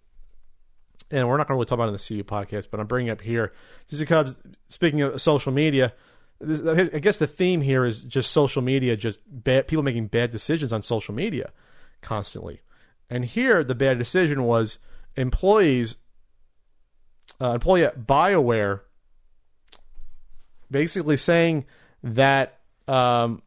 and 1.11 1.29
we're 1.29 1.38
not 1.38 1.49
going 1.49 1.57
to 1.57 1.59
really 1.59 1.66
talk 1.66 1.77
about 1.77 1.85
it 1.85 1.88
in 1.88 2.18
the 2.18 2.23
CU 2.23 2.25
podcast, 2.25 2.68
but 2.71 2.79
I'm 2.79 2.87
bringing 2.87 3.11
up 3.11 3.23
here 3.23 3.53
just 3.88 4.01
because 4.01 4.37
speaking 4.68 5.01
of 5.01 5.21
social 5.21 5.53
media. 5.53 5.95
This, 6.45 6.90
I 6.92 6.99
guess 6.99 7.18
the 7.18 7.29
theme 7.29 7.61
here 7.61 7.85
is 7.85 8.03
just 8.03 8.33
social 8.33 8.62
media, 8.62 8.97
just 8.97 9.21
bad 9.27 9.68
people 9.68 9.85
making 9.85 10.09
bad 10.09 10.33
decisions 10.33 10.73
on 10.73 10.83
social 10.83 11.14
media 11.14 11.53
constantly. 12.01 12.62
And 13.09 13.25
here, 13.25 13.62
the 13.62 13.77
bad 13.77 13.97
decision 13.97 14.42
was 14.42 14.79
employees, 15.16 15.97
uh, 17.40 17.53
employee 17.53 17.85
at 17.85 18.07
BioWare, 18.07 18.81
basically 20.71 21.16
saying 21.16 21.64
that 22.03 22.62
um, 22.88 23.42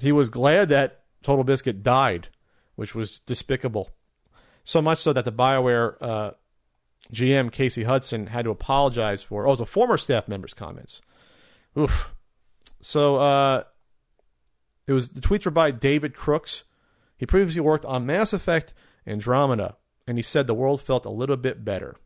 he 0.00 0.12
was 0.12 0.28
glad 0.28 0.68
that 0.70 1.04
Total 1.22 1.44
Biscuit 1.44 1.82
died, 1.82 2.28
which 2.74 2.94
was 2.94 3.18
despicable. 3.20 3.90
So 4.64 4.82
much 4.82 4.98
so 4.98 5.12
that 5.12 5.24
the 5.24 5.32
BioWare 5.32 5.96
uh, 6.00 6.30
GM, 7.12 7.52
Casey 7.52 7.84
Hudson, 7.84 8.28
had 8.28 8.44
to 8.44 8.50
apologize 8.50 9.22
for. 9.22 9.44
Oh, 9.44 9.48
it 9.48 9.52
was 9.52 9.60
a 9.60 9.66
former 9.66 9.96
staff 9.96 10.28
member's 10.28 10.54
comments. 10.54 11.00
Oof. 11.78 12.14
So 12.80 13.16
uh, 13.16 13.64
it 14.86 14.92
was 14.92 15.08
the 15.10 15.20
tweets 15.20 15.44
were 15.44 15.50
by 15.50 15.70
David 15.70 16.14
Crooks. 16.14 16.64
He 17.16 17.26
previously 17.26 17.60
worked 17.60 17.84
on 17.84 18.06
Mass 18.06 18.32
Effect 18.32 18.74
Andromeda, 19.06 19.76
and 20.06 20.18
he 20.18 20.22
said 20.22 20.46
the 20.46 20.54
world 20.54 20.80
felt 20.80 21.06
a 21.06 21.10
little 21.10 21.36
bit 21.36 21.64
better 21.64 21.96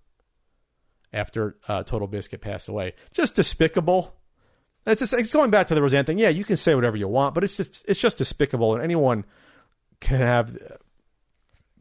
after 1.12 1.56
uh, 1.66 1.82
Total 1.82 2.06
Biscuit 2.06 2.40
passed 2.40 2.68
away. 2.68 2.94
Just 3.12 3.34
despicable. 3.34 4.19
It's 4.86 5.00
just, 5.00 5.12
it's 5.12 5.32
going 5.32 5.50
back 5.50 5.68
to 5.68 5.74
the 5.74 5.82
Roseanne 5.82 6.04
thing. 6.04 6.18
Yeah, 6.18 6.30
you 6.30 6.44
can 6.44 6.56
say 6.56 6.74
whatever 6.74 6.96
you 6.96 7.06
want, 7.06 7.34
but 7.34 7.44
it's 7.44 7.56
just, 7.56 7.84
it's 7.86 8.00
just 8.00 8.18
despicable, 8.18 8.74
and 8.74 8.82
anyone 8.82 9.24
can 10.00 10.18
have 10.18 10.56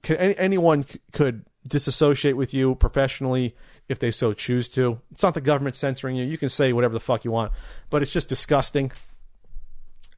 can 0.01 0.17
anyone 0.17 0.85
could 1.12 1.45
disassociate 1.67 2.38
with 2.38 2.53
you 2.53 2.75
professionally 2.75 3.55
if 3.88 3.99
they 3.99 4.12
so 4.12 4.33
choose 4.33 4.67
to. 4.69 4.99
It's 5.12 5.23
not 5.23 5.33
the 5.33 5.41
government 5.41 5.75
censoring 5.75 6.15
you. 6.15 6.25
You 6.25 6.38
can 6.38 6.49
say 6.49 6.73
whatever 6.73 6.93
the 6.93 6.99
fuck 6.99 7.25
you 7.25 7.31
want, 7.31 7.51
but 7.89 8.01
it's 8.01 8.12
just 8.12 8.29
disgusting. 8.29 8.91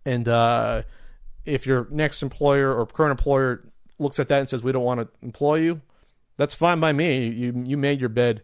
And 0.05 0.27
uh, 0.27 0.83
if 1.45 1.65
your 1.65 1.87
next 1.91 2.21
employer 2.21 2.73
or 2.73 2.85
current 2.85 3.11
employer 3.11 3.63
looks 3.99 4.19
at 4.19 4.29
that 4.29 4.39
and 4.39 4.49
says 4.49 4.63
we 4.63 4.71
don't 4.71 4.83
want 4.83 5.01
to 5.01 5.07
employ 5.21 5.55
you, 5.55 5.81
that's 6.37 6.55
fine 6.55 6.79
by 6.79 6.93
me. 6.93 7.27
You 7.27 7.63
you 7.65 7.77
made 7.77 7.99
your 7.99 8.09
bed, 8.09 8.41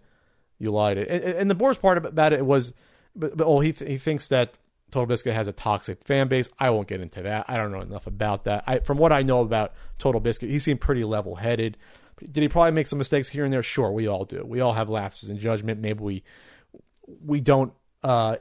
you 0.59 0.71
lied. 0.71 0.97
And, 0.97 1.09
and 1.09 1.51
the 1.51 1.55
worst 1.55 1.81
part 1.81 1.97
about 1.97 2.33
it 2.33 2.45
was 2.45 2.73
but, 3.17 3.35
but 3.35 3.45
oh, 3.45 3.59
he 3.59 3.73
th- 3.73 3.89
he 3.89 3.97
thinks 3.97 4.27
that 4.27 4.53
Total 4.91 5.05
Biscuit 5.05 5.33
has 5.33 5.47
a 5.47 5.51
toxic 5.51 6.05
fan 6.05 6.27
base. 6.27 6.47
I 6.59 6.69
won't 6.69 6.87
get 6.87 7.01
into 7.01 7.21
that. 7.23 7.45
I 7.47 7.57
don't 7.57 7.71
know 7.71 7.81
enough 7.81 8.07
about 8.07 8.45
that. 8.45 8.63
I, 8.65 8.79
from 8.79 8.97
what 8.97 9.11
I 9.11 9.21
know 9.21 9.41
about 9.41 9.73
Total 9.99 10.21
Biscuit, 10.21 10.49
he 10.49 10.59
seemed 10.59 10.79
pretty 10.79 11.03
level 11.03 11.35
headed. 11.35 11.77
Did 12.19 12.41
he 12.41 12.47
probably 12.47 12.71
make 12.71 12.87
some 12.87 12.97
mistakes 12.97 13.27
here 13.29 13.43
and 13.43 13.53
there? 13.53 13.61
Sure, 13.61 13.91
we 13.91 14.07
all 14.07 14.25
do. 14.25 14.43
We 14.45 14.61
all 14.61 14.73
have 14.73 14.89
lapses 14.89 15.29
in 15.29 15.39
judgment. 15.39 15.81
Maybe 15.81 16.01
we 16.01 16.23
we 17.23 17.41
don't. 17.41 17.73
Uh, 18.03 18.37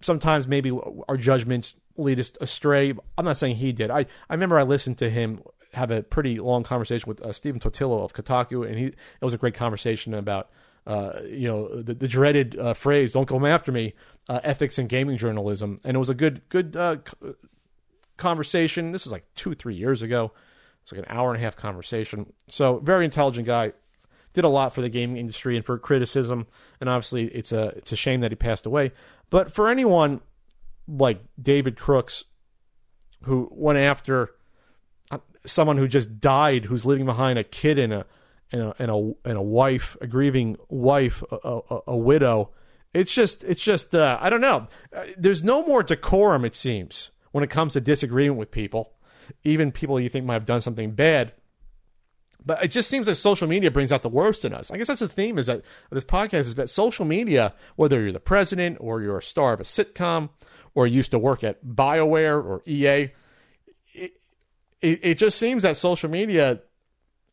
sometimes 0.00 0.46
maybe 0.46 0.76
our 1.08 1.16
judgments 1.16 1.74
lead 1.96 2.18
us 2.18 2.32
astray. 2.40 2.94
I'm 3.16 3.24
not 3.24 3.36
saying 3.36 3.56
he 3.56 3.72
did. 3.72 3.90
I 3.90 4.06
I 4.28 4.34
remember 4.34 4.58
I 4.58 4.62
listened 4.62 4.98
to 4.98 5.10
him 5.10 5.42
have 5.74 5.90
a 5.90 6.02
pretty 6.02 6.38
long 6.38 6.62
conversation 6.62 7.08
with 7.08 7.20
uh, 7.20 7.32
Stephen 7.32 7.60
Totilo 7.60 8.02
of 8.02 8.14
Kotaku, 8.14 8.66
and 8.66 8.78
he 8.78 8.86
it 8.86 8.96
was 9.20 9.34
a 9.34 9.38
great 9.38 9.54
conversation 9.54 10.14
about 10.14 10.48
uh, 10.86 11.20
you 11.26 11.48
know, 11.48 11.82
the, 11.82 11.94
the 11.94 12.08
dreaded 12.08 12.58
uh, 12.58 12.74
phrase 12.74 13.12
"Don't 13.12 13.26
come 13.26 13.44
after 13.44 13.72
me," 13.72 13.94
uh, 14.28 14.40
ethics 14.42 14.78
and 14.78 14.88
gaming 14.88 15.18
journalism, 15.18 15.78
and 15.84 15.96
it 15.96 15.98
was 15.98 16.08
a 16.08 16.14
good 16.14 16.40
good 16.48 16.76
uh, 16.76 16.96
conversation. 18.16 18.92
This 18.92 19.06
is 19.06 19.12
like 19.12 19.24
two 19.34 19.54
three 19.54 19.74
years 19.74 20.02
ago, 20.02 20.32
It's 20.82 20.92
like 20.92 21.06
an 21.06 21.16
hour 21.16 21.30
and 21.30 21.38
a 21.38 21.44
half 21.44 21.56
conversation. 21.56 22.32
So 22.48 22.78
very 22.78 23.04
intelligent 23.04 23.46
guy. 23.46 23.72
Did 24.34 24.44
a 24.44 24.48
lot 24.48 24.72
for 24.72 24.82
the 24.82 24.90
gaming 24.90 25.16
industry 25.16 25.56
and 25.56 25.64
for 25.64 25.78
criticism. 25.78 26.46
And 26.80 26.88
obviously, 26.88 27.24
it's 27.26 27.52
a 27.52 27.68
it's 27.76 27.92
a 27.92 27.96
shame 27.96 28.20
that 28.20 28.30
he 28.30 28.36
passed 28.36 28.66
away. 28.66 28.92
But 29.30 29.52
for 29.52 29.68
anyone 29.68 30.20
like 30.86 31.20
David 31.40 31.76
Crooks, 31.76 32.24
who 33.24 33.48
went 33.50 33.78
after 33.78 34.30
uh, 35.10 35.18
someone 35.44 35.76
who 35.76 35.88
just 35.88 36.20
died, 36.20 36.66
who's 36.66 36.86
leaving 36.86 37.06
behind 37.06 37.38
a 37.38 37.44
kid 37.44 37.78
and 37.78 37.92
a 37.92 38.06
and 38.52 38.62
a 38.62 38.74
and 38.78 38.90
a, 38.90 39.28
and 39.28 39.38
a 39.38 39.42
wife, 39.42 39.96
a 40.00 40.06
grieving 40.06 40.56
wife, 40.68 41.22
a, 41.30 41.60
a, 41.70 41.80
a 41.88 41.96
widow. 41.96 42.50
It's 42.94 43.12
just 43.12 43.44
it's 43.44 43.62
just 43.62 43.94
uh, 43.94 44.18
I 44.20 44.30
don't 44.30 44.40
know. 44.40 44.68
Uh, 44.94 45.04
there's 45.16 45.42
no 45.42 45.64
more 45.66 45.82
decorum 45.82 46.44
it 46.44 46.54
seems 46.54 47.10
when 47.32 47.44
it 47.44 47.50
comes 47.50 47.74
to 47.74 47.80
disagreement 47.80 48.38
with 48.38 48.50
people, 48.50 48.92
even 49.44 49.72
people 49.72 50.00
you 50.00 50.08
think 50.08 50.24
might 50.24 50.34
have 50.34 50.46
done 50.46 50.60
something 50.60 50.92
bad. 50.92 51.32
But 52.44 52.64
it 52.64 52.68
just 52.68 52.88
seems 52.88 53.06
that 53.08 53.16
social 53.16 53.46
media 53.46 53.70
brings 53.70 53.92
out 53.92 54.02
the 54.02 54.08
worst 54.08 54.44
in 54.44 54.54
us. 54.54 54.70
I 54.70 54.78
guess 54.78 54.86
that's 54.86 55.00
the 55.00 55.08
theme 55.08 55.38
is 55.38 55.46
that 55.46 55.62
this 55.90 56.04
podcast 56.04 56.40
is 56.40 56.54
that 56.54 56.70
social 56.70 57.04
media, 57.04 57.52
whether 57.76 58.00
you're 58.00 58.12
the 58.12 58.20
president 58.20 58.78
or 58.80 59.02
you're 59.02 59.18
a 59.18 59.22
star 59.22 59.52
of 59.52 59.60
a 59.60 59.64
sitcom 59.64 60.30
or 60.74 60.86
used 60.86 61.10
to 61.10 61.18
work 61.18 61.44
at 61.44 61.64
BioWare 61.66 62.42
or 62.42 62.62
EA, 62.64 63.10
it, 63.92 64.12
it, 64.80 65.00
it 65.02 65.18
just 65.18 65.38
seems 65.38 65.62
that 65.64 65.76
social 65.76 66.08
media 66.08 66.60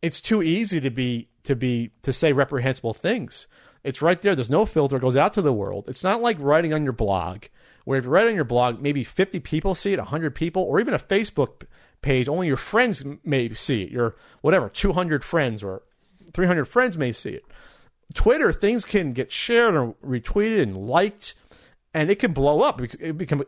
it's 0.06 0.22
too 0.22 0.44
easy 0.44 0.80
to 0.80 0.92
be 0.92 1.30
to 1.44 1.56
be 1.56 1.92
to 2.04 2.14
say 2.14 2.32
reprehensible 2.32 2.94
things. 2.94 3.48
It's 3.84 4.04
right 4.04 4.22
there. 4.22 4.36
There's 4.36 4.52
no 4.52 4.66
filter. 4.66 4.98
It 4.98 5.02
goes 5.02 5.16
out 5.16 5.34
to 5.34 5.42
the 5.42 5.54
world. 5.54 5.90
It's 5.90 6.04
not 6.04 6.22
like 6.22 6.38
writing 6.40 6.74
on 6.74 6.84
your 6.84 6.94
blog, 6.94 7.46
where 7.86 7.98
if 7.98 8.06
you 8.06 8.12
write 8.12 8.28
on 8.28 8.36
your 8.36 8.44
blog, 8.44 8.80
maybe 8.80 9.04
50 9.04 9.40
people 9.40 9.74
see 9.74 9.94
it, 9.94 10.00
100 10.00 10.36
people, 10.36 10.62
or 10.62 10.80
even 10.80 10.94
a 10.94 11.00
Facebook 11.00 11.66
page, 12.04 12.30
only 12.30 12.46
your 12.48 12.58
friends 12.58 13.04
may 13.24 13.52
see 13.54 13.82
it. 13.82 13.90
Your 13.90 14.16
whatever, 14.42 14.70
200 14.70 15.24
friends 15.24 15.64
or 15.64 15.82
300 16.34 16.66
friends 16.66 17.00
may 17.00 17.12
see 17.12 17.32
it. 17.32 17.46
Twitter, 18.14 18.54
things 18.54 18.86
can 18.86 19.12
get 19.12 19.32
shared 19.32 19.76
or 19.76 19.96
retweeted 20.06 20.62
and 20.62 20.78
liked, 20.78 21.34
and 21.96 22.12
it 22.12 22.20
can 22.20 22.32
blow 22.32 22.62
up. 22.62 22.80
It, 22.80 23.18
become, 23.18 23.44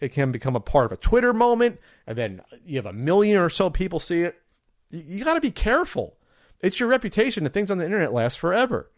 it 0.00 0.12
can 0.12 0.32
become 0.32 0.56
a 0.56 0.60
part 0.60 0.86
of 0.86 0.92
a 0.92 0.96
Twitter 0.96 1.34
moment, 1.34 1.80
and 2.06 2.16
then 2.16 2.40
you 2.64 2.76
have 2.76 2.86
a 2.86 2.94
million 2.94 3.38
or 3.38 3.50
so 3.50 3.68
people 3.68 4.00
see 4.00 4.22
it 4.22 4.40
you 4.90 5.24
got 5.24 5.34
to 5.34 5.40
be 5.40 5.50
careful. 5.50 6.16
It's 6.60 6.80
your 6.80 6.88
reputation 6.88 7.44
that 7.44 7.52
things 7.52 7.70
on 7.70 7.78
the 7.78 7.84
internet 7.84 8.12
last 8.12 8.38
forever. 8.38 8.90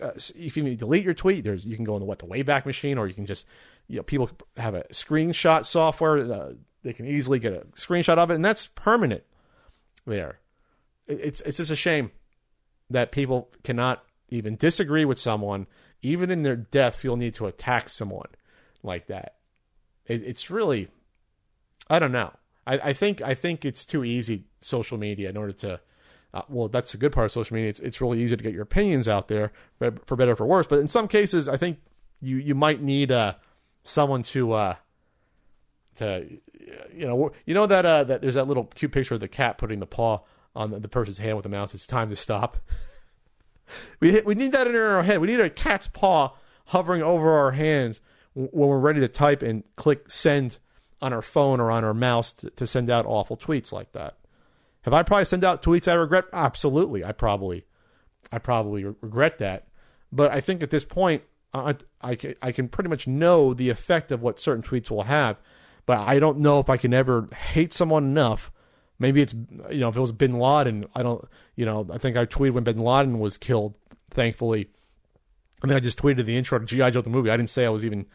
Uh, 0.00 0.10
if 0.36 0.56
you 0.56 0.74
delete 0.74 1.04
your 1.04 1.14
tweet, 1.14 1.44
there's 1.44 1.64
you 1.64 1.76
can 1.76 1.84
go 1.84 1.94
in 1.94 2.00
the 2.00 2.06
what 2.06 2.18
the 2.18 2.26
Wayback 2.26 2.66
Machine, 2.66 2.98
or 2.98 3.06
you 3.06 3.14
can 3.14 3.26
just 3.26 3.46
you 3.86 3.96
know 3.96 4.02
people 4.02 4.30
have 4.56 4.74
a 4.74 4.82
screenshot 4.84 5.64
software. 5.64 6.18
Uh, 6.18 6.52
they 6.82 6.92
can 6.92 7.06
easily 7.06 7.38
get 7.38 7.52
a 7.52 7.60
screenshot 7.76 8.18
of 8.18 8.30
it, 8.30 8.34
and 8.34 8.44
that's 8.44 8.66
permanent. 8.66 9.22
There, 10.04 10.40
it's 11.06 11.40
it's 11.42 11.58
just 11.58 11.70
a 11.70 11.76
shame 11.76 12.10
that 12.90 13.12
people 13.12 13.50
cannot 13.62 14.04
even 14.30 14.56
disagree 14.56 15.04
with 15.04 15.18
someone, 15.18 15.66
even 16.02 16.30
in 16.30 16.42
their 16.42 16.56
death, 16.56 16.96
feel 16.96 17.16
need 17.16 17.34
to 17.34 17.46
attack 17.46 17.88
someone 17.88 18.28
like 18.82 19.06
that. 19.06 19.36
It, 20.06 20.22
it's 20.24 20.50
really, 20.50 20.88
I 21.88 21.98
don't 21.98 22.12
know. 22.12 22.32
I, 22.66 22.78
I 22.78 22.92
think 22.92 23.22
I 23.22 23.34
think 23.34 23.64
it's 23.64 23.84
too 23.84 24.04
easy 24.04 24.47
social 24.60 24.98
media 24.98 25.28
in 25.30 25.36
order 25.36 25.52
to. 25.52 25.80
Uh, 26.34 26.42
well, 26.50 26.68
that's 26.68 26.92
a 26.92 26.98
good 26.98 27.10
part 27.10 27.24
of 27.24 27.32
social 27.32 27.54
media. 27.54 27.70
It's 27.70 27.80
it's 27.80 28.00
really 28.00 28.20
easy 28.22 28.36
to 28.36 28.42
get 28.42 28.52
your 28.52 28.62
opinions 28.62 29.08
out 29.08 29.28
there 29.28 29.50
for, 29.78 29.94
for 30.04 30.14
better 30.14 30.32
or 30.32 30.36
for 30.36 30.46
worse. 30.46 30.66
But 30.66 30.78
in 30.80 30.88
some 30.88 31.08
cases, 31.08 31.48
I 31.48 31.56
think 31.56 31.78
you 32.20 32.36
you 32.36 32.54
might 32.54 32.82
need 32.82 33.10
uh, 33.10 33.34
someone 33.82 34.22
to 34.24 34.52
uh, 34.52 34.74
to 35.96 36.26
you 36.92 37.06
know 37.06 37.32
you 37.46 37.54
know 37.54 37.66
that 37.66 37.86
uh, 37.86 38.04
that 38.04 38.22
there's 38.22 38.34
that 38.34 38.46
little 38.46 38.64
cute 38.64 38.92
picture 38.92 39.14
of 39.14 39.20
the 39.20 39.28
cat 39.28 39.58
putting 39.58 39.80
the 39.80 39.86
paw 39.86 40.20
on 40.54 40.70
the, 40.70 40.80
the 40.80 40.88
person's 40.88 41.18
hand 41.18 41.36
with 41.36 41.44
the 41.44 41.48
mouse. 41.48 41.74
It's 41.74 41.86
time 41.86 42.10
to 42.10 42.16
stop. 42.16 42.58
we 44.00 44.20
we 44.22 44.34
need 44.34 44.52
that 44.52 44.66
in 44.66 44.76
our 44.76 45.02
head. 45.02 45.20
We 45.20 45.28
need 45.28 45.40
a 45.40 45.50
cat's 45.50 45.88
paw 45.88 46.34
hovering 46.66 47.02
over 47.02 47.32
our 47.32 47.52
hands 47.52 48.00
when 48.34 48.68
we're 48.68 48.78
ready 48.78 49.00
to 49.00 49.08
type 49.08 49.42
and 49.42 49.64
click 49.76 50.10
send 50.10 50.58
on 51.00 51.12
our 51.12 51.22
phone 51.22 51.60
or 51.60 51.70
on 51.70 51.84
our 51.84 51.94
mouse 51.94 52.32
to, 52.32 52.50
to 52.50 52.66
send 52.66 52.90
out 52.90 53.06
awful 53.06 53.36
tweets 53.36 53.72
like 53.72 53.92
that. 53.92 54.16
Have 54.82 54.94
I 54.94 55.02
probably 55.02 55.24
sent 55.24 55.44
out 55.44 55.62
tweets 55.62 55.90
I 55.90 55.94
regret? 55.94 56.24
Absolutely. 56.32 57.04
I 57.04 57.12
probably, 57.12 57.64
I 58.32 58.38
probably 58.38 58.84
regret 58.84 59.38
that. 59.38 59.68
But 60.12 60.30
I 60.30 60.40
think 60.40 60.62
at 60.62 60.70
this 60.70 60.84
point, 60.84 61.22
I, 61.52 61.76
I, 62.00 62.14
can, 62.14 62.34
I 62.40 62.52
can 62.52 62.68
pretty 62.68 62.90
much 62.90 63.06
know 63.06 63.54
the 63.54 63.70
effect 63.70 64.12
of 64.12 64.22
what 64.22 64.40
certain 64.40 64.62
tweets 64.62 64.90
will 64.90 65.04
have. 65.04 65.38
But 65.86 66.00
I 66.00 66.18
don't 66.18 66.38
know 66.38 66.60
if 66.60 66.68
I 66.68 66.76
can 66.76 66.92
ever 66.92 67.28
hate 67.34 67.72
someone 67.72 68.04
enough. 68.04 68.52
Maybe 68.98 69.22
it's, 69.22 69.34
you 69.70 69.80
know, 69.80 69.88
if 69.88 69.96
it 69.96 70.00
was 70.00 70.12
bin 70.12 70.38
Laden, 70.38 70.86
I 70.94 71.02
don't, 71.02 71.26
you 71.56 71.64
know, 71.64 71.86
I 71.90 71.98
think 71.98 72.16
I 72.16 72.26
tweeted 72.26 72.52
when 72.52 72.64
bin 72.64 72.78
Laden 72.78 73.18
was 73.18 73.38
killed, 73.38 73.74
thankfully. 74.10 74.68
And 75.62 75.70
then 75.70 75.76
I 75.76 75.80
just 75.80 75.98
tweeted 75.98 76.24
the 76.24 76.36
intro 76.36 76.58
to 76.58 76.64
G.I. 76.64 76.90
Joe 76.90 77.00
the 77.00 77.10
movie. 77.10 77.30
I 77.30 77.36
didn't 77.36 77.50
say 77.50 77.64
I 77.64 77.70
was 77.70 77.84
even 77.84 78.06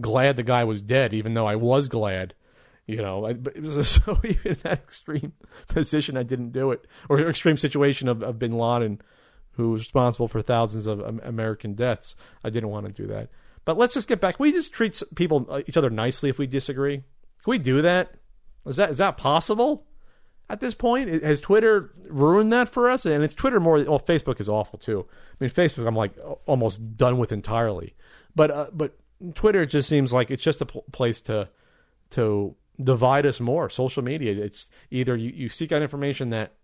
glad 0.00 0.36
the 0.36 0.42
guy 0.42 0.64
was 0.64 0.82
dead, 0.82 1.14
even 1.14 1.34
though 1.34 1.46
I 1.46 1.56
was 1.56 1.88
glad. 1.88 2.34
You 2.86 2.96
know, 2.96 3.24
I, 3.24 3.34
but 3.34 3.56
it 3.56 3.62
was 3.62 3.88
so 4.04 4.20
even 4.24 4.56
that 4.62 4.80
extreme 4.80 5.32
position, 5.68 6.16
I 6.16 6.22
didn't 6.22 6.50
do 6.50 6.72
it, 6.72 6.86
or 7.08 7.20
extreme 7.20 7.56
situation 7.56 8.08
of, 8.08 8.22
of 8.22 8.38
Bin 8.38 8.52
Laden, 8.52 9.00
who 9.52 9.70
was 9.70 9.82
responsible 9.82 10.28
for 10.28 10.42
thousands 10.42 10.86
of 10.86 11.00
American 11.00 11.74
deaths. 11.74 12.16
I 12.42 12.50
didn't 12.50 12.70
want 12.70 12.88
to 12.88 12.92
do 12.92 13.06
that. 13.08 13.28
But 13.64 13.78
let's 13.78 13.94
just 13.94 14.08
get 14.08 14.20
back. 14.20 14.40
We 14.40 14.50
just 14.50 14.72
treat 14.72 15.00
people 15.14 15.46
uh, 15.48 15.62
each 15.66 15.76
other 15.76 15.90
nicely 15.90 16.28
if 16.28 16.38
we 16.38 16.46
disagree. 16.46 16.96
Can 16.96 17.50
we 17.50 17.58
do 17.58 17.82
that? 17.82 18.14
Is 18.66 18.76
that 18.76 18.90
is 18.90 18.98
that 18.98 19.16
possible? 19.16 19.86
At 20.50 20.60
this 20.60 20.74
point, 20.74 21.08
has 21.22 21.40
Twitter 21.40 21.94
ruined 22.08 22.52
that 22.52 22.68
for 22.68 22.90
us? 22.90 23.06
And 23.06 23.22
it's 23.24 23.34
Twitter 23.34 23.60
more. 23.60 23.76
Well, 23.76 24.00
Facebook 24.00 24.40
is 24.40 24.48
awful 24.48 24.78
too. 24.78 25.06
I 25.08 25.44
mean, 25.44 25.50
Facebook, 25.50 25.86
I'm 25.86 25.96
like 25.96 26.12
almost 26.46 26.96
done 26.96 27.18
with 27.18 27.32
entirely. 27.32 27.94
But 28.34 28.50
uh, 28.50 28.66
but 28.72 28.98
Twitter 29.34 29.64
just 29.64 29.88
seems 29.88 30.12
like 30.12 30.30
it's 30.30 30.42
just 30.42 30.60
a 30.60 30.66
pl- 30.66 30.84
place 30.92 31.20
to 31.22 31.48
to 32.10 32.56
divide 32.82 33.26
us 33.26 33.40
more. 33.40 33.68
Social 33.70 34.02
media, 34.02 34.32
it's 34.32 34.66
either 34.90 35.16
you, 35.16 35.30
you 35.34 35.48
seek 35.48 35.72
out 35.72 35.82
information 35.82 36.30
that 36.30 36.54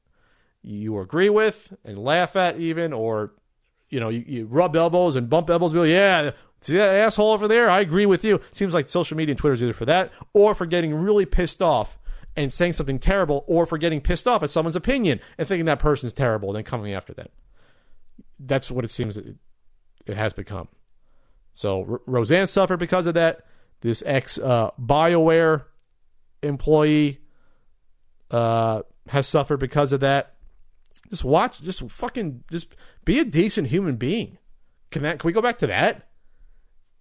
you 0.62 0.98
agree 0.98 1.28
with 1.28 1.72
and 1.84 1.98
laugh 1.98 2.36
at, 2.36 2.58
even, 2.58 2.92
or 2.92 3.32
you 3.90 4.00
know 4.00 4.08
you, 4.08 4.24
you 4.26 4.46
rub 4.46 4.76
elbows 4.76 5.16
and 5.16 5.30
bump 5.30 5.50
elbows. 5.50 5.72
Be 5.72 5.78
like, 5.78 5.88
yeah, 5.88 6.30
see 6.60 6.76
that 6.76 6.94
asshole 6.94 7.32
over 7.32 7.48
there? 7.48 7.70
I 7.70 7.80
agree 7.80 8.06
with 8.06 8.24
you. 8.24 8.40
Seems 8.52 8.74
like 8.74 8.88
social 8.88 9.16
media 9.16 9.32
and 9.32 9.38
Twitter 9.38 9.54
is 9.54 9.62
either 9.62 9.72
for 9.72 9.86
that 9.86 10.12
or 10.32 10.54
for 10.54 10.66
getting 10.66 10.94
really 10.94 11.26
pissed 11.26 11.62
off 11.62 11.98
and 12.36 12.52
saying 12.52 12.72
something 12.72 13.00
terrible, 13.00 13.44
or 13.48 13.66
for 13.66 13.78
getting 13.78 14.00
pissed 14.00 14.28
off 14.28 14.44
at 14.44 14.50
someone's 14.50 14.76
opinion 14.76 15.18
and 15.38 15.48
thinking 15.48 15.64
that 15.64 15.80
person's 15.80 16.12
terrible 16.12 16.50
and 16.50 16.56
then 16.56 16.62
coming 16.62 16.94
after 16.94 17.12
them. 17.12 17.28
That's 18.38 18.70
what 18.70 18.84
it 18.84 18.92
seems 18.92 19.16
it, 19.16 19.34
it 20.06 20.16
has 20.16 20.32
become. 20.34 20.68
So 21.52 21.84
R- 21.90 22.00
Roseanne 22.06 22.46
suffered 22.46 22.76
because 22.76 23.06
of 23.06 23.14
that. 23.14 23.44
This 23.80 24.04
ex 24.06 24.38
uh, 24.38 24.70
BioWare 24.80 25.64
employee 26.42 27.18
uh, 28.30 28.82
has 29.08 29.26
suffered 29.26 29.58
because 29.58 29.92
of 29.92 30.00
that. 30.00 30.34
Just 31.10 31.24
watch, 31.24 31.62
just 31.62 31.90
fucking, 31.90 32.44
just 32.50 32.74
be 33.04 33.18
a 33.18 33.24
decent 33.24 33.68
human 33.68 33.96
being. 33.96 34.38
Can 34.90 35.02
that? 35.02 35.18
Can 35.18 35.26
we 35.26 35.32
go 35.32 35.42
back 35.42 35.58
to 35.58 35.66
that? 35.66 36.08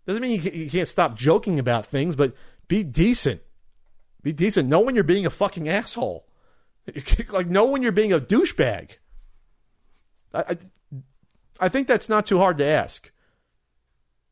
Doesn't 0.06 0.22
mean 0.22 0.42
you, 0.42 0.70
can't 0.70 0.88
stop 0.88 1.18
joking 1.18 1.60
about 1.60 1.86
things, 1.86 2.16
but 2.16 2.34
be 2.68 2.84
decent. 2.84 3.42
Be 4.24 4.32
decent. 4.32 4.70
Know 4.70 4.80
when 4.80 4.96
you're 4.96 5.04
being 5.04 5.26
a 5.26 5.30
fucking 5.30 5.68
asshole. 5.68 6.26
like 7.30 7.48
know 7.48 7.66
when 7.66 7.84
you're 7.84 7.92
being 7.92 8.14
a 8.14 8.20
douchebag. 8.20 8.92
I, 10.34 10.40
I, 10.40 10.58
I 11.60 11.70
think 11.70 11.88
that's 11.88 12.08
not 12.08 12.26
too 12.26 12.40
hard 12.40 12.58
to 12.60 12.66
ask. 12.66 13.12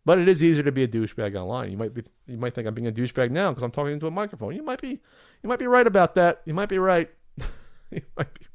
But 0.05 0.19
it 0.19 0.29
is 0.29 0.43
easier 0.43 0.63
to 0.63 0.71
be 0.71 0.83
a 0.83 0.87
douchebag 0.87 1.35
online. 1.35 1.71
You 1.71 1.77
might 1.77 1.93
be 1.93 2.03
you 2.27 2.37
might 2.37 2.53
think 2.53 2.67
I'm 2.67 2.75
being 2.75 2.87
a 2.87 2.91
douchebag 2.91 3.31
now 3.31 3.49
because 3.49 3.63
I'm 3.63 3.71
talking 3.71 3.93
into 3.93 4.05
a 4.05 4.11
microphone. 4.11 4.55
You 4.55 4.61
might 4.61 4.79
be 4.79 5.01
you 5.41 5.49
might 5.49 5.59
be 5.59 5.67
right 5.67 5.87
about 5.87 6.15
that. 6.15 6.41
You 6.45 6.53
might 6.53 6.69
be 6.69 6.77
right. 6.77 7.09
you 7.91 8.01
might 8.15 8.33
be. 8.33 8.45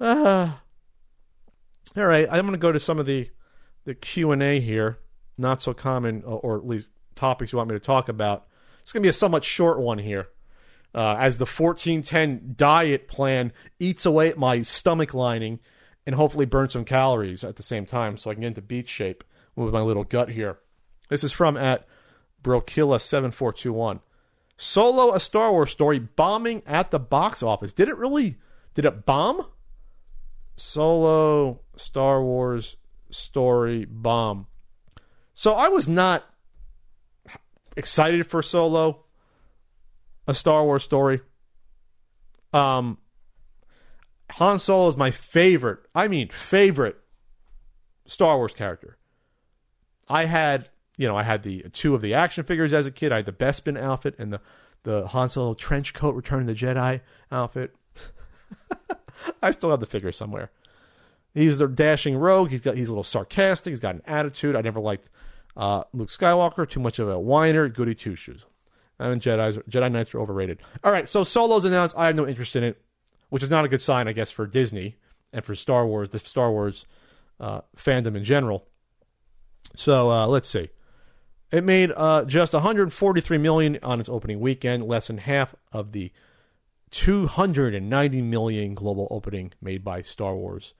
Uh, 0.00 0.52
all 1.96 2.06
right, 2.06 2.28
I'm 2.30 2.46
going 2.46 2.52
to 2.52 2.58
go 2.58 2.70
to 2.70 2.78
some 2.78 3.00
of 3.00 3.06
the 3.06 3.30
the 3.84 3.94
Q 3.94 4.30
and 4.30 4.42
A 4.42 4.60
here. 4.60 4.98
Not 5.36 5.60
so 5.60 5.74
common, 5.74 6.22
or 6.22 6.56
at 6.56 6.64
least 6.64 6.90
topics 7.16 7.50
you 7.50 7.58
want 7.58 7.70
me 7.70 7.74
to 7.74 7.80
talk 7.80 8.08
about. 8.08 8.46
It's 8.82 8.92
going 8.92 9.02
to 9.02 9.06
be 9.06 9.10
a 9.10 9.14
somewhat 9.14 9.42
short 9.42 9.80
one 9.80 9.98
here, 9.98 10.28
uh, 10.94 11.16
as 11.18 11.38
the 11.38 11.44
1410 11.44 12.54
diet 12.56 13.08
plan 13.08 13.52
eats 13.80 14.06
away 14.06 14.28
at 14.28 14.38
my 14.38 14.62
stomach 14.62 15.12
lining 15.12 15.58
and 16.06 16.14
hopefully 16.14 16.44
burn 16.44 16.68
some 16.68 16.84
calories 16.84 17.42
at 17.42 17.56
the 17.56 17.64
same 17.64 17.84
time, 17.84 18.16
so 18.16 18.30
I 18.30 18.34
can 18.34 18.42
get 18.42 18.48
into 18.48 18.62
beach 18.62 18.88
shape 18.88 19.24
with 19.56 19.72
my 19.72 19.80
little 19.80 20.04
gut 20.04 20.30
here. 20.30 20.58
This 21.08 21.24
is 21.24 21.32
from 21.32 21.56
at 21.56 21.86
Brokilla7421. 22.42 24.00
Solo, 24.56 25.12
a 25.12 25.20
Star 25.20 25.50
Wars 25.52 25.70
story 25.70 25.98
bombing 25.98 26.62
at 26.66 26.90
the 26.90 27.00
box 27.00 27.42
office. 27.42 27.72
Did 27.72 27.88
it 27.88 27.96
really? 27.96 28.36
Did 28.74 28.84
it 28.84 29.04
bomb? 29.04 29.46
Solo, 30.56 31.60
Star 31.76 32.22
Wars 32.22 32.76
story 33.10 33.84
bomb. 33.84 34.46
So 35.32 35.54
I 35.54 35.68
was 35.68 35.88
not 35.88 36.24
excited 37.76 38.26
for 38.26 38.42
Solo, 38.42 39.04
a 40.28 40.34
Star 40.34 40.64
Wars 40.64 40.84
story. 40.84 41.20
Um, 42.52 42.98
Han 44.32 44.58
Solo 44.58 44.88
is 44.88 44.96
my 44.96 45.10
favorite. 45.10 45.80
I 45.94 46.06
mean, 46.06 46.28
favorite 46.28 46.96
Star 48.06 48.36
Wars 48.36 48.52
character. 48.52 48.96
I 50.08 50.24
had, 50.26 50.68
you 50.96 51.06
know, 51.06 51.16
I 51.16 51.22
had 51.22 51.42
the 51.42 51.62
two 51.72 51.94
of 51.94 52.02
the 52.02 52.14
action 52.14 52.44
figures 52.44 52.72
as 52.72 52.86
a 52.86 52.90
kid. 52.90 53.12
I 53.12 53.16
had 53.16 53.26
the 53.26 53.32
Bespin 53.32 53.78
outfit 53.78 54.14
and 54.18 54.32
the 54.32 54.40
the 54.84 55.06
Han 55.08 55.28
Solo 55.28 55.54
trench 55.54 55.94
coat, 55.94 56.14
Return 56.14 56.46
the 56.46 56.54
Jedi 56.54 57.00
outfit. 57.32 57.74
I 59.42 59.50
still 59.50 59.70
have 59.70 59.80
the 59.80 59.86
figure 59.86 60.12
somewhere. 60.12 60.50
He's 61.32 61.58
the 61.58 61.66
dashing 61.66 62.16
rogue. 62.16 62.50
He's 62.50 62.60
got 62.60 62.76
he's 62.76 62.88
a 62.88 62.92
little 62.92 63.02
sarcastic. 63.02 63.72
He's 63.72 63.80
got 63.80 63.96
an 63.96 64.02
attitude. 64.06 64.54
I 64.54 64.60
never 64.60 64.80
liked 64.80 65.08
uh, 65.56 65.84
Luke 65.92 66.10
Skywalker. 66.10 66.68
Too 66.68 66.80
much 66.80 66.98
of 66.98 67.08
a 67.08 67.18
whiner. 67.18 67.68
Goody 67.68 67.94
two 67.94 68.14
shoes. 68.14 68.46
And 68.98 69.20
Jedi's 69.20 69.58
Jedi 69.68 69.90
Knights 69.90 70.14
are 70.14 70.20
overrated. 70.20 70.60
All 70.84 70.92
right, 70.92 71.08
so 71.08 71.24
Solo's 71.24 71.64
announced. 71.64 71.96
I 71.98 72.06
have 72.06 72.14
no 72.14 72.28
interest 72.28 72.54
in 72.54 72.62
it, 72.62 72.80
which 73.28 73.42
is 73.42 73.50
not 73.50 73.64
a 73.64 73.68
good 73.68 73.82
sign, 73.82 74.06
I 74.06 74.12
guess, 74.12 74.30
for 74.30 74.46
Disney 74.46 74.96
and 75.32 75.44
for 75.44 75.56
Star 75.56 75.84
Wars, 75.84 76.10
the 76.10 76.20
Star 76.20 76.52
Wars 76.52 76.86
uh, 77.40 77.62
fandom 77.76 78.16
in 78.16 78.22
general. 78.22 78.68
So 79.74 80.10
uh, 80.10 80.26
let's 80.26 80.48
see. 80.48 80.70
It 81.50 81.64
made 81.64 81.92
uh, 81.96 82.24
just 82.24 82.52
143 82.52 83.38
million 83.38 83.78
on 83.82 84.00
its 84.00 84.08
opening 84.08 84.40
weekend, 84.40 84.84
less 84.86 85.06
than 85.06 85.18
half 85.18 85.54
of 85.72 85.92
the 85.92 86.10
290 86.90 88.22
million 88.22 88.74
global 88.74 89.08
opening 89.10 89.52
made 89.60 89.84
by 89.84 90.00
Star 90.00 90.34
Wars 90.34 90.74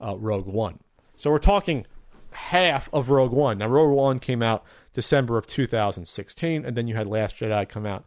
uh, 0.00 0.16
Rogue 0.18 0.46
One. 0.46 0.80
So 1.16 1.30
we're 1.30 1.38
talking 1.38 1.86
half 2.32 2.88
of 2.92 3.10
Rogue 3.10 3.32
One. 3.32 3.58
Now, 3.58 3.68
Rogue 3.68 3.96
One 3.96 4.18
came 4.18 4.42
out 4.42 4.64
December 4.92 5.38
of 5.38 5.46
2016, 5.46 6.64
and 6.64 6.76
then 6.76 6.88
you 6.88 6.94
had 6.94 7.06
Last 7.06 7.36
Jedi 7.36 7.68
come 7.68 7.86
out 7.86 8.04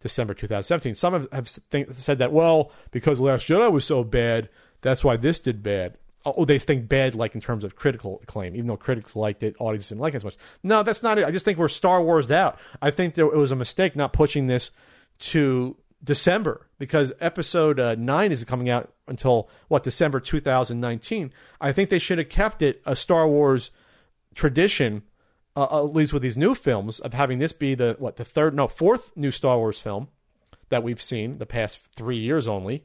December 0.00 0.34
2017. 0.34 0.94
Some 0.94 1.28
have, 1.30 1.48
think, 1.48 1.92
said 1.92 2.18
that, 2.18 2.32
well, 2.32 2.72
because 2.90 3.20
Last 3.20 3.46
Jedi 3.46 3.70
was 3.70 3.84
so 3.84 4.04
bad, 4.04 4.48
that's 4.80 5.04
why 5.04 5.16
this 5.16 5.40
did 5.40 5.62
bad. 5.62 5.96
Oh, 6.26 6.44
they 6.44 6.58
think 6.58 6.88
bad, 6.88 7.14
like 7.14 7.34
in 7.34 7.40
terms 7.40 7.64
of 7.64 7.76
critical 7.76 8.20
acclaim, 8.22 8.54
even 8.54 8.66
though 8.66 8.76
critics 8.76 9.14
liked 9.14 9.42
it, 9.42 9.56
audiences 9.58 9.90
didn't 9.90 10.00
like 10.00 10.14
it 10.14 10.18
as 10.18 10.24
much. 10.24 10.36
No, 10.62 10.82
that's 10.82 11.02
not 11.02 11.18
it. 11.18 11.26
I 11.26 11.30
just 11.30 11.44
think 11.44 11.58
we're 11.58 11.68
Star 11.68 12.02
Wars 12.02 12.30
out. 12.30 12.58
I 12.80 12.90
think 12.90 13.14
there, 13.14 13.26
it 13.26 13.36
was 13.36 13.52
a 13.52 13.56
mistake 13.56 13.94
not 13.94 14.12
pushing 14.14 14.46
this 14.46 14.70
to 15.18 15.76
December 16.02 16.66
because 16.78 17.12
episode 17.20 17.78
uh, 17.78 17.94
9 17.94 18.32
is 18.32 18.44
coming 18.44 18.68
out 18.68 18.92
until 19.06 19.48
what 19.68 19.82
December 19.82 20.20
2019. 20.20 21.32
I 21.60 21.72
think 21.72 21.90
they 21.90 21.98
should 21.98 22.18
have 22.18 22.28
kept 22.28 22.62
it 22.62 22.82
a 22.86 22.96
Star 22.96 23.28
Wars 23.28 23.70
tradition 24.34 25.02
uh, 25.56 25.84
at 25.84 25.94
least 25.94 26.12
with 26.12 26.22
these 26.22 26.36
new 26.36 26.54
films 26.54 26.98
of 27.00 27.14
having 27.14 27.38
this 27.38 27.52
be 27.52 27.74
the 27.74 27.96
what 27.98 28.16
the 28.16 28.24
third 28.24 28.54
no 28.54 28.66
fourth 28.66 29.16
new 29.16 29.30
Star 29.30 29.56
Wars 29.58 29.78
film 29.78 30.08
that 30.68 30.82
we've 30.82 31.00
seen 31.00 31.38
the 31.38 31.46
past 31.46 31.80
3 31.94 32.16
years 32.16 32.48
only 32.48 32.84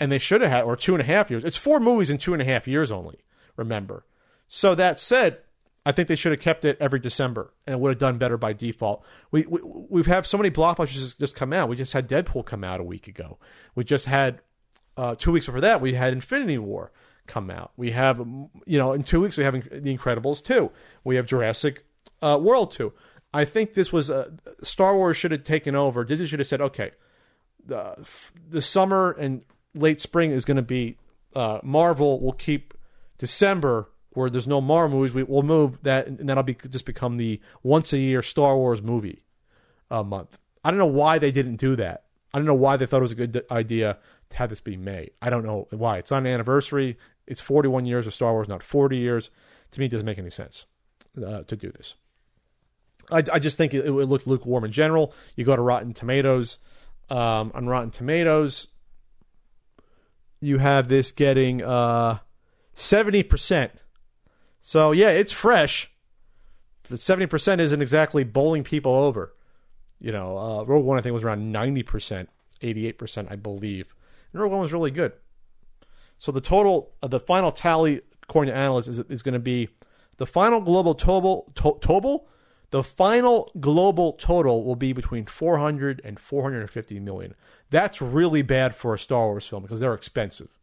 and 0.00 0.10
they 0.12 0.18
should 0.18 0.40
have 0.40 0.50
had 0.50 0.64
or 0.64 0.76
two 0.76 0.94
and 0.94 1.02
a 1.02 1.04
half 1.04 1.30
years. 1.30 1.44
It's 1.44 1.56
four 1.56 1.80
movies 1.80 2.10
in 2.10 2.18
two 2.18 2.32
and 2.32 2.42
a 2.42 2.44
half 2.44 2.68
years 2.68 2.90
only, 2.90 3.20
remember. 3.56 4.04
So 4.46 4.74
that 4.74 4.98
said, 4.98 5.38
I 5.84 5.92
think 5.92 6.08
they 6.08 6.16
should 6.16 6.32
have 6.32 6.40
kept 6.40 6.64
it 6.64 6.76
every 6.80 6.98
December, 6.98 7.52
and 7.66 7.74
it 7.74 7.80
would 7.80 7.90
have 7.90 7.98
done 7.98 8.18
better 8.18 8.36
by 8.36 8.52
default. 8.52 9.04
We, 9.30 9.46
we 9.46 9.60
we've 9.62 10.06
had 10.06 10.26
so 10.26 10.36
many 10.36 10.50
blockbusters 10.50 11.16
just 11.18 11.34
come 11.34 11.52
out. 11.52 11.68
We 11.68 11.76
just 11.76 11.92
had 11.92 12.08
Deadpool 12.08 12.44
come 12.44 12.64
out 12.64 12.80
a 12.80 12.84
week 12.84 13.08
ago. 13.08 13.38
We 13.74 13.84
just 13.84 14.06
had 14.06 14.40
uh, 14.96 15.14
two 15.14 15.32
weeks 15.32 15.46
before 15.46 15.60
that. 15.60 15.80
We 15.80 15.94
had 15.94 16.12
Infinity 16.12 16.58
War 16.58 16.92
come 17.26 17.50
out. 17.50 17.72
We 17.76 17.92
have 17.92 18.18
you 18.18 18.78
know 18.78 18.92
in 18.92 19.02
two 19.02 19.20
weeks 19.20 19.38
we 19.38 19.44
have 19.44 19.54
The 19.54 19.96
Incredibles 19.96 20.42
two. 20.42 20.70
We 21.04 21.16
have 21.16 21.26
Jurassic 21.26 21.84
uh, 22.20 22.38
World 22.40 22.70
two. 22.70 22.92
I 23.32 23.44
think 23.44 23.74
this 23.74 23.92
was 23.92 24.10
uh, 24.10 24.30
Star 24.62 24.94
Wars 24.94 25.16
should 25.16 25.32
have 25.32 25.44
taken 25.44 25.74
over. 25.74 26.04
Disney 26.04 26.26
should 26.26 26.38
have 26.38 26.48
said, 26.48 26.60
okay, 26.60 26.92
the 27.64 27.96
the 28.48 28.62
summer 28.62 29.12
and 29.12 29.44
late 29.74 30.00
spring 30.00 30.30
is 30.30 30.44
going 30.44 30.56
to 30.56 30.62
be 30.62 30.96
uh, 31.34 31.60
Marvel. 31.62 32.20
Will 32.20 32.32
keep 32.32 32.74
December 33.18 33.88
where 34.18 34.30
there's 34.30 34.46
no 34.48 34.60
Marvel 34.60 34.98
movies, 34.98 35.14
we, 35.14 35.22
will 35.22 35.44
move 35.44 35.78
that, 35.82 36.08
and 36.08 36.28
that'll 36.28 36.42
be 36.42 36.56
just 36.68 36.84
become 36.84 37.18
the 37.18 37.40
once 37.62 37.92
a 37.92 37.98
year 37.98 38.20
Star 38.20 38.56
Wars 38.56 38.82
movie 38.82 39.22
a 39.90 40.02
month. 40.02 40.38
I 40.64 40.70
don't 40.70 40.78
know 40.78 40.86
why 40.86 41.18
they 41.18 41.30
didn't 41.30 41.56
do 41.56 41.76
that. 41.76 42.04
I 42.34 42.38
don't 42.38 42.46
know 42.46 42.54
why 42.54 42.76
they 42.76 42.84
thought 42.84 42.98
it 42.98 43.02
was 43.02 43.12
a 43.12 43.16
good 43.16 43.46
idea 43.50 43.98
to 44.30 44.36
have 44.36 44.50
this 44.50 44.60
be 44.60 44.76
May. 44.76 45.10
I 45.22 45.30
don't 45.30 45.44
know 45.44 45.68
why. 45.70 45.98
It's 45.98 46.10
not 46.10 46.22
an 46.22 46.26
anniversary. 46.26 46.98
It's 47.26 47.40
41 47.40 47.84
years 47.84 48.06
of 48.06 48.14
Star 48.14 48.32
Wars, 48.32 48.48
not 48.48 48.62
40 48.62 48.96
years. 48.96 49.30
To 49.72 49.80
me, 49.80 49.86
it 49.86 49.90
doesn't 49.90 50.06
make 50.06 50.18
any 50.18 50.30
sense 50.30 50.66
uh, 51.24 51.42
to 51.42 51.56
do 51.56 51.70
this. 51.70 51.94
I, 53.10 53.22
I 53.32 53.38
just 53.38 53.56
think 53.56 53.72
it, 53.72 53.86
it 53.86 53.92
looked 53.92 54.26
lukewarm 54.26 54.64
in 54.64 54.72
general. 54.72 55.14
You 55.36 55.44
go 55.44 55.56
to 55.56 55.62
Rotten 55.62 55.94
Tomatoes. 55.94 56.58
Um, 57.10 57.52
on 57.54 57.66
Rotten 57.66 57.90
Tomatoes, 57.90 58.66
you 60.40 60.58
have 60.58 60.88
this 60.88 61.12
getting 61.12 61.62
uh, 61.62 62.18
70% 62.76 63.70
so 64.68 64.92
yeah, 64.92 65.08
it's 65.08 65.32
fresh, 65.32 65.90
but 66.90 67.00
seventy 67.00 67.26
percent 67.26 67.60
isn't 67.60 67.80
exactly 67.80 68.22
bowling 68.22 68.64
people 68.64 68.92
over. 68.92 69.34
You 69.98 70.12
know, 70.12 70.36
uh, 70.36 70.64
Rogue 70.64 70.84
One 70.84 70.98
I 70.98 71.00
think 71.00 71.14
was 71.14 71.24
around 71.24 71.50
ninety 71.50 71.82
percent, 71.82 72.28
eighty-eight 72.60 72.98
percent, 72.98 73.28
I 73.30 73.36
believe. 73.36 73.94
And 74.30 74.42
Rogue 74.42 74.52
One 74.52 74.60
was 74.60 74.72
really 74.72 74.90
good. 74.90 75.12
So 76.18 76.32
the 76.32 76.42
total, 76.42 76.92
uh, 77.02 77.08
the 77.08 77.18
final 77.18 77.50
tally, 77.50 78.02
according 78.24 78.52
to 78.52 78.58
analysts, 78.58 78.88
is, 78.88 78.98
is 78.98 79.22
going 79.22 79.32
to 79.32 79.38
be 79.38 79.70
the 80.18 80.26
final 80.26 80.60
global 80.60 80.94
total. 80.94 81.50
To, 81.56 81.78
total, 81.80 82.28
the 82.70 82.82
final 82.82 83.50
global 83.58 84.12
total 84.12 84.64
will 84.64 84.76
be 84.76 84.92
between 84.92 85.26
400 85.26 86.00
and 86.04 86.20
450 86.20 87.00
million. 87.00 87.34
That's 87.70 88.02
really 88.02 88.42
bad 88.42 88.74
for 88.74 88.94
a 88.94 88.98
Star 88.98 89.26
Wars 89.26 89.46
film 89.46 89.62
because 89.62 89.80
they're 89.80 89.94
expensive 89.94 90.58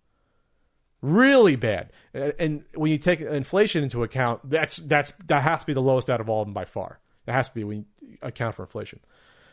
really 1.05 1.55
bad. 1.55 1.91
And 2.13 2.63
when 2.73 2.91
you 2.91 2.97
take 2.97 3.21
inflation 3.21 3.83
into 3.83 4.03
account, 4.03 4.41
that's 4.49 4.77
that's 4.77 5.11
that 5.27 5.43
has 5.43 5.59
to 5.59 5.65
be 5.65 5.73
the 5.73 5.81
lowest 5.81 6.09
out 6.09 6.19
of 6.19 6.29
all 6.29 6.41
of 6.41 6.47
them 6.47 6.53
by 6.53 6.65
far. 6.65 6.99
It 7.27 7.31
has 7.31 7.47
to 7.49 7.55
be 7.55 7.63
when 7.63 7.85
you 8.01 8.17
account 8.21 8.55
for 8.55 8.63
inflation. 8.63 8.99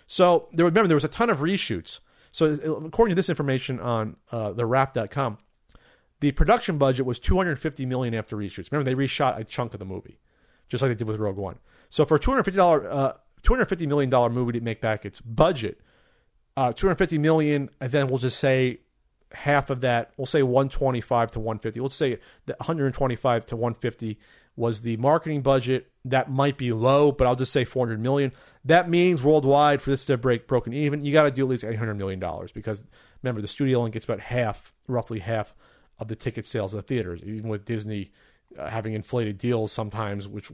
So 0.06 0.48
there, 0.52 0.64
remember, 0.64 0.88
there 0.88 0.96
was 0.96 1.04
a 1.04 1.08
ton 1.08 1.30
of 1.30 1.38
reshoots. 1.38 2.00
So 2.32 2.46
according 2.46 3.12
to 3.12 3.14
this 3.14 3.28
information 3.28 3.78
on 3.80 4.16
uh, 4.30 4.52
the 4.52 4.64
Wrap.com, 4.64 5.38
the 6.20 6.32
production 6.32 6.78
budget 6.78 7.04
was 7.04 7.18
250 7.18 7.84
million 7.86 8.14
after 8.14 8.36
reshoots. 8.36 8.70
Remember, 8.72 8.84
they 8.84 8.94
reshot 8.94 9.38
a 9.38 9.44
chunk 9.44 9.74
of 9.74 9.78
the 9.78 9.84
movie, 9.84 10.18
just 10.68 10.82
like 10.82 10.90
they 10.90 10.94
did 10.94 11.06
with 11.06 11.20
Rogue 11.20 11.36
One. 11.36 11.58
So 11.92 12.06
for 12.06 12.14
a 12.14 12.18
250 12.18 12.56
dollar, 12.56 12.90
uh, 12.90 13.12
250 13.42 13.86
million 13.86 14.08
dollar 14.08 14.30
movie 14.30 14.52
to 14.52 14.62
make 14.62 14.80
back 14.80 15.04
its 15.04 15.20
budget, 15.20 15.78
uh, 16.56 16.72
250 16.72 17.18
million, 17.18 17.68
and 17.82 17.92
then 17.92 18.08
we'll 18.08 18.16
just 18.16 18.38
say 18.38 18.78
half 19.32 19.68
of 19.68 19.82
that, 19.82 20.10
we'll 20.16 20.24
say 20.24 20.42
125 20.42 21.32
to 21.32 21.38
150. 21.38 21.80
Let's 21.80 21.94
say 21.94 22.18
the 22.46 22.54
125 22.54 23.44
to 23.44 23.56
150 23.56 24.18
was 24.56 24.80
the 24.80 24.96
marketing 24.96 25.42
budget. 25.42 25.90
That 26.06 26.30
might 26.30 26.56
be 26.56 26.72
low, 26.72 27.12
but 27.12 27.26
I'll 27.26 27.36
just 27.36 27.52
say 27.52 27.66
400 27.66 28.00
million. 28.00 28.32
That 28.64 28.88
means 28.88 29.22
worldwide 29.22 29.82
for 29.82 29.90
this 29.90 30.06
to 30.06 30.16
break 30.16 30.48
broken 30.48 30.72
even, 30.72 31.04
you 31.04 31.12
got 31.12 31.24
to 31.24 31.30
do 31.30 31.42
at 31.42 31.48
least 31.50 31.62
800 31.62 31.92
million 31.92 32.18
dollars 32.18 32.52
because 32.52 32.84
remember 33.22 33.42
the 33.42 33.48
studio 33.48 33.80
only 33.80 33.90
gets 33.90 34.06
about 34.06 34.20
half, 34.20 34.72
roughly 34.88 35.18
half 35.18 35.54
of 35.98 36.08
the 36.08 36.16
ticket 36.16 36.46
sales 36.46 36.72
of 36.72 36.78
the 36.78 36.82
theaters. 36.84 37.20
Even 37.22 37.50
with 37.50 37.66
Disney 37.66 38.12
uh, 38.58 38.68
having 38.68 38.94
inflated 38.94 39.38
deals 39.38 39.72
sometimes, 39.72 40.28
which 40.28 40.50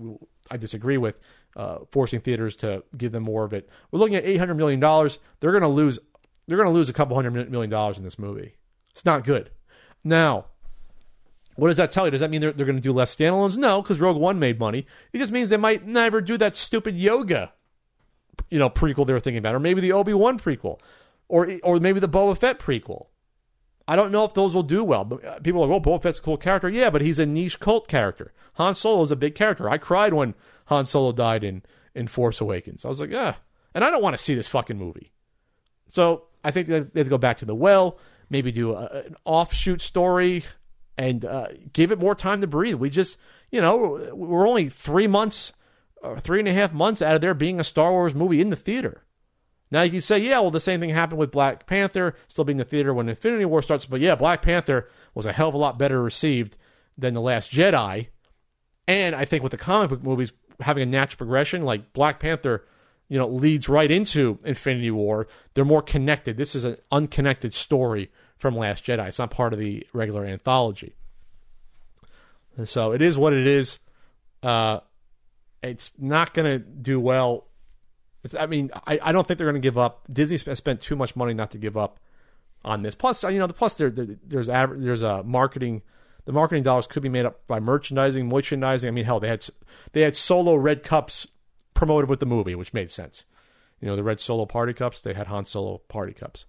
I 0.51 0.57
disagree 0.57 0.97
with, 0.97 1.19
uh, 1.57 1.79
forcing 1.91 2.21
theaters 2.21 2.57
to 2.57 2.85
give 2.97 3.13
them 3.13 3.25
more 3.25 3.45
of 3.45 3.53
it. 3.53 3.69
We're 3.91 3.99
looking 3.99 4.17
at 4.17 4.25
800 4.25 4.55
million 4.55 4.81
dollars. 4.81 5.19
They're 5.41 5.53
going 5.53 5.63
to 5.63 5.69
lose. 5.69 5.99
They're 6.47 6.57
going 6.57 6.69
to 6.69 6.75
lose 6.75 6.89
a 6.89 6.95
couple 6.95 7.15
hundred 7.17 7.51
million 7.51 7.71
dollars 7.71 7.99
in 7.99 8.05
this 8.05 8.19
movie. 8.19 8.55
It's 8.93 9.05
not 9.05 9.25
good. 9.25 9.51
Now, 10.03 10.47
what 11.57 11.69
does 11.69 11.77
that 11.77 11.91
tell 11.93 12.05
you? 12.07 12.11
Does 12.13 12.21
that 12.21 12.31
mean 12.31 12.41
they're, 12.41 12.53
they're 12.53 12.67
going 12.67 12.77
to 12.77 12.83
do 12.83 12.93
less 12.93 13.15
standalones? 13.15 13.57
No, 13.57 13.83
because 13.83 14.01
Rogue 14.01 14.17
One 14.17 14.39
made 14.39 14.59
money. 14.59 14.87
It 15.13 15.19
just 15.19 15.33
means 15.33 15.51
they 15.51 15.57
might 15.57 15.87
never 15.87 16.21
do 16.21 16.39
that 16.39 16.57
stupid 16.57 16.97
Yoda, 16.97 17.51
you 18.49 18.59
know, 18.59 18.71
prequel 18.71 19.07
they 19.07 19.13
were 19.13 19.21
thinking 19.21 19.39
about, 19.39 19.55
or 19.55 19.61
maybe 19.61 19.81
the 19.81 19.93
Obi 19.93 20.15
Wan 20.15 20.39
prequel, 20.39 20.79
or 21.29 21.51
or 21.65 21.81
maybe 21.81 22.01
the 22.01 22.09
Boba 22.09 22.39
Fett 22.39 22.59
prequel. 22.59 23.07
I 23.88 23.96
don't 23.96 24.12
know 24.12 24.24
if 24.24 24.35
those 24.35 24.55
will 24.55 24.62
do 24.62 24.85
well. 24.85 25.18
Uh, 25.27 25.40
people 25.40 25.64
are 25.64 25.66
like, 25.66 25.85
"Oh, 25.85 25.90
Boba 25.90 26.03
Fett's 26.03 26.20
a 26.20 26.22
cool 26.22 26.37
character." 26.37 26.68
Yeah, 26.68 26.90
but 26.90 27.03
he's 27.03 27.18
a 27.18 27.27
niche 27.27 27.59
cult 27.59 27.88
character. 27.88 28.33
Han 28.55 28.77
Solo 28.77 29.03
is 29.03 29.11
a 29.11 29.16
big 29.16 29.35
character. 29.35 29.68
I 29.68 29.79
cried 29.79 30.12
when 30.12 30.35
Han 30.66 30.87
Solo 30.87 31.11
died 31.11 31.42
in 31.42 31.62
in 31.94 32.07
Force 32.07 32.40
Awakens. 32.40 32.85
I 32.85 32.88
was 32.88 33.01
like, 33.01 33.11
"Ah," 33.12 33.38
and 33.74 33.83
I 33.83 33.90
don't 33.90 34.03
want 34.03 34.16
to 34.16 34.22
see 34.22 34.35
this 34.35 34.46
fucking 34.46 34.79
movie. 34.79 35.11
So 35.88 36.27
I 36.44 36.53
think 36.53 36.68
they 36.68 36.77
have 36.77 36.92
to 36.92 37.05
go 37.05 37.18
back 37.18 37.38
to 37.38 37.44
the 37.44 37.55
well 37.55 37.98
maybe 38.31 38.53
do 38.53 38.74
a, 38.74 38.87
an 39.07 39.16
offshoot 39.24 39.81
story 39.81 40.44
and 40.96 41.24
uh, 41.24 41.48
give 41.72 41.90
it 41.90 41.98
more 41.98 42.14
time 42.14 42.40
to 42.40 42.46
breathe. 42.46 42.74
We 42.74 42.90
just, 42.90 43.16
you 43.51 43.61
know, 43.61 44.11
we're 44.12 44.48
only 44.48 44.68
three 44.68 45.07
months, 45.07 45.53
or 46.03 46.18
three 46.18 46.40
and 46.40 46.48
a 46.48 46.53
half 46.53 46.72
months 46.72 47.03
out 47.03 47.14
of 47.14 47.20
there 47.20 47.35
being 47.35 47.61
a 47.61 47.64
Star 47.64 47.92
Wars 47.92 48.14
movie 48.14 48.40
in 48.40 48.51
the 48.51 48.57
theater. 48.57 49.05
Now 49.70 49.83
you 49.83 49.90
can 49.90 50.00
say, 50.00 50.18
yeah, 50.18 50.40
well, 50.40 50.50
the 50.50 50.61
same 50.61 50.81
thing 50.81 50.90
happened 50.90 51.18
with 51.18 51.31
Black 51.31 51.66
Panther, 51.66 52.14
still 52.26 52.44
being 52.44 52.57
in 52.57 52.64
the 52.64 52.64
theater 52.64 52.94
when 52.94 53.09
Infinity 53.09 53.44
War 53.44 53.62
starts. 53.62 53.87
But 53.87 54.00
yeah, 54.00 54.14
Black 54.14 54.42
Panther 54.42 54.88
was 55.14 55.26
a 55.26 55.33
hell 55.33 55.48
of 55.48 55.54
a 55.54 55.59
lot 55.59 55.78
better 55.78 56.02
received 56.02 56.57
than 56.96 57.14
The 57.14 57.20
Last 57.20 57.52
Jedi. 57.52 58.09
And 58.87 59.14
I 59.14 59.24
think 59.24 59.42
with 59.42 59.52
the 59.52 59.59
comic 59.59 59.90
book 59.90 60.02
movies 60.02 60.33
having 60.61 60.83
a 60.83 60.87
natural 60.87 61.18
progression, 61.18 61.62
like 61.62 61.92
Black 61.92 62.18
Panther, 62.18 62.64
you 63.09 63.18
know, 63.18 63.26
leads 63.26 63.68
right 63.68 63.90
into 63.90 64.38
Infinity 64.44 64.90
War. 64.90 65.26
They're 65.54 65.64
more 65.64 65.83
connected. 65.83 66.37
This 66.37 66.54
is 66.54 66.64
an 66.64 66.76
unconnected 66.90 67.52
story 67.54 68.11
from 68.37 68.57
Last 68.57 68.85
Jedi. 68.85 69.09
It's 69.09 69.18
not 69.18 69.31
part 69.31 69.52
of 69.52 69.59
the 69.59 69.87
regular 69.92 70.24
anthology. 70.24 70.94
So 72.64 72.92
it 72.92 73.02
is 73.02 73.16
what 73.16 73.33
it 73.33 73.46
is. 73.46 73.78
Uh, 74.42 74.81
it's 75.62 75.92
not 75.98 76.35
going 76.35 76.46
to 76.46 76.59
do 76.59 76.98
well. 77.00 77.48
It's, 78.29 78.35
I 78.35 78.47
mean, 78.47 78.71
I, 78.87 78.99
I 79.03 79.12
don't 79.12 79.27
think 79.27 79.38
they're 79.38 79.51
going 79.51 79.61
to 79.61 79.67
give 79.67 79.79
up. 79.79 80.03
Disney 80.12 80.37
spent 80.37 80.83
too 80.83 80.97
much 80.97 81.17
money 81.17 81.33
not 81.33 81.51
to 81.53 81.59
give 81.59 81.77
up 81.77 81.99
on 82.62 82.83
this. 82.83 82.95
Plus, 82.95 83.23
you 83.23 83.38
know, 83.38 83.47
the 83.47 83.55
plus 83.55 83.75
there, 83.75 83.91
there 83.91 84.07
there's 84.23 84.47
there's 84.47 85.03
a 85.03 85.23
marketing. 85.23 85.83
The 86.27 86.33
marketing 86.33 86.62
dollars 86.62 86.87
could 86.87 87.03
be 87.03 87.09
made 87.09 87.25
up 87.25 87.47
by 87.47 87.59
merchandising, 87.59 88.29
merchandising. 88.29 88.87
I 88.87 88.91
mean, 88.91 89.07
hell, 89.07 89.21
they 89.21 89.29
had 89.29 89.47
they 89.93 90.03
had 90.03 90.17
solo 90.17 90.55
red 90.57 90.83
cups 90.83 91.27
promoted 91.73 92.11
with 92.11 92.21
the 92.21 92.27
movie, 92.27 92.55
which 92.55 92.75
made 92.75 92.91
sense. 92.91 93.25
You 93.81 93.88
know, 93.88 93.97
the 93.97 94.03
red 94.03 94.21
solo 94.21 94.45
party 94.45 94.75
cups. 94.75 95.01
They 95.01 95.14
had 95.14 95.29
Han 95.29 95.47
Solo 95.47 95.79
party 95.88 96.12
cups. 96.12 96.45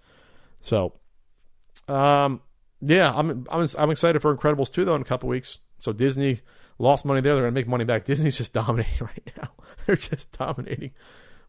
So, 0.59 0.93
um, 1.87 2.41
yeah, 2.81 3.13
I'm 3.15 3.47
I'm 3.49 3.67
I'm 3.77 3.91
excited 3.91 4.21
for 4.21 4.35
Incredibles 4.35 4.71
2 4.71 4.83
though 4.83 4.95
in 4.95 5.01
a 5.01 5.05
couple 5.05 5.29
weeks. 5.29 5.59
So 5.77 5.93
Disney 5.93 6.41
lost 6.77 7.05
money 7.05 7.21
there. 7.21 7.35
They're 7.35 7.43
going 7.43 7.53
to 7.53 7.59
make 7.59 7.67
money 7.67 7.85
back. 7.85 8.05
Disney's 8.05 8.37
just 8.37 8.53
dominating 8.61 8.99
right 8.99 9.31
now. 9.37 9.51
They're 9.85 9.95
just 9.95 10.31
dominating 10.37 10.91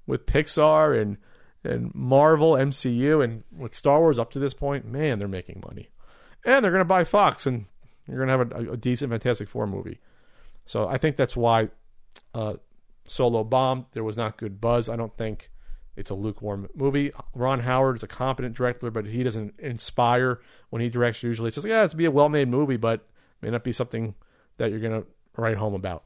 with 0.06 0.26
Pixar 0.26 1.00
and 1.00 1.16
and 1.62 1.94
Marvel, 1.94 2.52
MCU, 2.52 3.22
and 3.22 3.44
with 3.54 3.76
Star 3.76 4.00
Wars 4.00 4.18
up 4.18 4.30
to 4.32 4.38
this 4.38 4.54
point. 4.54 4.86
Man, 4.86 5.18
they're 5.18 5.28
making 5.28 5.62
money, 5.66 5.90
and 6.44 6.64
they're 6.64 6.72
going 6.72 6.80
to 6.80 6.86
buy 6.86 7.04
Fox, 7.04 7.46
and 7.46 7.66
you're 8.06 8.24
going 8.24 8.28
to 8.28 8.56
have 8.56 8.68
a, 8.68 8.72
a, 8.72 8.76
decent 8.76 9.10
Fantastic 9.10 9.48
Four 9.48 9.66
movie. 9.66 9.98
So 10.64 10.88
I 10.88 10.98
think 10.98 11.16
that's 11.16 11.36
why 11.36 11.68
uh, 12.34 12.54
Solo 13.06 13.44
bombed. 13.44 13.86
There 13.92 14.04
was 14.04 14.16
not 14.16 14.38
good 14.38 14.60
buzz. 14.60 14.88
I 14.88 14.96
don't 14.96 15.16
think 15.16 15.50
it's 15.96 16.10
a 16.10 16.14
lukewarm 16.14 16.68
movie. 16.74 17.12
Ron 17.34 17.60
Howard 17.60 17.96
is 17.96 18.02
a 18.02 18.08
competent 18.08 18.56
director, 18.56 18.90
but 18.90 19.06
he 19.06 19.22
doesn't 19.22 19.58
inspire 19.58 20.40
when 20.70 20.80
he 20.80 20.88
directs. 20.88 21.22
Usually, 21.22 21.48
it's 21.48 21.56
just 21.56 21.66
like, 21.66 21.70
yeah, 21.70 21.84
it's 21.84 21.94
be 21.94 22.06
a 22.06 22.10
well-made 22.10 22.48
movie, 22.48 22.76
but 22.76 23.06
may 23.42 23.50
not 23.50 23.64
be 23.64 23.72
something 23.72 24.14
that 24.56 24.70
you're 24.70 24.80
going 24.80 25.02
to 25.02 25.06
write 25.36 25.56
home 25.56 25.74
about. 25.74 26.04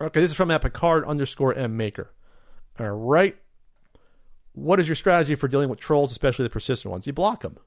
Okay, 0.00 0.20
this 0.20 0.30
is 0.30 0.36
from 0.36 0.48
that 0.48 0.62
Picard 0.62 1.04
underscore 1.04 1.54
M 1.54 1.76
Maker. 1.76 2.10
All 2.78 2.90
right. 2.90 3.36
What 4.52 4.80
is 4.80 4.88
your 4.88 4.96
strategy 4.96 5.34
for 5.34 5.48
dealing 5.48 5.68
with 5.68 5.80
trolls, 5.80 6.12
especially 6.12 6.44
the 6.44 6.50
persistent 6.50 6.90
ones? 6.90 7.06
You 7.06 7.12
block 7.12 7.42
them. 7.42 7.58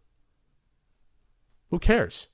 Who 1.72 1.80
cares? 1.80 2.28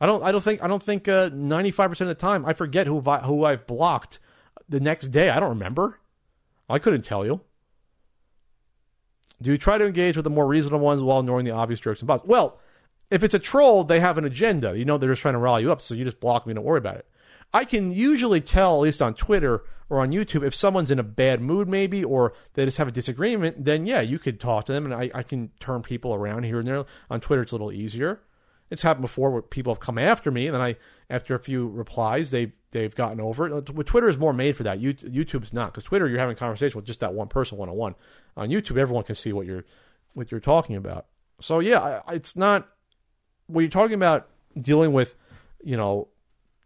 I 0.00 0.06
don't. 0.06 0.22
I 0.22 0.30
don't 0.30 0.44
think. 0.44 0.62
I 0.62 0.68
don't 0.68 0.82
think. 0.82 1.08
Uh, 1.08 1.30
ninety-five 1.32 1.88
percent 1.88 2.10
of 2.10 2.16
the 2.16 2.20
time, 2.20 2.44
I 2.44 2.52
forget 2.52 2.86
who 2.86 3.00
who 3.00 3.44
I've 3.44 3.66
blocked. 3.66 4.18
The 4.68 4.80
next 4.80 5.08
day, 5.08 5.30
I 5.30 5.40
don't 5.40 5.50
remember. 5.50 6.00
I 6.68 6.78
couldn't 6.78 7.02
tell 7.02 7.24
you. 7.24 7.40
Do 9.40 9.50
you 9.50 9.58
try 9.58 9.78
to 9.78 9.86
engage 9.86 10.16
with 10.16 10.24
the 10.24 10.30
more 10.30 10.46
reasonable 10.46 10.84
ones 10.84 11.02
while 11.02 11.20
ignoring 11.20 11.44
the 11.44 11.52
obvious 11.52 11.80
jokes 11.80 12.00
and 12.00 12.08
bots? 12.08 12.24
Well, 12.24 12.58
if 13.10 13.22
it's 13.22 13.34
a 13.34 13.38
troll, 13.38 13.84
they 13.84 14.00
have 14.00 14.18
an 14.18 14.24
agenda. 14.24 14.76
You 14.76 14.84
know 14.84 14.98
they're 14.98 15.10
just 15.10 15.22
trying 15.22 15.34
to 15.34 15.38
rile 15.38 15.60
you 15.60 15.70
up, 15.70 15.80
so 15.80 15.94
you 15.94 16.04
just 16.04 16.20
block 16.20 16.46
me. 16.46 16.54
Don't 16.54 16.64
worry 16.64 16.78
about 16.78 16.96
it. 16.96 17.06
I 17.52 17.64
can 17.64 17.92
usually 17.92 18.40
tell, 18.40 18.76
at 18.76 18.80
least 18.82 19.02
on 19.02 19.14
Twitter 19.14 19.64
or 19.88 20.00
on 20.00 20.10
YouTube, 20.10 20.44
if 20.44 20.54
someone's 20.54 20.90
in 20.90 20.98
a 20.98 21.04
bad 21.04 21.40
mood, 21.40 21.68
maybe, 21.68 22.02
or 22.04 22.32
they 22.54 22.64
just 22.64 22.78
have 22.78 22.88
a 22.88 22.92
disagreement. 22.92 23.64
Then 23.64 23.86
yeah, 23.86 24.00
you 24.00 24.18
could 24.18 24.40
talk 24.40 24.66
to 24.66 24.72
them, 24.72 24.84
and 24.84 24.94
I, 24.94 25.10
I 25.14 25.22
can 25.22 25.50
turn 25.60 25.82
people 25.82 26.12
around 26.12 26.44
here 26.44 26.58
and 26.58 26.66
there. 26.66 26.84
On 27.08 27.20
Twitter, 27.20 27.42
it's 27.42 27.52
a 27.52 27.54
little 27.54 27.72
easier. 27.72 28.20
It's 28.68 28.82
happened 28.82 29.02
before 29.02 29.30
where 29.30 29.42
people 29.42 29.72
have 29.72 29.80
come 29.80 29.96
after 29.96 30.30
me, 30.30 30.46
and 30.46 30.54
then 30.54 30.60
I, 30.60 30.76
after 31.08 31.34
a 31.36 31.38
few 31.38 31.68
replies, 31.68 32.32
they 32.32 32.52
they've 32.72 32.94
gotten 32.94 33.20
over 33.20 33.58
it. 33.58 33.66
Twitter 33.86 34.08
is 34.08 34.18
more 34.18 34.32
made 34.32 34.56
for 34.56 34.64
that. 34.64 34.80
YouTube's 34.80 35.52
not 35.52 35.72
because 35.72 35.84
Twitter, 35.84 36.08
you're 36.08 36.18
having 36.18 36.34
a 36.34 36.38
conversation 36.38 36.76
with 36.76 36.84
just 36.84 37.00
that 37.00 37.14
one 37.14 37.28
person 37.28 37.58
one 37.58 37.68
on 37.68 37.76
one. 37.76 37.94
On 38.36 38.48
YouTube, 38.48 38.76
everyone 38.76 39.04
can 39.04 39.14
see 39.14 39.32
what 39.32 39.46
you're 39.46 39.64
what 40.14 40.32
you're 40.32 40.40
talking 40.40 40.74
about. 40.74 41.06
So 41.40 41.60
yeah, 41.60 42.00
it's 42.08 42.34
not 42.34 42.68
when 43.46 43.62
you're 43.62 43.70
talking 43.70 43.94
about 43.94 44.28
dealing 44.56 44.92
with, 44.92 45.14
you 45.62 45.76
know, 45.76 46.08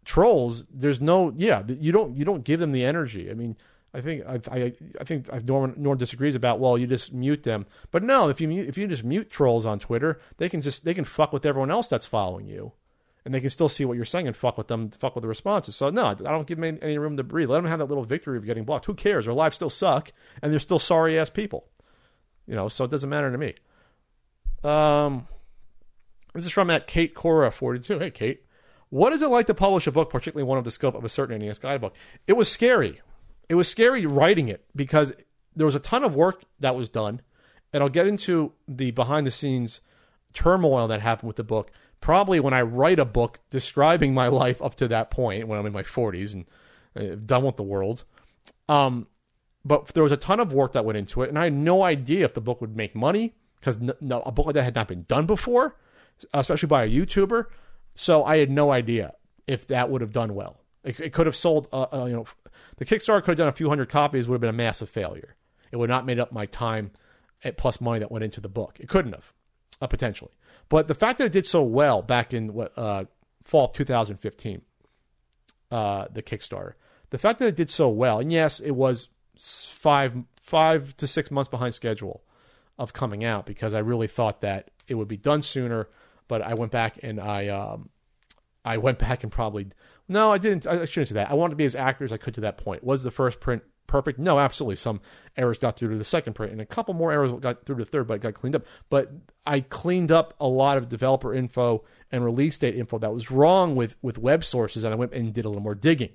trolls. 0.05 0.65
There's 0.67 1.01
no, 1.01 1.33
yeah, 1.35 1.63
you 1.67 1.91
don't 1.91 2.15
you 2.15 2.25
don't 2.25 2.43
give 2.43 2.59
them 2.59 2.71
the 2.71 2.83
energy. 2.85 3.29
I 3.29 3.33
mean, 3.33 3.57
I 3.93 4.01
think 4.01 4.23
I 4.25 4.39
I, 4.51 4.73
I 4.99 5.03
think 5.03 5.31
Norman 5.45 5.75
Norman 5.77 5.99
disagrees 5.99 6.35
about. 6.35 6.59
Well, 6.59 6.77
you 6.77 6.87
just 6.87 7.13
mute 7.13 7.43
them, 7.43 7.65
but 7.91 8.03
no, 8.03 8.29
if 8.29 8.39
you 8.39 8.47
mute, 8.47 8.67
if 8.67 8.77
you 8.77 8.87
just 8.87 9.03
mute 9.03 9.29
trolls 9.29 9.65
on 9.65 9.79
Twitter, 9.79 10.19
they 10.37 10.49
can 10.49 10.61
just 10.61 10.85
they 10.85 10.93
can 10.93 11.05
fuck 11.05 11.33
with 11.33 11.45
everyone 11.45 11.71
else 11.71 11.87
that's 11.87 12.05
following 12.05 12.47
you, 12.47 12.73
and 13.25 13.33
they 13.33 13.41
can 13.41 13.49
still 13.49 13.69
see 13.69 13.85
what 13.85 13.95
you're 13.95 14.05
saying 14.05 14.27
and 14.27 14.35
fuck 14.35 14.57
with 14.57 14.67
them, 14.67 14.89
fuck 14.91 15.15
with 15.15 15.23
the 15.23 15.27
responses. 15.27 15.75
So 15.75 15.89
no, 15.89 16.05
I 16.05 16.13
don't 16.13 16.47
give 16.47 16.59
them 16.59 16.79
any 16.81 16.97
room 16.97 17.17
to 17.17 17.23
breathe. 17.23 17.49
Let 17.49 17.57
them 17.57 17.69
have 17.69 17.79
that 17.79 17.85
little 17.89 18.05
victory 18.05 18.37
of 18.37 18.45
getting 18.45 18.63
blocked. 18.63 18.85
Who 18.85 18.93
cares? 18.93 19.25
Their 19.25 19.33
lives 19.33 19.55
still 19.55 19.69
suck, 19.69 20.11
and 20.41 20.51
they're 20.51 20.59
still 20.59 20.79
sorry 20.79 21.19
ass 21.19 21.29
people. 21.29 21.67
You 22.47 22.55
know, 22.55 22.67
so 22.67 22.85
it 22.85 22.91
doesn't 22.91 23.09
matter 23.09 23.31
to 23.31 23.37
me. 23.37 23.55
Um, 24.63 25.27
this 26.33 26.45
is 26.45 26.51
from 26.51 26.67
that 26.67 26.87
Kate 26.87 27.13
Cora 27.13 27.51
42. 27.51 27.99
Hey, 27.99 28.11
Kate. 28.11 28.45
What 28.91 29.13
is 29.13 29.21
it 29.21 29.29
like 29.29 29.47
to 29.47 29.53
publish 29.53 29.87
a 29.87 29.91
book, 29.91 30.09
particularly 30.09 30.47
one 30.47 30.57
of 30.57 30.65
the 30.65 30.71
scope 30.71 30.95
of 30.95 31.05
a 31.05 31.09
certain 31.09 31.39
NES 31.39 31.59
guidebook? 31.59 31.95
It 32.27 32.33
was 32.33 32.51
scary. 32.51 33.01
It 33.47 33.55
was 33.55 33.67
scary 33.67 34.05
writing 34.05 34.49
it 34.49 34.65
because 34.75 35.13
there 35.55 35.65
was 35.65 35.75
a 35.75 35.79
ton 35.79 36.03
of 36.03 36.13
work 36.13 36.43
that 36.59 36.75
was 36.75 36.89
done. 36.89 37.21
And 37.73 37.81
I'll 37.81 37.89
get 37.89 38.05
into 38.05 38.51
the 38.67 38.91
behind 38.91 39.25
the 39.25 39.31
scenes 39.31 39.79
turmoil 40.33 40.87
that 40.89 41.01
happened 41.01 41.27
with 41.27 41.37
the 41.37 41.43
book. 41.43 41.71
Probably 42.01 42.39
when 42.41 42.53
I 42.53 42.61
write 42.61 42.99
a 42.99 43.05
book 43.05 43.39
describing 43.49 44.13
my 44.13 44.27
life 44.43 44.61
up 44.61 44.75
to 44.75 44.89
that 44.89 45.09
point, 45.09 45.47
when 45.47 45.57
I'm 45.57 45.65
in 45.65 45.73
my 45.73 45.83
40s 45.83 46.33
and 46.33 46.45
uh, 46.95 47.15
done 47.15 47.43
with 47.43 47.55
the 47.55 47.63
world. 47.63 48.03
Um, 48.67 49.07
but 49.63 49.87
there 49.87 50.03
was 50.03 50.11
a 50.11 50.17
ton 50.17 50.41
of 50.41 50.51
work 50.51 50.73
that 50.73 50.83
went 50.83 50.97
into 50.97 51.21
it, 51.21 51.29
and 51.29 51.39
I 51.39 51.45
had 51.45 51.53
no 51.53 51.83
idea 51.83 52.25
if 52.25 52.33
the 52.33 52.41
book 52.41 52.59
would 52.59 52.75
make 52.75 52.95
money 52.95 53.35
because 53.59 53.77
no, 53.79 54.21
a 54.25 54.31
book 54.31 54.47
like 54.47 54.55
that 54.55 54.63
had 54.63 54.75
not 54.75 54.87
been 54.87 55.03
done 55.03 55.25
before 55.25 55.77
especially 56.33 56.67
by 56.67 56.83
a 56.83 56.89
YouTuber. 56.89 57.45
So 57.95 58.23
I 58.23 58.37
had 58.37 58.49
no 58.49 58.71
idea 58.71 59.13
if 59.47 59.67
that 59.67 59.89
would 59.89 60.01
have 60.01 60.13
done 60.13 60.33
well. 60.35 60.61
It, 60.83 60.99
it 60.99 61.13
could 61.13 61.25
have 61.25 61.35
sold, 61.35 61.67
uh, 61.71 61.87
uh, 61.93 62.05
you 62.05 62.13
know, 62.13 62.25
the 62.77 62.85
Kickstarter 62.85 63.23
could 63.23 63.31
have 63.31 63.37
done 63.37 63.47
a 63.47 63.53
few 63.53 63.69
hundred 63.69 63.89
copies, 63.89 64.27
would 64.27 64.35
have 64.35 64.41
been 64.41 64.49
a 64.49 64.53
massive 64.53 64.89
failure. 64.89 65.35
It 65.71 65.77
would 65.77 65.89
not 65.89 66.05
made 66.05 66.19
up 66.19 66.31
my 66.31 66.45
time 66.45 66.91
plus 67.57 67.81
money 67.81 67.99
that 67.99 68.11
went 68.11 68.23
into 68.23 68.41
the 68.41 68.49
book. 68.49 68.77
It 68.79 68.89
couldn't 68.89 69.13
have, 69.13 69.33
uh, 69.81 69.87
potentially. 69.87 70.31
But 70.69 70.87
the 70.87 70.95
fact 70.95 71.17
that 71.17 71.25
it 71.25 71.31
did 71.31 71.45
so 71.45 71.63
well 71.63 72.01
back 72.01 72.33
in 72.33 72.53
what 72.53 72.77
uh, 72.77 73.05
fall 73.43 73.65
of 73.65 73.73
2015, 73.73 74.61
uh, 75.71 76.07
the 76.11 76.21
Kickstarter, 76.21 76.73
the 77.09 77.17
fact 77.17 77.39
that 77.39 77.47
it 77.47 77.55
did 77.55 77.69
so 77.69 77.89
well, 77.89 78.19
and 78.19 78.31
yes, 78.31 78.59
it 78.59 78.71
was 78.71 79.09
five 79.37 80.13
five 80.39 80.95
to 80.97 81.07
six 81.07 81.31
months 81.31 81.49
behind 81.49 81.73
schedule 81.73 82.23
of 82.77 82.93
coming 82.93 83.23
out 83.23 83.45
because 83.45 83.73
I 83.73 83.79
really 83.79 84.07
thought 84.07 84.41
that 84.41 84.71
it 84.87 84.95
would 84.95 85.07
be 85.07 85.17
done 85.17 85.41
sooner 85.41 85.87
but 86.31 86.41
I 86.41 86.53
went 86.53 86.71
back 86.71 86.97
and 87.03 87.19
I 87.19 87.49
um, 87.49 87.89
I 88.63 88.77
went 88.77 88.99
back 89.07 89.23
and 89.23 89.31
probably 89.31 89.67
no, 90.07 90.31
I 90.31 90.37
didn't. 90.37 90.65
I 90.65 90.85
shouldn't 90.85 91.09
say 91.09 91.15
that. 91.15 91.29
I 91.29 91.33
wanted 91.33 91.51
to 91.51 91.55
be 91.57 91.65
as 91.65 91.75
accurate 91.75 92.09
as 92.09 92.13
I 92.13 92.17
could 92.17 92.35
to 92.35 92.41
that 92.41 92.57
point. 92.57 92.85
Was 92.85 93.03
the 93.03 93.11
first 93.11 93.41
print 93.41 93.63
perfect? 93.85 94.17
No, 94.17 94.39
absolutely. 94.39 94.77
Some 94.77 95.01
errors 95.35 95.57
got 95.57 95.75
through 95.75 95.89
to 95.89 95.97
the 95.97 96.05
second 96.05 96.33
print, 96.33 96.53
and 96.53 96.61
a 96.61 96.65
couple 96.65 96.93
more 96.93 97.11
errors 97.11 97.33
got 97.33 97.65
through 97.65 97.79
to 97.79 97.83
the 97.83 97.89
third, 97.89 98.07
but 98.07 98.13
it 98.13 98.21
got 98.21 98.33
cleaned 98.33 98.55
up. 98.55 98.65
But 98.89 99.11
I 99.45 99.59
cleaned 99.59 100.09
up 100.09 100.33
a 100.39 100.47
lot 100.47 100.77
of 100.77 100.87
developer 100.87 101.33
info 101.33 101.83
and 102.13 102.23
release 102.23 102.57
date 102.57 102.77
info 102.77 102.97
that 102.99 103.13
was 103.13 103.29
wrong 103.29 103.75
with 103.75 103.97
with 104.01 104.17
web 104.17 104.45
sources, 104.45 104.85
and 104.85 104.93
I 104.93 104.95
went 104.95 105.11
and 105.11 105.33
did 105.33 105.43
a 105.43 105.49
little 105.49 105.61
more 105.61 105.75
digging. 105.75 106.11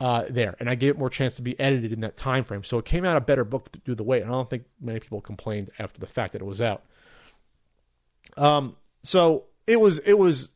Uh, 0.00 0.24
there, 0.30 0.56
and 0.60 0.68
I 0.68 0.76
gave 0.76 0.90
it 0.90 0.98
more 0.98 1.10
chance 1.10 1.36
to 1.36 1.42
be 1.42 1.60
edited 1.60 1.92
in 1.92 2.00
that 2.00 2.16
time 2.16 2.42
frame. 2.42 2.64
So 2.64 2.78
it 2.78 2.86
came 2.86 3.04
out 3.04 3.18
a 3.18 3.20
better 3.20 3.44
book 3.44 3.68
do 3.84 3.94
the 3.94 4.02
way, 4.02 4.22
And 4.22 4.30
I 4.30 4.32
don't 4.32 4.48
think 4.48 4.64
many 4.80 4.98
people 4.98 5.20
complained 5.20 5.70
after 5.78 6.00
the 6.00 6.08
fact 6.08 6.32
that 6.32 6.40
it 6.40 6.44
was 6.46 6.62
out. 6.62 6.82
Um, 8.36 8.76
so 9.02 9.44
it 9.66 9.80
was 9.80 9.98
it 10.00 10.18
was 10.18 10.48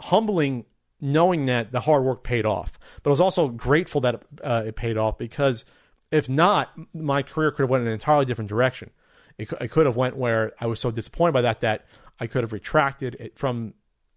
humbling 0.00 0.64
knowing 1.00 1.46
that 1.46 1.72
the 1.72 1.80
hard 1.80 2.04
work 2.04 2.22
paid 2.22 2.44
off, 2.44 2.78
but 3.02 3.10
I 3.10 3.12
was 3.12 3.20
also 3.20 3.48
grateful 3.48 4.00
that 4.02 4.22
uh, 4.42 4.64
it 4.66 4.76
paid 4.76 4.96
off 4.96 5.18
because 5.18 5.64
if 6.10 6.28
not, 6.28 6.70
my 6.92 7.22
career 7.22 7.50
could 7.50 7.62
have 7.62 7.70
went 7.70 7.82
in 7.82 7.88
an 7.88 7.94
entirely 7.94 8.24
different 8.24 8.48
direction. 8.48 8.90
It, 9.38 9.50
it 9.60 9.70
could 9.70 9.86
have 9.86 9.96
went 9.96 10.16
where 10.16 10.52
I 10.60 10.66
was 10.66 10.80
so 10.80 10.90
disappointed 10.90 11.32
by 11.32 11.42
that 11.42 11.60
that 11.60 11.86
I 12.18 12.26
could 12.26 12.42
have 12.42 12.52
retracted 12.52 13.16
it 13.18 13.38
from 13.38 13.74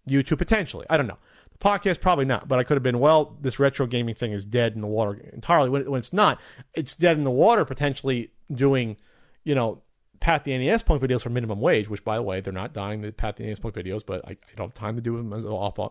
YouTube 0.08 0.38
potentially. 0.38 0.86
I 0.90 0.96
don't 0.96 1.06
know. 1.06 1.18
The 1.52 1.58
podcast 1.58 2.00
probably 2.00 2.24
not, 2.24 2.48
but 2.48 2.58
I 2.58 2.64
could 2.64 2.74
have 2.74 2.82
been 2.82 2.98
well. 2.98 3.36
This 3.40 3.58
retro 3.58 3.86
gaming 3.86 4.14
thing 4.14 4.32
is 4.32 4.44
dead 4.44 4.74
in 4.74 4.80
the 4.80 4.86
water 4.86 5.14
entirely. 5.32 5.70
When, 5.70 5.90
when 5.90 6.00
it's 6.00 6.12
not, 6.12 6.40
it's 6.74 6.94
dead 6.94 7.16
in 7.16 7.24
the 7.24 7.30
water 7.30 7.64
potentially 7.64 8.32
doing, 8.52 8.96
you 9.44 9.54
know, 9.54 9.82
Pat 10.24 10.44
the 10.44 10.56
NES 10.56 10.82
Punk 10.82 11.02
videos 11.02 11.22
for 11.22 11.28
minimum 11.28 11.60
wage, 11.60 11.90
which 11.90 12.02
by 12.02 12.16
the 12.16 12.22
way, 12.22 12.40
they're 12.40 12.50
not 12.50 12.72
dying 12.72 13.02
the 13.02 13.12
Pat 13.12 13.36
the 13.36 13.44
NES 13.44 13.58
Punk 13.58 13.74
videos, 13.74 14.00
but 14.04 14.24
I, 14.26 14.30
I 14.30 14.56
don't 14.56 14.68
have 14.68 14.74
time 14.74 14.96
to 14.96 15.02
do 15.02 15.18
them 15.18 15.34
as, 15.34 15.44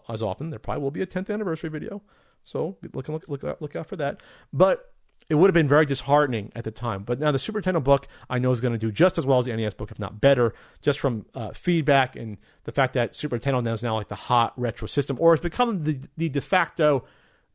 as 0.09 0.23
often. 0.23 0.49
There 0.49 0.57
probably 0.57 0.81
will 0.81 0.89
be 0.89 1.03
a 1.03 1.05
10th 1.05 1.31
anniversary 1.31 1.69
video, 1.69 2.01
so 2.43 2.75
look 2.93 3.07
look 3.07 3.29
look 3.29 3.43
out, 3.43 3.61
look 3.61 3.75
out 3.75 3.85
for 3.85 3.95
that. 3.97 4.21
But 4.51 4.91
it 5.29 5.35
would 5.35 5.49
have 5.49 5.53
been 5.53 5.67
very 5.67 5.85
disheartening 5.85 6.51
at 6.55 6.63
the 6.63 6.71
time. 6.71 7.03
But 7.03 7.19
now 7.19 7.31
the 7.31 7.37
Super 7.37 7.61
Nintendo 7.61 7.83
book 7.83 8.07
I 8.27 8.39
know 8.39 8.49
is 8.49 8.59
going 8.59 8.71
to 8.71 8.79
do 8.79 8.91
just 8.91 9.19
as 9.19 9.25
well 9.27 9.37
as 9.37 9.45
the 9.45 9.55
NES 9.55 9.75
book, 9.75 9.91
if 9.91 9.99
not 9.99 10.19
better, 10.19 10.55
just 10.81 10.99
from 10.99 11.27
uh, 11.35 11.51
feedback 11.51 12.15
and 12.15 12.39
the 12.63 12.71
fact 12.71 12.95
that 12.95 13.15
Super 13.15 13.37
Nintendo 13.37 13.71
is 13.71 13.83
now 13.83 13.95
like 13.95 14.07
the 14.07 14.15
hot 14.15 14.53
retro 14.57 14.87
system, 14.87 15.15
or 15.19 15.35
it's 15.35 15.43
become 15.43 15.83
the 15.83 15.99
the 16.17 16.29
de 16.29 16.41
facto 16.41 17.05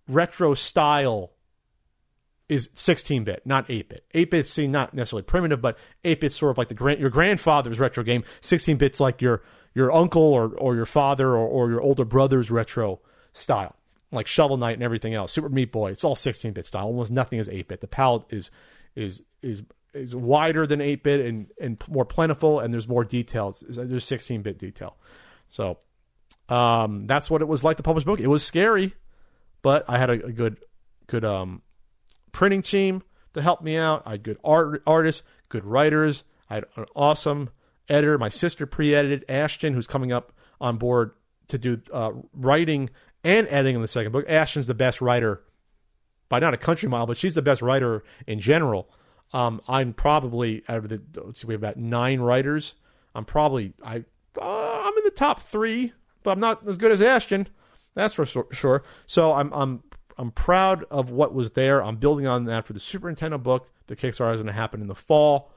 retro 0.06 0.54
style 0.54 1.32
is 2.48 2.70
16 2.74 3.24
bit, 3.24 3.42
not 3.44 3.66
8 3.68 3.88
bit. 3.88 4.04
8-bit 4.14 4.46
seem 4.48 4.72
not 4.72 4.94
necessarily 4.94 5.22
primitive, 5.22 5.60
but 5.60 5.78
8 6.04 6.20
bits 6.20 6.36
sort 6.36 6.50
of 6.50 6.58
like 6.58 6.68
the 6.68 6.74
grand, 6.74 6.98
your 6.98 7.10
grandfather's 7.10 7.78
retro 7.78 8.02
game. 8.02 8.24
16 8.40 8.76
bits 8.76 9.00
like 9.00 9.20
your 9.20 9.42
your 9.74 9.92
uncle 9.92 10.22
or, 10.22 10.54
or 10.56 10.74
your 10.74 10.86
father 10.86 11.28
or, 11.30 11.46
or 11.46 11.70
your 11.70 11.80
older 11.80 12.04
brother's 12.04 12.50
retro 12.50 13.00
style, 13.32 13.76
like 14.10 14.26
Shovel 14.26 14.56
Knight 14.56 14.74
and 14.74 14.82
everything 14.82 15.14
else. 15.14 15.30
Super 15.30 15.48
Meat 15.50 15.70
Boy, 15.70 15.90
it's 15.90 16.04
all 16.04 16.16
16 16.16 16.52
bit 16.52 16.66
style. 16.66 16.86
Almost 16.86 17.10
nothing 17.10 17.38
is 17.38 17.48
8 17.48 17.68
bit. 17.68 17.80
The 17.80 17.88
palette 17.88 18.24
is 18.30 18.50
is 18.96 19.22
is 19.42 19.62
is 19.94 20.14
wider 20.14 20.66
than 20.66 20.80
8 20.80 21.02
bit 21.02 21.20
and 21.20 21.48
and 21.60 21.82
more 21.88 22.06
plentiful, 22.06 22.60
and 22.60 22.72
there's 22.72 22.88
more 22.88 23.04
details. 23.04 23.62
There's 23.68 24.04
16 24.04 24.42
bit 24.42 24.58
detail. 24.58 24.96
So 25.48 25.78
um, 26.48 27.06
that's 27.06 27.30
what 27.30 27.42
it 27.42 27.48
was 27.48 27.62
like 27.62 27.76
to 27.76 27.82
publish 27.82 28.04
book. 28.04 28.20
It 28.20 28.26
was 28.26 28.44
scary, 28.44 28.94
but 29.60 29.84
I 29.88 29.98
had 29.98 30.08
a, 30.08 30.24
a 30.24 30.32
good 30.32 30.58
good 31.06 31.24
um, 31.24 31.62
printing 32.32 32.62
team 32.62 33.02
to 33.34 33.42
help 33.42 33.62
me 33.62 33.76
out. 33.76 34.02
I 34.06 34.12
had 34.12 34.22
good 34.22 34.38
art 34.44 34.82
artists, 34.86 35.22
good 35.48 35.64
writers. 35.64 36.24
I 36.50 36.56
had 36.56 36.66
an 36.76 36.86
awesome 36.94 37.50
editor. 37.88 38.18
My 38.18 38.28
sister 38.28 38.66
pre-edited 38.66 39.24
Ashton, 39.28 39.74
who's 39.74 39.86
coming 39.86 40.12
up 40.12 40.32
on 40.60 40.76
board 40.76 41.12
to 41.48 41.58
do 41.58 41.80
uh, 41.92 42.12
writing 42.32 42.90
and 43.24 43.46
editing 43.48 43.76
in 43.76 43.82
the 43.82 43.88
second 43.88 44.12
book. 44.12 44.28
Ashton's 44.28 44.66
the 44.66 44.74
best 44.74 45.00
writer 45.00 45.42
by 46.28 46.38
not 46.38 46.54
a 46.54 46.58
country 46.58 46.88
mile, 46.88 47.06
but 47.06 47.16
she's 47.16 47.34
the 47.34 47.42
best 47.42 47.62
writer 47.62 48.04
in 48.26 48.40
general. 48.40 48.90
Um, 49.32 49.60
I'm 49.68 49.92
probably 49.92 50.62
out 50.68 50.78
of 50.78 50.88
the 50.88 51.02
let's 51.24 51.40
see, 51.40 51.46
we 51.46 51.54
have 51.54 51.60
about 51.60 51.76
nine 51.76 52.20
writers. 52.20 52.74
I'm 53.14 53.24
probably 53.24 53.72
I 53.82 54.04
uh, 54.40 54.80
I'm 54.84 54.96
in 54.96 55.04
the 55.04 55.12
top 55.14 55.42
three, 55.42 55.92
but 56.22 56.32
I'm 56.32 56.40
not 56.40 56.66
as 56.66 56.76
good 56.76 56.92
as 56.92 57.02
Ashton. 57.02 57.48
That's 57.94 58.14
for 58.14 58.24
sure. 58.26 58.84
So 59.06 59.32
I'm 59.32 59.52
I'm 59.52 59.82
I'm 60.18 60.32
proud 60.32 60.84
of 60.90 61.10
what 61.10 61.32
was 61.32 61.52
there. 61.52 61.82
I'm 61.82 61.96
building 61.96 62.26
on 62.26 62.44
that 62.46 62.66
for 62.66 62.72
the 62.72 62.80
Super 62.80 63.10
Nintendo 63.12 63.40
book. 63.40 63.70
The 63.86 63.96
Kickstarter 63.96 64.34
is 64.34 64.38
going 64.38 64.46
to 64.46 64.52
happen 64.52 64.80
in 64.80 64.88
the 64.88 64.94
fall, 64.94 65.52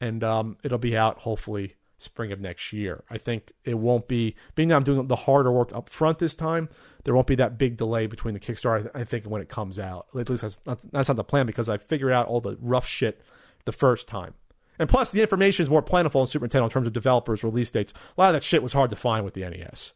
and 0.00 0.22
um, 0.22 0.58
it'll 0.62 0.78
be 0.78 0.96
out 0.96 1.20
hopefully 1.20 1.74
spring 1.96 2.32
of 2.32 2.40
next 2.40 2.72
year. 2.72 3.02
I 3.08 3.18
think 3.18 3.52
it 3.64 3.78
won't 3.78 4.06
be 4.06 4.36
being 4.54 4.68
that 4.68 4.76
I'm 4.76 4.84
doing 4.84 5.06
the 5.06 5.16
harder 5.16 5.50
work 5.50 5.74
up 5.74 5.88
front 5.88 6.18
this 6.18 6.34
time. 6.34 6.68
There 7.04 7.14
won't 7.14 7.26
be 7.26 7.36
that 7.36 7.58
big 7.58 7.76
delay 7.76 8.06
between 8.06 8.34
the 8.34 8.40
Kickstarter. 8.40 8.90
I 8.94 9.04
think 9.04 9.24
when 9.24 9.40
it 9.40 9.48
comes 9.48 9.78
out, 9.78 10.06
at 10.18 10.28
least 10.28 10.42
that's 10.42 10.60
not, 10.66 10.78
that's 10.92 11.08
not 11.08 11.16
the 11.16 11.24
plan 11.24 11.46
because 11.46 11.68
I 11.68 11.78
figured 11.78 12.12
out 12.12 12.26
all 12.26 12.40
the 12.40 12.56
rough 12.60 12.86
shit 12.86 13.22
the 13.64 13.72
first 13.72 14.06
time. 14.06 14.34
And 14.78 14.88
plus, 14.88 15.12
the 15.12 15.22
information 15.22 15.62
is 15.62 15.70
more 15.70 15.82
plentiful 15.82 16.20
in 16.20 16.26
Super 16.26 16.46
Nintendo 16.46 16.64
in 16.64 16.70
terms 16.70 16.86
of 16.86 16.92
developers, 16.92 17.44
release 17.44 17.70
dates. 17.70 17.94
A 18.16 18.20
lot 18.20 18.28
of 18.28 18.34
that 18.34 18.44
shit 18.44 18.62
was 18.62 18.72
hard 18.72 18.90
to 18.90 18.96
find 18.96 19.24
with 19.24 19.34
the 19.34 19.48
NES. 19.48 19.94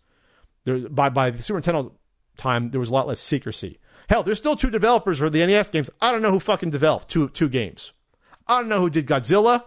There, 0.65 0.89
by 0.89 1.09
by 1.09 1.31
the 1.31 1.43
Super 1.43 1.61
Nintendo 1.61 1.93
time, 2.37 2.71
there 2.71 2.81
was 2.81 2.91
a 2.91 2.93
lot 2.93 3.09
less 3.09 3.21
secrecy. 3.21 3.79
Hell, 4.09 4.23
there's 4.23 4.39
still 4.39 4.57
two 4.57 4.71
developers 4.71 5.19
for 5.19 5.29
the 5.29 5.45
NES 5.45 5.69
games. 5.69 5.91
I 6.01 6.13
don't 6.13 6.23
know 6.23 6.31
who 6.31 6.41
fucking 6.41 6.71
developed 6.71 7.09
two 7.09 7.29
two 7.29 7.49
games. 7.49 7.93
I 8.47 8.59
don't 8.59 8.69
know 8.69 8.81
who 8.81 8.91
did 8.91 9.07
Godzilla, 9.07 9.65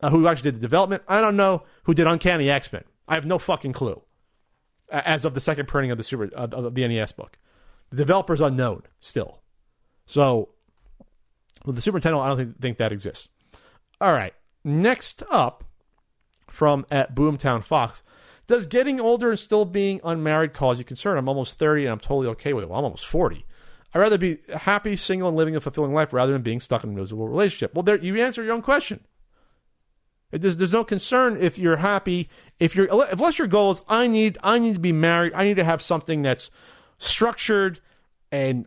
uh, 0.00 0.10
who 0.10 0.28
actually 0.28 0.52
did 0.52 0.56
the 0.56 0.66
development. 0.66 1.02
I 1.08 1.20
don't 1.20 1.36
know 1.36 1.64
who 1.84 1.94
did 1.94 2.06
Uncanny 2.06 2.48
X 2.48 2.72
Men. 2.72 2.84
I 3.08 3.14
have 3.14 3.26
no 3.26 3.38
fucking 3.38 3.72
clue. 3.72 4.02
As 4.90 5.24
of 5.24 5.34
the 5.34 5.40
second 5.40 5.66
printing 5.66 5.90
of 5.90 5.98
the 5.98 6.04
Super 6.04 6.30
uh, 6.36 6.48
of 6.52 6.74
the 6.74 6.86
NES 6.86 7.12
book, 7.12 7.38
the 7.90 7.96
developer's 7.96 8.40
unknown 8.40 8.82
still. 9.00 9.42
So, 10.06 10.50
with 11.64 11.74
the 11.74 11.82
Super 11.82 11.98
Nintendo, 11.98 12.20
I 12.20 12.28
don't 12.28 12.36
think, 12.36 12.60
think 12.60 12.78
that 12.78 12.92
exists. 12.92 13.28
All 14.00 14.12
right, 14.12 14.34
next 14.62 15.22
up 15.30 15.64
from 16.48 16.86
at 16.90 17.16
Boomtown 17.16 17.64
Fox. 17.64 18.02
Does 18.46 18.66
getting 18.66 19.00
older 19.00 19.30
and 19.30 19.40
still 19.40 19.64
being 19.64 20.00
unmarried 20.04 20.52
cause 20.52 20.78
you 20.78 20.84
concern? 20.84 21.16
I'm 21.16 21.28
almost 21.28 21.58
30 21.58 21.86
and 21.86 21.92
I'm 21.92 21.98
totally 21.98 22.26
okay 22.28 22.52
with 22.52 22.62
it. 22.62 22.68
Well, 22.68 22.78
I'm 22.78 22.84
almost 22.84 23.06
40. 23.06 23.46
I'd 23.94 24.00
rather 24.00 24.18
be 24.18 24.38
happy, 24.52 24.96
single, 24.96 25.28
and 25.28 25.36
living 25.36 25.54
a 25.54 25.60
fulfilling 25.60 25.94
life 25.94 26.12
rather 26.12 26.32
than 26.32 26.42
being 26.42 26.58
stuck 26.58 26.82
in 26.82 26.90
a 26.90 26.92
miserable 26.92 27.28
relationship. 27.28 27.74
Well, 27.74 27.84
there 27.84 27.96
you 27.96 28.16
answer 28.16 28.42
your 28.42 28.54
own 28.54 28.62
question. 28.62 29.00
There's, 30.30 30.56
there's 30.56 30.72
no 30.72 30.82
concern 30.82 31.36
if 31.36 31.58
you're 31.58 31.76
happy. 31.76 32.28
If 32.58 32.74
you're 32.74 32.88
unless 32.90 33.38
your 33.38 33.46
goal 33.46 33.70
is 33.70 33.82
I 33.88 34.08
need 34.08 34.36
I 34.42 34.58
need 34.58 34.74
to 34.74 34.80
be 34.80 34.92
married. 34.92 35.32
I 35.34 35.44
need 35.44 35.56
to 35.56 35.64
have 35.64 35.80
something 35.80 36.22
that's 36.22 36.50
structured 36.98 37.80
and 38.32 38.66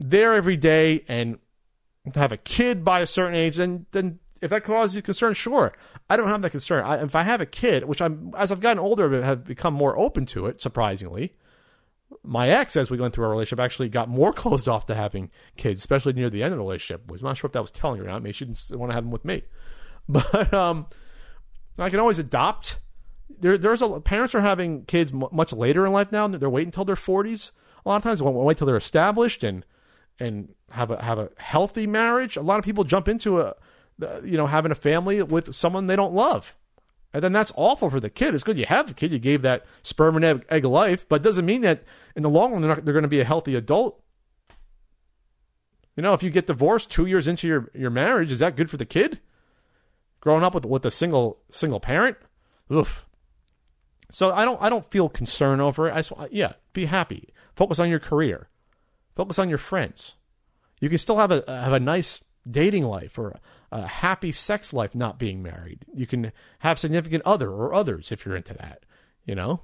there 0.00 0.32
every 0.32 0.56
day 0.56 1.04
and 1.06 1.38
have 2.14 2.32
a 2.32 2.38
kid 2.38 2.82
by 2.82 3.00
a 3.00 3.06
certain 3.06 3.34
age. 3.34 3.56
Then 3.56 3.84
then 3.92 4.20
if 4.40 4.48
that 4.50 4.64
causes 4.64 4.96
you 4.96 5.02
concern, 5.02 5.34
sure. 5.34 5.74
I 6.08 6.16
don't 6.16 6.28
have 6.28 6.40
that 6.42 6.50
concern. 6.50 6.84
I, 6.84 7.02
if 7.02 7.14
I 7.14 7.22
have 7.22 7.42
a 7.42 7.46
kid, 7.46 7.84
which 7.84 8.00
I'm 8.00 8.32
as 8.36 8.50
I've 8.50 8.60
gotten 8.60 8.78
older, 8.78 9.22
have 9.22 9.44
become 9.44 9.74
more 9.74 9.98
open 9.98 10.24
to 10.26 10.46
it. 10.46 10.62
Surprisingly, 10.62 11.34
my 12.22 12.48
ex, 12.48 12.76
as 12.76 12.90
we 12.90 12.98
went 12.98 13.14
through 13.14 13.24
our 13.24 13.30
relationship, 13.30 13.60
actually 13.60 13.88
got 13.88 14.08
more 14.08 14.32
closed 14.32 14.68
off 14.68 14.86
to 14.86 14.94
having 14.94 15.30
kids, 15.56 15.80
especially 15.80 16.12
near 16.12 16.30
the 16.30 16.42
end 16.42 16.52
of 16.52 16.58
the 16.58 16.64
relationship. 16.64 17.10
Was 17.10 17.22
not 17.22 17.36
sure 17.36 17.48
if 17.48 17.52
that 17.52 17.62
was 17.62 17.70
telling 17.70 17.98
her 17.98 18.04
or 18.04 18.08
not. 18.08 18.22
Maybe 18.22 18.32
she 18.32 18.44
didn't 18.44 18.78
want 18.78 18.90
to 18.90 18.94
have 18.94 19.04
them 19.04 19.10
with 19.10 19.24
me, 19.24 19.42
but 20.08 20.52
um, 20.52 20.86
I 21.78 21.90
can 21.90 22.00
always 22.00 22.18
adopt. 22.18 22.78
There, 23.38 23.56
there's 23.58 23.82
a 23.82 24.00
parents 24.00 24.34
are 24.34 24.40
having 24.40 24.84
kids 24.84 25.12
much 25.12 25.52
later 25.52 25.86
in 25.86 25.92
life 25.92 26.12
now. 26.12 26.28
They're 26.28 26.50
waiting 26.50 26.68
until 26.68 26.84
their 26.84 26.96
40s. 26.96 27.50
A 27.84 27.88
lot 27.88 27.96
of 27.96 28.02
times, 28.02 28.18
they 28.18 28.24
won't 28.24 28.36
wait 28.36 28.58
till 28.58 28.66
they're 28.66 28.76
established 28.76 29.42
and 29.42 29.64
and 30.20 30.54
have 30.70 30.90
a 30.90 31.02
have 31.02 31.18
a 31.18 31.30
healthy 31.38 31.86
marriage. 31.86 32.36
A 32.36 32.42
lot 32.42 32.58
of 32.58 32.64
people 32.64 32.84
jump 32.84 33.08
into 33.08 33.40
a 33.40 33.54
you 34.22 34.36
know 34.36 34.46
having 34.46 34.72
a 34.72 34.76
family 34.76 35.22
with 35.22 35.54
someone 35.54 35.86
they 35.86 35.96
don't 35.96 36.14
love 36.14 36.54
and 37.12 37.22
then 37.22 37.32
that's 37.32 37.52
awful 37.56 37.90
for 37.90 38.00
the 38.00 38.10
kid. 38.10 38.34
It's 38.34 38.44
good 38.44 38.58
you 38.58 38.66
have 38.66 38.88
the 38.88 38.94
kid. 38.94 39.12
You 39.12 39.18
gave 39.18 39.42
that 39.42 39.66
sperm 39.82 40.16
and 40.16 40.44
egg, 40.48 40.64
life, 40.64 41.06
but 41.08 41.16
it 41.16 41.24
doesn't 41.24 41.46
mean 41.46 41.60
that 41.62 41.84
in 42.16 42.22
the 42.22 42.30
long 42.30 42.52
run 42.52 42.62
they're, 42.62 42.74
not, 42.74 42.84
they're 42.84 42.94
going 42.94 43.02
to 43.02 43.08
be 43.08 43.20
a 43.20 43.24
healthy 43.24 43.54
adult. 43.54 44.02
You 45.96 46.02
know, 46.02 46.14
if 46.14 46.22
you 46.22 46.30
get 46.30 46.46
divorced 46.46 46.90
two 46.90 47.04
years 47.04 47.28
into 47.28 47.46
your, 47.46 47.70
your 47.74 47.90
marriage, 47.90 48.30
is 48.30 48.38
that 48.38 48.56
good 48.56 48.70
for 48.70 48.78
the 48.78 48.86
kid? 48.86 49.20
Growing 50.20 50.42
up 50.42 50.54
with 50.54 50.64
with 50.64 50.86
a 50.86 50.90
single 50.90 51.40
single 51.50 51.80
parent, 51.80 52.16
oof. 52.72 53.04
So 54.10 54.32
I 54.32 54.44
don't 54.44 54.62
I 54.62 54.68
don't 54.68 54.88
feel 54.90 55.08
concern 55.08 55.60
over 55.60 55.88
it. 55.88 55.92
I 55.92 55.96
just, 55.96 56.12
yeah, 56.30 56.52
be 56.72 56.84
happy. 56.86 57.30
Focus 57.56 57.78
on 57.78 57.90
your 57.90 57.98
career. 57.98 58.48
Focus 59.16 59.38
on 59.38 59.48
your 59.48 59.58
friends. 59.58 60.14
You 60.80 60.88
can 60.88 60.98
still 60.98 61.18
have 61.18 61.32
a 61.32 61.42
have 61.48 61.72
a 61.72 61.80
nice 61.80 62.22
dating 62.48 62.84
life 62.84 63.18
or 63.18 63.38
a 63.72 63.86
happy 63.86 64.30
sex 64.32 64.72
life 64.72 64.94
not 64.94 65.18
being 65.18 65.42
married. 65.42 65.86
You 65.94 66.06
can 66.06 66.30
have 66.60 66.78
significant 66.78 67.22
other 67.24 67.50
or 67.50 67.72
others 67.72 68.12
if 68.12 68.24
you're 68.24 68.36
into 68.36 68.54
that. 68.54 68.84
You 69.24 69.34
know, 69.34 69.62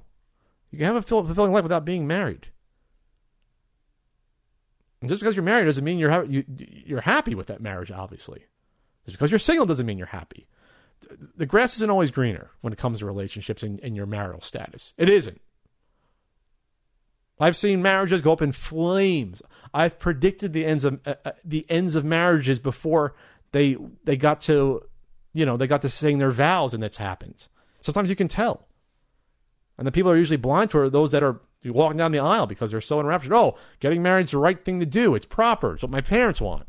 you 0.70 0.78
can 0.78 0.86
have 0.86 0.96
a 0.96 1.02
fulfilling 1.02 1.52
life 1.52 1.62
without 1.62 1.84
being 1.84 2.06
married. 2.06 2.48
And 5.00 5.10
just 5.10 5.20
because 5.20 5.36
you're 5.36 5.44
married 5.44 5.66
doesn't 5.66 5.84
mean 5.84 5.98
you're 5.98 6.10
ha- 6.10 6.24
you, 6.28 6.44
you're 6.56 7.02
happy 7.02 7.34
with 7.34 7.46
that 7.48 7.60
marriage. 7.60 7.90
Obviously, 7.90 8.46
just 9.04 9.16
because 9.16 9.30
you're 9.30 9.38
single 9.38 9.66
doesn't 9.66 9.86
mean 9.86 9.98
you're 9.98 10.06
happy. 10.08 10.48
The 11.36 11.46
grass 11.46 11.76
isn't 11.76 11.90
always 11.90 12.10
greener 12.10 12.50
when 12.62 12.72
it 12.72 12.78
comes 12.78 12.98
to 12.98 13.06
relationships 13.06 13.62
and, 13.62 13.78
and 13.80 13.94
your 13.94 14.06
marital 14.06 14.40
status. 14.40 14.94
It 14.96 15.08
isn't. 15.08 15.40
I've 17.38 17.56
seen 17.56 17.82
marriages 17.82 18.20
go 18.20 18.32
up 18.32 18.42
in 18.42 18.50
flames. 18.50 19.42
I've 19.72 20.00
predicted 20.00 20.52
the 20.52 20.66
ends 20.66 20.84
of 20.84 21.00
uh, 21.06 21.14
uh 21.24 21.32
the 21.44 21.66
ends 21.68 21.94
of 21.94 22.04
marriages 22.04 22.58
before 22.58 23.14
they 23.52 23.76
they 24.04 24.16
got 24.16 24.40
to 24.42 24.82
you 25.32 25.46
know 25.46 25.56
they 25.56 25.66
got 25.66 25.82
to 25.82 25.88
saying 25.88 26.18
their 26.18 26.30
vows 26.30 26.74
and 26.74 26.84
it's 26.84 26.96
happened. 26.96 27.46
Sometimes 27.80 28.10
you 28.10 28.16
can 28.16 28.28
tell. 28.28 28.66
And 29.76 29.86
the 29.86 29.92
people 29.92 30.10
are 30.10 30.16
usually 30.16 30.36
blind 30.36 30.72
to 30.72 30.90
those 30.90 31.12
that 31.12 31.22
are 31.22 31.40
walking 31.64 31.98
down 31.98 32.12
the 32.12 32.18
aisle 32.18 32.46
because 32.46 32.70
they're 32.70 32.80
so 32.80 33.00
enraptured. 33.00 33.32
Oh 33.32 33.56
getting 33.80 34.02
married 34.02 34.24
is 34.24 34.30
the 34.32 34.38
right 34.38 34.64
thing 34.64 34.80
to 34.80 34.86
do. 34.86 35.14
It's 35.14 35.26
proper. 35.26 35.74
It's 35.74 35.82
what 35.82 35.92
my 35.92 36.00
parents 36.00 36.40
want. 36.40 36.66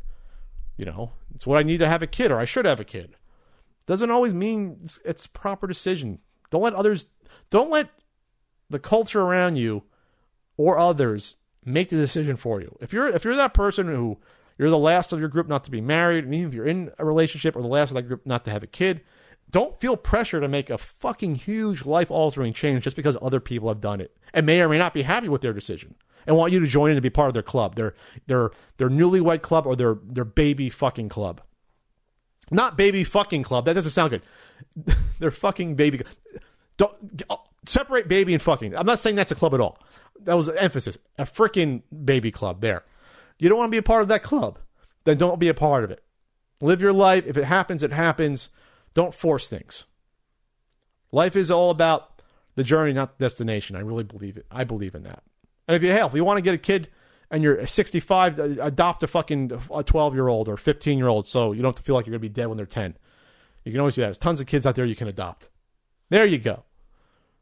You 0.76 0.86
know 0.86 1.12
it's 1.34 1.46
what 1.46 1.58
i 1.58 1.62
need 1.62 1.78
to 1.78 1.88
have 1.88 2.02
a 2.02 2.06
kid 2.06 2.30
or 2.30 2.38
i 2.38 2.44
should 2.44 2.64
have 2.64 2.80
a 2.80 2.84
kid. 2.84 3.16
Doesn't 3.86 4.10
always 4.10 4.34
mean 4.34 4.78
it's, 4.82 4.98
it's 5.04 5.26
proper 5.26 5.66
decision. 5.66 6.20
Don't 6.50 6.62
let 6.62 6.74
others 6.74 7.06
don't 7.50 7.70
let 7.70 7.88
the 8.68 8.78
culture 8.78 9.20
around 9.20 9.56
you 9.56 9.82
or 10.56 10.78
others 10.78 11.36
make 11.64 11.88
the 11.88 11.96
decision 11.96 12.36
for 12.36 12.60
you. 12.60 12.76
If 12.80 12.92
you're 12.92 13.08
if 13.08 13.24
you're 13.24 13.36
that 13.36 13.54
person 13.54 13.88
who 13.88 14.18
you're 14.60 14.68
the 14.68 14.76
last 14.76 15.10
of 15.14 15.18
your 15.18 15.30
group 15.30 15.48
not 15.48 15.64
to 15.64 15.70
be 15.70 15.80
married, 15.80 16.26
and 16.26 16.34
even 16.34 16.48
if 16.48 16.54
you're 16.54 16.66
in 16.66 16.90
a 16.98 17.04
relationship 17.06 17.56
or 17.56 17.62
the 17.62 17.68
last 17.68 17.88
of 17.88 17.94
that 17.94 18.02
group 18.02 18.26
not 18.26 18.44
to 18.44 18.50
have 18.50 18.62
a 18.62 18.66
kid, 18.66 19.00
don't 19.50 19.80
feel 19.80 19.96
pressure 19.96 20.38
to 20.38 20.48
make 20.48 20.68
a 20.68 20.76
fucking 20.76 21.36
huge 21.36 21.86
life 21.86 22.10
altering 22.10 22.52
change 22.52 22.84
just 22.84 22.94
because 22.94 23.16
other 23.22 23.40
people 23.40 23.68
have 23.68 23.80
done 23.80 24.02
it 24.02 24.14
and 24.34 24.44
may 24.44 24.60
or 24.60 24.68
may 24.68 24.76
not 24.76 24.92
be 24.92 25.00
happy 25.00 25.30
with 25.30 25.40
their 25.40 25.54
decision 25.54 25.94
and 26.26 26.36
want 26.36 26.52
you 26.52 26.60
to 26.60 26.66
join 26.66 26.90
in 26.90 26.96
to 26.96 27.00
be 27.00 27.08
part 27.08 27.28
of 27.28 27.32
their 27.32 27.42
club, 27.42 27.74
their 27.74 27.94
their 28.26 28.50
their 28.76 28.90
newlywed 28.90 29.40
club 29.40 29.66
or 29.66 29.74
their 29.74 29.96
their 30.04 30.26
baby 30.26 30.68
fucking 30.68 31.08
club. 31.08 31.40
Not 32.50 32.76
baby 32.76 33.02
fucking 33.02 33.44
club. 33.44 33.64
That 33.64 33.72
doesn't 33.72 33.92
sound 33.92 34.10
good. 34.10 34.94
They're 35.18 35.30
fucking 35.30 35.76
baby. 35.76 36.02
Don't 36.76 37.22
uh, 37.30 37.36
separate 37.64 38.08
baby 38.08 38.34
and 38.34 38.42
fucking. 38.42 38.76
I'm 38.76 38.84
not 38.84 38.98
saying 38.98 39.16
that's 39.16 39.32
a 39.32 39.36
club 39.36 39.54
at 39.54 39.60
all. 39.60 39.78
That 40.20 40.34
was 40.34 40.50
emphasis. 40.50 40.98
A 41.16 41.24
freaking 41.24 41.80
baby 42.04 42.30
club 42.30 42.60
there. 42.60 42.84
You 43.40 43.48
don't 43.48 43.58
want 43.58 43.68
to 43.68 43.74
be 43.74 43.78
a 43.78 43.82
part 43.82 44.02
of 44.02 44.08
that 44.08 44.22
club, 44.22 44.58
then 45.04 45.18
don't 45.18 45.40
be 45.40 45.48
a 45.48 45.54
part 45.54 45.82
of 45.82 45.90
it. 45.90 46.04
Live 46.60 46.82
your 46.82 46.92
life. 46.92 47.26
If 47.26 47.36
it 47.36 47.44
happens, 47.44 47.82
it 47.82 47.92
happens. 47.92 48.50
Don't 48.92 49.14
force 49.14 49.48
things. 49.48 49.84
Life 51.10 51.34
is 51.34 51.50
all 51.50 51.70
about 51.70 52.22
the 52.54 52.62
journey, 52.62 52.92
not 52.92 53.18
the 53.18 53.24
destination. 53.24 53.76
I 53.76 53.80
really 53.80 54.04
believe 54.04 54.36
it. 54.36 54.46
I 54.50 54.64
believe 54.64 54.94
in 54.94 55.04
that. 55.04 55.22
And 55.66 55.76
if 55.76 55.82
you 55.82 55.90
hell, 55.90 56.08
if 56.08 56.14
you 56.14 56.24
want 56.24 56.36
to 56.36 56.42
get 56.42 56.54
a 56.54 56.58
kid 56.58 56.88
and 57.30 57.42
you're 57.42 57.66
65, 57.66 58.38
uh, 58.38 58.42
adopt 58.60 59.02
a 59.02 59.06
fucking 59.06 59.52
a 59.74 59.82
12 59.82 60.14
year 60.14 60.28
old 60.28 60.48
or 60.48 60.56
15 60.56 60.98
year 60.98 61.08
old, 61.08 61.26
so 61.26 61.52
you 61.52 61.62
don't 61.62 61.70
have 61.70 61.76
to 61.76 61.82
feel 61.82 61.94
like 61.94 62.06
you're 62.06 62.12
gonna 62.12 62.20
be 62.20 62.28
dead 62.28 62.46
when 62.46 62.58
they're 62.58 62.66
10. 62.66 62.96
You 63.64 63.72
can 63.72 63.80
always 63.80 63.94
do 63.94 64.02
that. 64.02 64.08
There's 64.08 64.18
tons 64.18 64.40
of 64.40 64.46
kids 64.46 64.66
out 64.66 64.74
there 64.74 64.84
you 64.84 64.96
can 64.96 65.08
adopt. 65.08 65.48
There 66.10 66.26
you 66.26 66.38
go. 66.38 66.64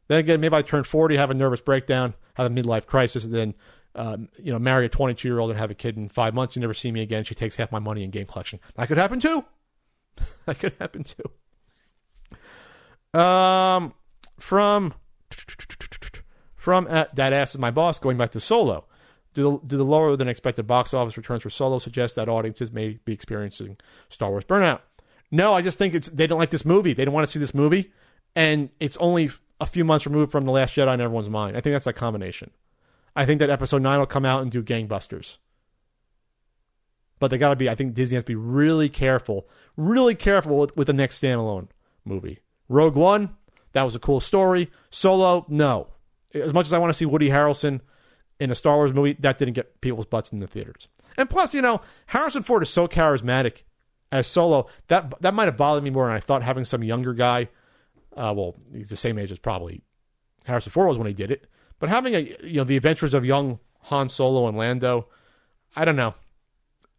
Then 0.07 0.19
again, 0.19 0.39
maybe 0.39 0.55
I 0.55 0.61
turn 0.61 0.83
40, 0.83 1.17
have 1.17 1.31
a 1.31 1.33
nervous 1.33 1.61
breakdown, 1.61 2.13
have 2.35 2.51
a 2.51 2.53
midlife 2.53 2.85
crisis, 2.85 3.23
and 3.23 3.33
then 3.33 3.53
um, 3.95 4.29
you 4.41 4.51
know 4.51 4.59
marry 4.59 4.85
a 4.85 4.89
22 4.89 5.27
year 5.27 5.39
old 5.39 5.49
and 5.49 5.59
have 5.59 5.71
a 5.71 5.75
kid 5.75 5.97
in 5.97 6.09
five 6.09 6.33
months. 6.33 6.55
You 6.55 6.61
never 6.61 6.73
see 6.73 6.91
me 6.91 7.01
again. 7.01 7.23
She 7.23 7.35
takes 7.35 7.55
half 7.55 7.71
my 7.71 7.79
money 7.79 8.03
in 8.03 8.11
game 8.11 8.25
collection. 8.25 8.59
That 8.75 8.87
could 8.87 8.97
happen 8.97 9.19
too. 9.19 9.45
that 10.45 10.59
could 10.59 10.73
happen 10.79 11.03
too. 11.03 13.19
Um, 13.19 13.93
from 14.39 14.93
from 16.55 16.87
uh, 16.89 17.05
that 17.13 17.33
ass 17.33 17.55
is 17.55 17.59
my 17.59 17.71
boss. 17.71 17.99
Going 17.99 18.17
back 18.17 18.31
to 18.31 18.39
Solo, 18.39 18.85
do 19.33 19.43
the, 19.43 19.67
do 19.67 19.77
the 19.77 19.83
lower 19.83 20.15
than 20.15 20.27
expected 20.27 20.67
box 20.67 20.93
office 20.93 21.17
returns 21.17 21.43
for 21.43 21.49
Solo 21.49 21.79
suggest 21.79 22.15
that 22.15 22.29
audiences 22.29 22.71
may 22.71 22.99
be 23.05 23.13
experiencing 23.13 23.77
Star 24.09 24.29
Wars 24.29 24.45
burnout? 24.45 24.81
No, 25.31 25.53
I 25.53 25.61
just 25.61 25.77
think 25.77 25.93
it's 25.93 26.07
they 26.09 26.27
don't 26.27 26.39
like 26.39 26.49
this 26.49 26.65
movie. 26.65 26.93
They 26.93 27.05
don't 27.05 27.13
want 27.13 27.27
to 27.27 27.31
see 27.31 27.39
this 27.39 27.53
movie, 27.53 27.91
and 28.35 28.69
it's 28.79 28.97
only 28.97 29.31
a 29.61 29.65
few 29.65 29.83
months 29.83 30.05
removed 30.05 30.31
from 30.31 30.45
the 30.45 30.51
Last 30.51 30.75
Jedi 30.75 30.93
in 30.93 31.01
everyone's 31.01 31.29
mind. 31.29 31.57
I 31.57 31.61
think 31.61 31.73
that's 31.73 31.87
a 31.87 31.93
combination. 31.93 32.51
I 33.19 33.25
think 33.25 33.39
that 33.39 33.49
Episode 33.49 33.81
Nine 33.81 33.99
will 33.99 34.05
come 34.05 34.23
out 34.23 34.41
and 34.41 34.49
do 34.49 34.63
gangbusters. 34.63 35.39
But 37.19 37.31
they 37.31 37.37
got 37.37 37.49
to 37.49 37.57
be. 37.57 37.69
I 37.69 37.75
think 37.75 37.93
Disney 37.93 38.15
has 38.15 38.23
to 38.23 38.27
be 38.27 38.35
really 38.35 38.87
careful, 38.87 39.45
really 39.75 40.15
careful 40.15 40.57
with, 40.57 40.77
with 40.77 40.87
the 40.87 40.93
next 40.93 41.21
standalone 41.21 41.67
movie. 42.05 42.39
Rogue 42.69 42.95
One, 42.95 43.35
that 43.73 43.83
was 43.83 43.93
a 43.93 43.99
cool 43.99 44.21
story. 44.21 44.71
Solo, 44.89 45.45
no. 45.49 45.87
As 46.33 46.53
much 46.53 46.67
as 46.67 46.71
I 46.71 46.77
want 46.77 46.91
to 46.91 46.93
see 46.93 47.05
Woody 47.05 47.27
Harrelson 47.27 47.81
in 48.39 48.51
a 48.51 48.55
Star 48.55 48.77
Wars 48.77 48.93
movie, 48.93 49.17
that 49.19 49.37
didn't 49.37 49.55
get 49.55 49.81
people's 49.81 50.05
butts 50.05 50.31
in 50.31 50.39
the 50.39 50.47
theaters. 50.47 50.87
And 51.17 51.29
plus, 51.29 51.53
you 51.53 51.61
know, 51.61 51.81
Harrison 52.05 52.43
Ford 52.43 52.63
is 52.63 52.69
so 52.69 52.87
charismatic 52.87 53.63
as 54.13 54.27
Solo 54.27 54.67
that 54.87 55.19
that 55.19 55.33
might 55.33 55.45
have 55.45 55.57
bothered 55.57 55.83
me 55.83 55.89
more 55.89 56.07
than 56.07 56.15
I 56.15 56.21
thought. 56.21 56.41
Having 56.41 56.63
some 56.63 56.85
younger 56.85 57.13
guy, 57.13 57.49
uh, 58.15 58.33
well, 58.33 58.55
he's 58.71 58.91
the 58.91 58.95
same 58.95 59.19
age 59.19 59.33
as 59.33 59.39
probably 59.39 59.81
Harrison 60.45 60.71
Ford 60.71 60.87
was 60.87 60.97
when 60.97 61.07
he 61.07 61.13
did 61.13 61.31
it, 61.31 61.47
but 61.79 61.89
having 61.89 62.15
a 62.15 62.19
you 62.43 62.55
know 62.55 62.63
the 62.63 62.77
adventures 62.77 63.13
of 63.13 63.25
young 63.25 63.59
Han 63.83 64.09
Solo 64.09 64.47
and 64.47 64.57
Lando, 64.57 65.07
I 65.75 65.85
don't 65.85 65.95
know. 65.95 66.15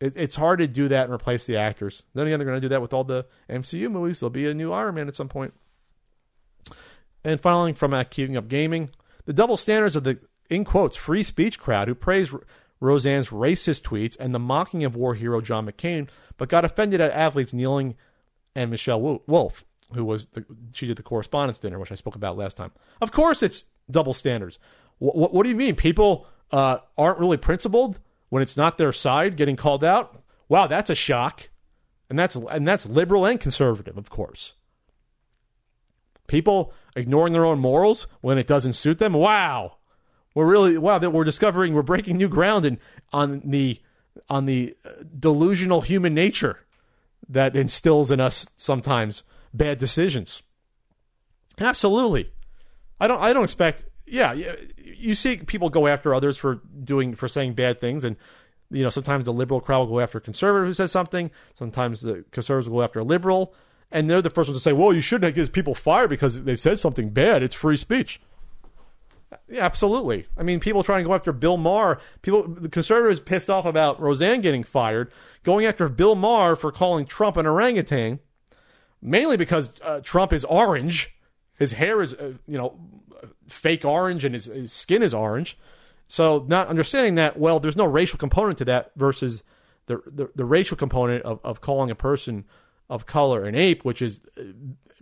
It, 0.01 0.15
it's 0.17 0.37
hard 0.37 0.59
to 0.61 0.67
do 0.67 0.89
that 0.89 1.05
and 1.05 1.13
replace 1.13 1.47
the 1.47 1.57
actors. 1.57 2.03
Then 2.15 2.27
again, 2.27 2.39
they're 2.39 2.47
going 2.47 2.61
to 2.61 2.65
do 2.65 2.71
that 2.71 2.83
with 2.83 2.93
all 2.93 3.05
the 3.05 3.27
MCU 3.49 3.91
movies. 3.91 4.21
There'll 4.21 4.31
be 4.31 4.49
a 4.49 4.55
new 4.55 4.73
Iron 4.73 4.95
Man 4.95 5.09
at 5.09 5.17
some 5.17 5.29
point. 5.29 5.53
And 7.23 7.41
finally, 7.41 7.75
from 7.75 7.93
uh, 7.93 8.05
Keeping 8.05 8.37
Up 8.37 8.49
Gaming, 8.49 8.91
the 9.27 9.35
double 9.35 9.59
standards 9.59 9.95
of 9.95 10.05
the, 10.05 10.19
in 10.49 10.65
quotes, 10.65 10.97
free 10.97 11.23
speech 11.23 11.59
crowd 11.59 11.89
who 11.89 11.95
praised 11.95 12.33
Roseanne's 12.81 13.29
racist 13.29 13.83
tweets 13.83 14.17
and 14.19 14.35
the 14.35 14.39
mocking 14.39 14.85
of 14.85 14.97
war 14.97 15.15
hero 15.15 15.43
John 15.43 15.67
McCain, 15.67 16.09
but 16.39 16.49
got 16.49 16.65
offended 16.65 17.01
at 17.01 17.11
athletes 17.13 17.53
kneeling 17.53 17.97
and 18.55 18.71
Michelle 18.71 19.23
Wolf, 19.27 19.65
who 19.95 20.05
was 20.05 20.27
the, 20.33 20.45
she 20.73 20.87
did 20.87 20.97
the 20.97 21.03
correspondence 21.03 21.59
dinner, 21.59 21.79
which 21.79 21.93
I 21.93 21.97
spoke 21.97 22.17
about 22.17 22.39
last 22.39 22.57
time. 22.57 22.73
Of 23.03 23.13
course, 23.13 23.43
it's 23.43 23.67
double 23.91 24.15
standards. 24.15 24.59
What, 24.99 25.17
what, 25.17 25.35
what 25.35 25.45
do 25.45 25.51
you 25.51 25.57
mean? 25.57 25.77
People 25.77 26.27
uh, 26.51 26.79
aren't 26.99 27.19
really 27.19 27.37
principled 27.37 28.01
when 28.29 28.43
it's 28.43 28.57
not 28.57 28.79
their 28.79 28.93
side 28.93 29.37
getting 29.37 29.57
called 29.57 29.85
out? 29.85 30.23
Wow, 30.49 30.67
that's 30.67 30.91
a 30.91 30.95
shock, 30.95 31.49
and 32.09 32.19
that's 32.19 32.35
and 32.35 32.67
that's 32.67 32.87
liberal 32.87 33.25
and 33.25 33.41
conservative, 33.41 33.97
of 33.97 34.11
course. 34.11 34.55
People 36.27 36.73
ignoring 36.97 37.33
their 37.33 37.45
own 37.45 37.61
morals 37.61 38.07
when 38.21 38.39
it 38.39 38.47
doesn't 38.47 38.73
suit 38.73 38.99
them. 38.99 39.13
Wow, 39.13 39.77
we're 40.35 40.47
really 40.47 40.77
wow 40.77 40.99
that 40.99 41.11
we're 41.11 41.25
discovering 41.25 41.75
we're 41.75 41.83
breaking 41.83 42.17
new 42.17 42.29
ground 42.29 42.65
in, 42.65 42.79
on 43.13 43.43
the 43.45 43.81
on 44.29 44.47
the 44.47 44.77
uh, 44.85 44.91
delusional 45.19 45.83
human 45.83 46.15
nature 46.15 46.61
that 47.29 47.55
instills 47.55 48.11
in 48.11 48.21
us 48.21 48.49
sometimes 48.57 49.23
bad 49.55 49.79
decisions. 49.79 50.43
Absolutely, 51.61 52.33
I 53.01 53.09
don't 53.09 53.21
I 53.21 53.33
don't 53.33 53.45
expect 53.45 53.87
yeah 54.07 54.35
you 54.77 55.15
see 55.15 55.37
people 55.37 55.71
go 55.71 55.87
after 55.87 56.15
others 56.15 56.37
for 56.37 56.61
doing 56.85 57.15
for 57.15 57.29
saying 57.29 57.55
bad 57.55 57.81
things 57.81 58.05
and 58.05 58.17
you 58.71 58.83
know 58.83 58.91
sometimes 58.91 59.25
the 59.25 59.33
liberal 59.33 59.61
crowd 59.61 59.81
will 59.81 59.97
go 59.97 60.01
after 60.01 60.19
a 60.19 60.21
conservative 60.21 60.67
who 60.67 60.75
says 60.75 60.93
something 60.93 61.31
sometimes 61.57 62.03
the 62.03 62.25
conservatives 62.31 62.69
will 62.69 62.79
go 62.79 62.83
after 62.83 63.01
a 63.01 63.05
liberal 63.05 63.55
and 63.93 64.09
they're 64.09 64.23
the 64.23 64.31
first 64.31 64.49
ones 64.49 64.59
to 64.59 64.63
say, 64.63 64.73
"Well, 64.73 64.93
you 64.93 65.01
shouldn't 65.01 65.35
give 65.35 65.53
people 65.53 65.75
fired 65.75 66.11
because 66.11 66.45
they 66.45 66.57
said 66.57 66.79
something 66.81 67.11
bad. 67.11 67.43
It's 67.43 67.55
free 67.55 67.77
speech." 67.77 68.21
Yeah, 69.49 69.65
absolutely. 69.65 70.27
I 70.37 70.43
mean, 70.43 70.61
people 70.61 70.83
trying 70.83 71.05
to 71.05 71.09
go 71.09 71.15
after 71.15 71.33
Bill 71.33 71.57
Maher. 71.57 71.99
People, 72.23 72.49
the 72.49 72.69
conservatives 72.69 73.21
pissed 73.21 73.51
off 73.51 73.65
about 73.65 74.01
Roseanne 74.01 74.41
getting 74.41 74.65
fired, 74.65 75.13
going 75.43 75.67
after 75.67 75.89
Bill 75.89 76.15
Maher 76.15 76.57
for 76.57 76.73
calling 76.73 77.07
Trump 77.07 77.37
an 77.37 77.47
orangutan, 77.47 78.21
mainly 79.01 79.37
because 79.37 79.71
uh, 79.83 80.01
Trump 80.01 80.33
is 80.33 80.45
orange. 80.45 81.15
His 81.61 81.73
hair 81.75 82.03
is, 82.03 82.15
uh, 82.15 82.33
you 82.49 82.59
know, 82.59 82.81
fake 83.47 83.85
orange, 83.85 84.25
and 84.25 84.35
his, 84.35 84.47
his 84.47 84.73
skin 84.73 85.03
is 85.03 85.15
orange. 85.15 85.57
So, 86.09 86.45
not 86.49 86.67
understanding 86.67 87.15
that, 87.15 87.39
well, 87.39 87.61
there's 87.61 87.77
no 87.77 87.85
racial 87.85 88.19
component 88.19 88.59
to 88.59 88.65
that 88.65 88.91
versus 88.97 89.45
the 89.87 90.03
the, 90.07 90.31
the 90.35 90.45
racial 90.45 90.77
component 90.77 91.23
of, 91.25 91.39
of 91.45 91.61
calling 91.61 91.91
a 91.91 91.95
person 91.95 92.45
of 92.89 93.07
color 93.07 93.45
an 93.45 93.55
ape, 93.55 93.85
which 93.85 94.01
has 94.01 94.19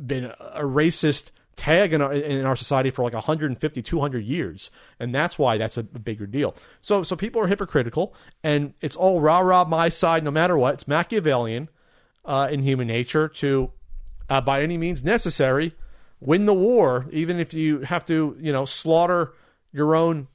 been 0.04 0.24
a 0.24 0.62
racist 0.62 1.30
tag 1.58 1.92
in 1.92 2.00
our, 2.00 2.12
in 2.12 2.44
our 2.44 2.54
society 2.56 2.90
for 2.90 3.02
like 3.02 3.12
150 3.14 3.82
200 3.82 4.24
years. 4.24 4.70
And 4.98 5.14
that's 5.14 5.38
why 5.38 5.58
that's 5.58 5.76
a 5.76 5.82
bigger 5.82 6.26
deal. 6.26 6.54
So 6.80 7.02
so 7.02 7.16
people 7.16 7.42
are 7.42 7.48
hypocritical 7.48 8.14
and 8.42 8.74
it's 8.80 8.96
all 8.96 9.20
rah 9.20 9.40
rah 9.40 9.64
my 9.64 9.88
side 9.88 10.24
no 10.24 10.30
matter 10.30 10.56
what. 10.56 10.74
It's 10.74 10.88
machiavellian 10.88 11.68
uh, 12.24 12.48
in 12.50 12.60
human 12.60 12.86
nature 12.86 13.28
to 13.28 13.72
uh, 14.30 14.40
by 14.40 14.62
any 14.62 14.78
means 14.78 15.02
necessary 15.02 15.74
win 16.20 16.46
the 16.46 16.54
war 16.54 17.06
even 17.10 17.38
if 17.38 17.54
you 17.54 17.80
have 17.80 18.04
to 18.04 18.36
you 18.40 18.52
know 18.52 18.64
slaughter 18.64 19.34
your 19.72 19.94
own 19.94 20.28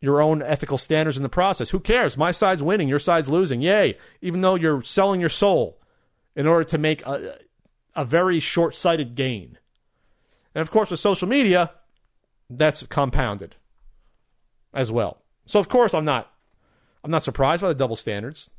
your 0.00 0.20
own 0.20 0.42
ethical 0.42 0.78
standards 0.78 1.16
in 1.16 1.22
the 1.22 1.28
process 1.28 1.70
who 1.70 1.80
cares 1.80 2.16
my 2.16 2.30
side's 2.30 2.62
winning 2.62 2.88
your 2.88 2.98
side's 2.98 3.28
losing 3.28 3.62
yay 3.62 3.96
even 4.20 4.40
though 4.40 4.54
you're 4.54 4.82
selling 4.82 5.20
your 5.20 5.30
soul 5.30 5.80
in 6.36 6.46
order 6.46 6.64
to 6.64 6.78
make 6.78 7.04
a, 7.06 7.38
a 7.94 8.04
very 8.04 8.40
short 8.40 8.74
sighted 8.74 9.14
gain. 9.14 9.58
And 10.54 10.62
of 10.62 10.70
course, 10.70 10.90
with 10.90 11.00
social 11.00 11.28
media, 11.28 11.72
that's 12.48 12.82
compounded 12.84 13.56
as 14.72 14.90
well. 14.90 15.22
So 15.46 15.60
of 15.60 15.68
course, 15.68 15.94
I'm 15.94 16.04
not 16.04 16.32
I'm 17.04 17.10
not 17.10 17.22
surprised 17.22 17.62
by 17.62 17.68
the 17.68 17.74
double 17.74 17.96
standards. 17.96 18.50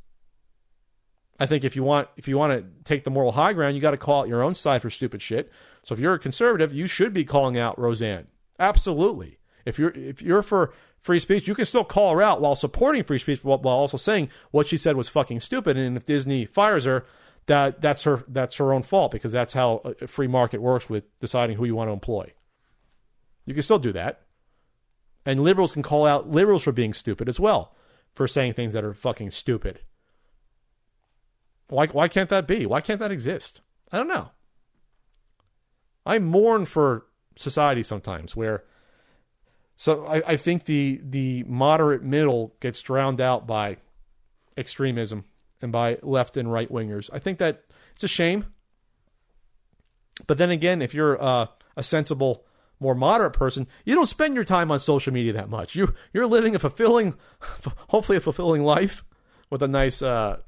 I 1.38 1.46
think 1.46 1.64
if 1.64 1.76
you 1.76 1.82
want 1.82 2.08
if 2.16 2.28
you 2.28 2.38
want 2.38 2.52
to 2.52 2.84
take 2.84 3.04
the 3.04 3.10
moral 3.10 3.32
high 3.32 3.52
ground, 3.52 3.74
you 3.74 3.82
got 3.82 3.92
to 3.92 3.96
call 3.96 4.22
out 4.22 4.28
your 4.28 4.42
own 4.42 4.54
side 4.54 4.82
for 4.82 4.90
stupid 4.90 5.22
shit. 5.22 5.50
So 5.84 5.94
if 5.94 6.00
you're 6.00 6.14
a 6.14 6.18
conservative, 6.18 6.72
you 6.72 6.86
should 6.86 7.12
be 7.12 7.24
calling 7.24 7.58
out 7.58 7.78
Roseanne. 7.78 8.28
Absolutely. 8.58 9.38
If 9.64 9.78
you're 9.78 9.90
if 9.90 10.22
you're 10.22 10.42
for 10.42 10.72
free 11.00 11.20
speech, 11.20 11.48
you 11.48 11.54
can 11.54 11.64
still 11.64 11.84
call 11.84 12.12
her 12.12 12.22
out 12.22 12.40
while 12.40 12.54
supporting 12.54 13.04
free 13.04 13.18
speech, 13.18 13.42
while 13.42 13.60
also 13.66 13.96
saying 13.96 14.28
what 14.50 14.68
she 14.68 14.76
said 14.76 14.96
was 14.96 15.08
fucking 15.08 15.40
stupid. 15.40 15.76
And 15.76 15.96
if 15.96 16.04
Disney 16.04 16.46
fires 16.46 16.84
her, 16.84 17.04
that 17.46 17.80
that's 17.80 18.04
her 18.04 18.24
that's 18.28 18.56
her 18.56 18.72
own 18.72 18.82
fault 18.82 19.12
because 19.12 19.32
that's 19.32 19.52
how 19.52 19.94
a 20.00 20.06
free 20.06 20.28
market 20.28 20.60
works 20.60 20.88
with 20.88 21.04
deciding 21.18 21.56
who 21.56 21.64
you 21.64 21.74
want 21.74 21.88
to 21.88 21.92
employ. 21.92 22.32
You 23.44 23.54
can 23.54 23.62
still 23.62 23.78
do 23.78 23.92
that. 23.92 24.22
And 25.24 25.42
liberals 25.42 25.72
can 25.72 25.82
call 25.82 26.06
out 26.06 26.28
liberals 26.28 26.64
for 26.64 26.72
being 26.72 26.92
stupid 26.92 27.28
as 27.28 27.38
well, 27.38 27.74
for 28.14 28.26
saying 28.26 28.54
things 28.54 28.72
that 28.72 28.84
are 28.84 28.94
fucking 28.94 29.30
stupid. 29.30 29.80
Why 31.68 31.86
why 31.86 32.08
can't 32.08 32.30
that 32.30 32.46
be? 32.46 32.66
Why 32.66 32.80
can't 32.80 33.00
that 33.00 33.12
exist? 33.12 33.60
I 33.90 33.98
don't 33.98 34.08
know. 34.08 34.30
I 36.04 36.18
mourn 36.18 36.64
for 36.64 37.06
society 37.36 37.82
sometimes 37.82 38.36
where 38.36 38.64
so 39.76 40.06
I, 40.06 40.22
I 40.26 40.36
think 40.36 40.64
the 40.64 41.00
the 41.02 41.44
moderate 41.44 42.02
middle 42.02 42.54
gets 42.60 42.80
drowned 42.82 43.20
out 43.20 43.46
by 43.46 43.78
extremism 44.56 45.24
and 45.60 45.72
by 45.72 45.98
left 46.02 46.36
and 46.36 46.52
right 46.52 46.70
wingers. 46.70 47.08
I 47.12 47.18
think 47.18 47.38
that 47.38 47.64
it's 47.92 48.04
a 48.04 48.08
shame. 48.08 48.46
But 50.26 50.38
then 50.38 50.50
again, 50.50 50.82
if 50.82 50.92
you're 50.92 51.20
uh, 51.22 51.46
a 51.76 51.82
sensible, 51.82 52.44
more 52.80 52.94
moderate 52.94 53.32
person, 53.32 53.66
you 53.84 53.94
don't 53.94 54.06
spend 54.06 54.34
your 54.34 54.44
time 54.44 54.70
on 54.70 54.78
social 54.78 55.12
media 55.12 55.32
that 55.32 55.48
much. 55.48 55.74
You 55.74 55.94
you're 56.12 56.26
living 56.26 56.54
a 56.54 56.58
fulfilling, 56.58 57.14
hopefully 57.88 58.18
a 58.18 58.20
fulfilling 58.20 58.62
life 58.62 59.04
with 59.50 59.62
a 59.62 59.68
nice, 59.68 60.02
uh, 60.02 60.38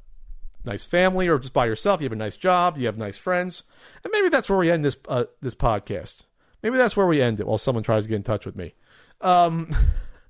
nice 0.65 0.85
family, 0.85 1.29
or 1.29 1.39
just 1.39 1.53
by 1.53 1.67
yourself. 1.67 2.01
You 2.01 2.07
have 2.07 2.13
a 2.13 2.17
nice 2.17 2.37
job. 2.37 2.79
You 2.79 2.87
have 2.87 2.99
nice 2.99 3.17
friends, 3.17 3.63
and 4.03 4.13
maybe 4.13 4.29
that's 4.29 4.49
where 4.49 4.59
we 4.59 4.71
end 4.71 4.85
this 4.85 4.97
uh, 5.09 5.25
this 5.41 5.55
podcast. 5.55 6.23
Maybe 6.63 6.77
that's 6.77 6.97
where 6.97 7.07
we 7.07 7.21
end 7.21 7.41
it 7.41 7.47
while 7.47 7.59
someone 7.59 7.85
tries 7.85 8.05
to 8.05 8.09
get 8.09 8.17
in 8.17 8.23
touch 8.23 8.47
with 8.47 8.57
me. 8.57 8.75
Um, 9.21 9.75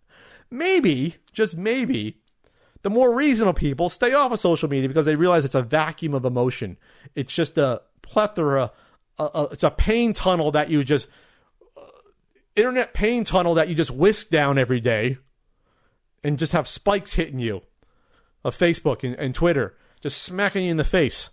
maybe, 0.51 1.17
just 1.33 1.57
maybe, 1.57 2.19
the 2.83 2.91
more 2.91 3.15
reasonable 3.15 3.55
people 3.55 3.89
stay 3.89 4.13
off 4.13 4.33
of 4.33 4.41
social 4.41 4.69
media 4.69 4.89
because 4.89 5.07
they 5.07 5.15
realize 5.15 5.45
it's 5.45 5.55
a 5.55 5.63
vacuum 5.63 6.13
of 6.13 6.25
emotion. 6.25 6.77
It's 7.15 7.33
just 7.33 7.57
a 7.57 7.83
plethora. 8.03 8.73
A, 9.19 9.25
a, 9.25 9.43
it's 9.53 9.63
a 9.63 9.71
pain 9.71 10.13
tunnel 10.13 10.51
that 10.51 10.71
you 10.71 10.83
just 10.83 11.07
uh, 11.77 11.83
internet 12.57 12.95
pain 12.95 13.23
tunnel 13.23 13.55
that 13.55 13.69
you 13.69 13.75
just 13.77 13.93
whisk 13.93 14.29
down 14.29 14.59
every 14.59 14.81
day 14.81 15.19
and 16.25 16.39
just 16.39 16.53
have 16.53 16.67
spikes 16.67 17.13
hitting 17.13 17.39
you 17.39 17.63
of 18.45 18.57
Facebook 18.57 19.05
and, 19.05 19.15
and 19.17 19.35
Twitter, 19.35 19.77
just 20.05 20.23
smacking 20.23 20.67
you 20.67 20.71
in 20.71 20.77
the 20.77 20.85
face. 20.85 21.31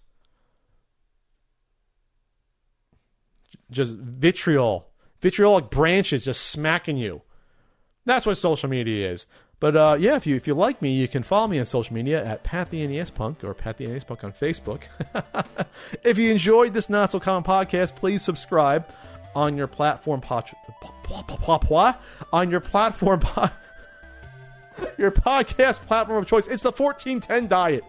Just 3.69 3.97
vitriol, 3.97 4.87
vitriolic 5.19 5.69
branches 5.69 6.23
just 6.23 6.39
smacking 6.47 6.95
you. 6.95 7.21
That's 8.05 8.25
what 8.25 8.35
social 8.35 8.69
media 8.69 9.11
is. 9.11 9.25
But 9.59 9.75
uh, 9.75 9.97
yeah, 9.99 10.15
if 10.15 10.25
you 10.25 10.37
if 10.37 10.47
you 10.47 10.53
like 10.53 10.81
me, 10.81 10.93
you 10.93 11.09
can 11.09 11.21
follow 11.21 11.47
me 11.47 11.59
on 11.59 11.65
social 11.65 11.93
media 11.93 12.23
at 12.23 12.45
Pat 12.45 12.69
the 12.69 12.87
NES 12.87 13.11
Punk 13.11 13.43
or 13.43 13.53
Pat 13.53 13.77
the 13.77 13.87
NES 13.87 14.05
Punk 14.05 14.23
on 14.23 14.31
Facebook. 14.31 14.83
if 16.05 16.17
you 16.17 16.31
enjoyed 16.31 16.73
this 16.73 16.89
not 16.89 17.11
so 17.11 17.19
common 17.19 17.43
podcast, 17.43 17.97
please 17.97 18.23
subscribe 18.23 18.87
on 19.35 19.57
your 19.57 19.67
platform 19.67 20.21
on 22.31 22.49
your 22.49 22.61
platform 22.61 23.19
your 24.97 25.11
podcast 25.11 25.81
platform 25.81 26.19
of 26.19 26.25
choice. 26.25 26.47
It's 26.47 26.63
the 26.63 26.71
1410 26.71 27.47
diet. 27.47 27.83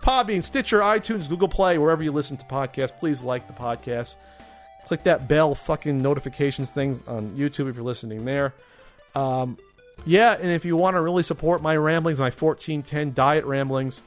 Podbean, 0.00 0.42
Stitcher, 0.42 0.80
iTunes, 0.80 1.28
Google 1.28 1.48
Play, 1.48 1.78
wherever 1.78 2.02
you 2.02 2.12
listen 2.12 2.36
to 2.38 2.44
podcasts. 2.46 2.98
Please 2.98 3.22
like 3.22 3.46
the 3.46 3.52
podcast. 3.52 4.14
Click 4.86 5.04
that 5.04 5.28
bell 5.28 5.54
fucking 5.54 6.00
notifications 6.00 6.70
thing 6.70 7.00
on 7.06 7.30
YouTube 7.30 7.68
if 7.68 7.76
you're 7.76 7.84
listening 7.84 8.24
there. 8.24 8.54
Um, 9.14 9.58
yeah, 10.06 10.32
and 10.32 10.50
if 10.50 10.64
you 10.64 10.76
want 10.76 10.96
to 10.96 11.00
really 11.00 11.22
support 11.22 11.62
my 11.62 11.76
ramblings, 11.76 12.18
my 12.18 12.30
1410 12.30 13.12
diet 13.12 13.44
ramblings, 13.44 14.00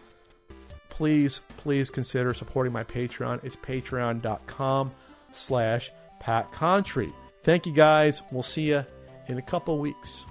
please, 0.90 1.42
please 1.58 1.90
consider 1.90 2.34
supporting 2.34 2.74
my 2.74 2.84
Patreon. 2.84 3.44
It's 3.44 3.56
patreon.com 3.56 4.92
slash 5.32 5.92
Pat. 6.20 6.52
Thank 7.44 7.66
you 7.66 7.74
guys. 7.74 8.22
We'll 8.32 8.44
see 8.44 8.70
you 8.70 8.86
in 9.28 9.38
a 9.38 9.42
couple 9.42 9.78
weeks. 9.78 10.26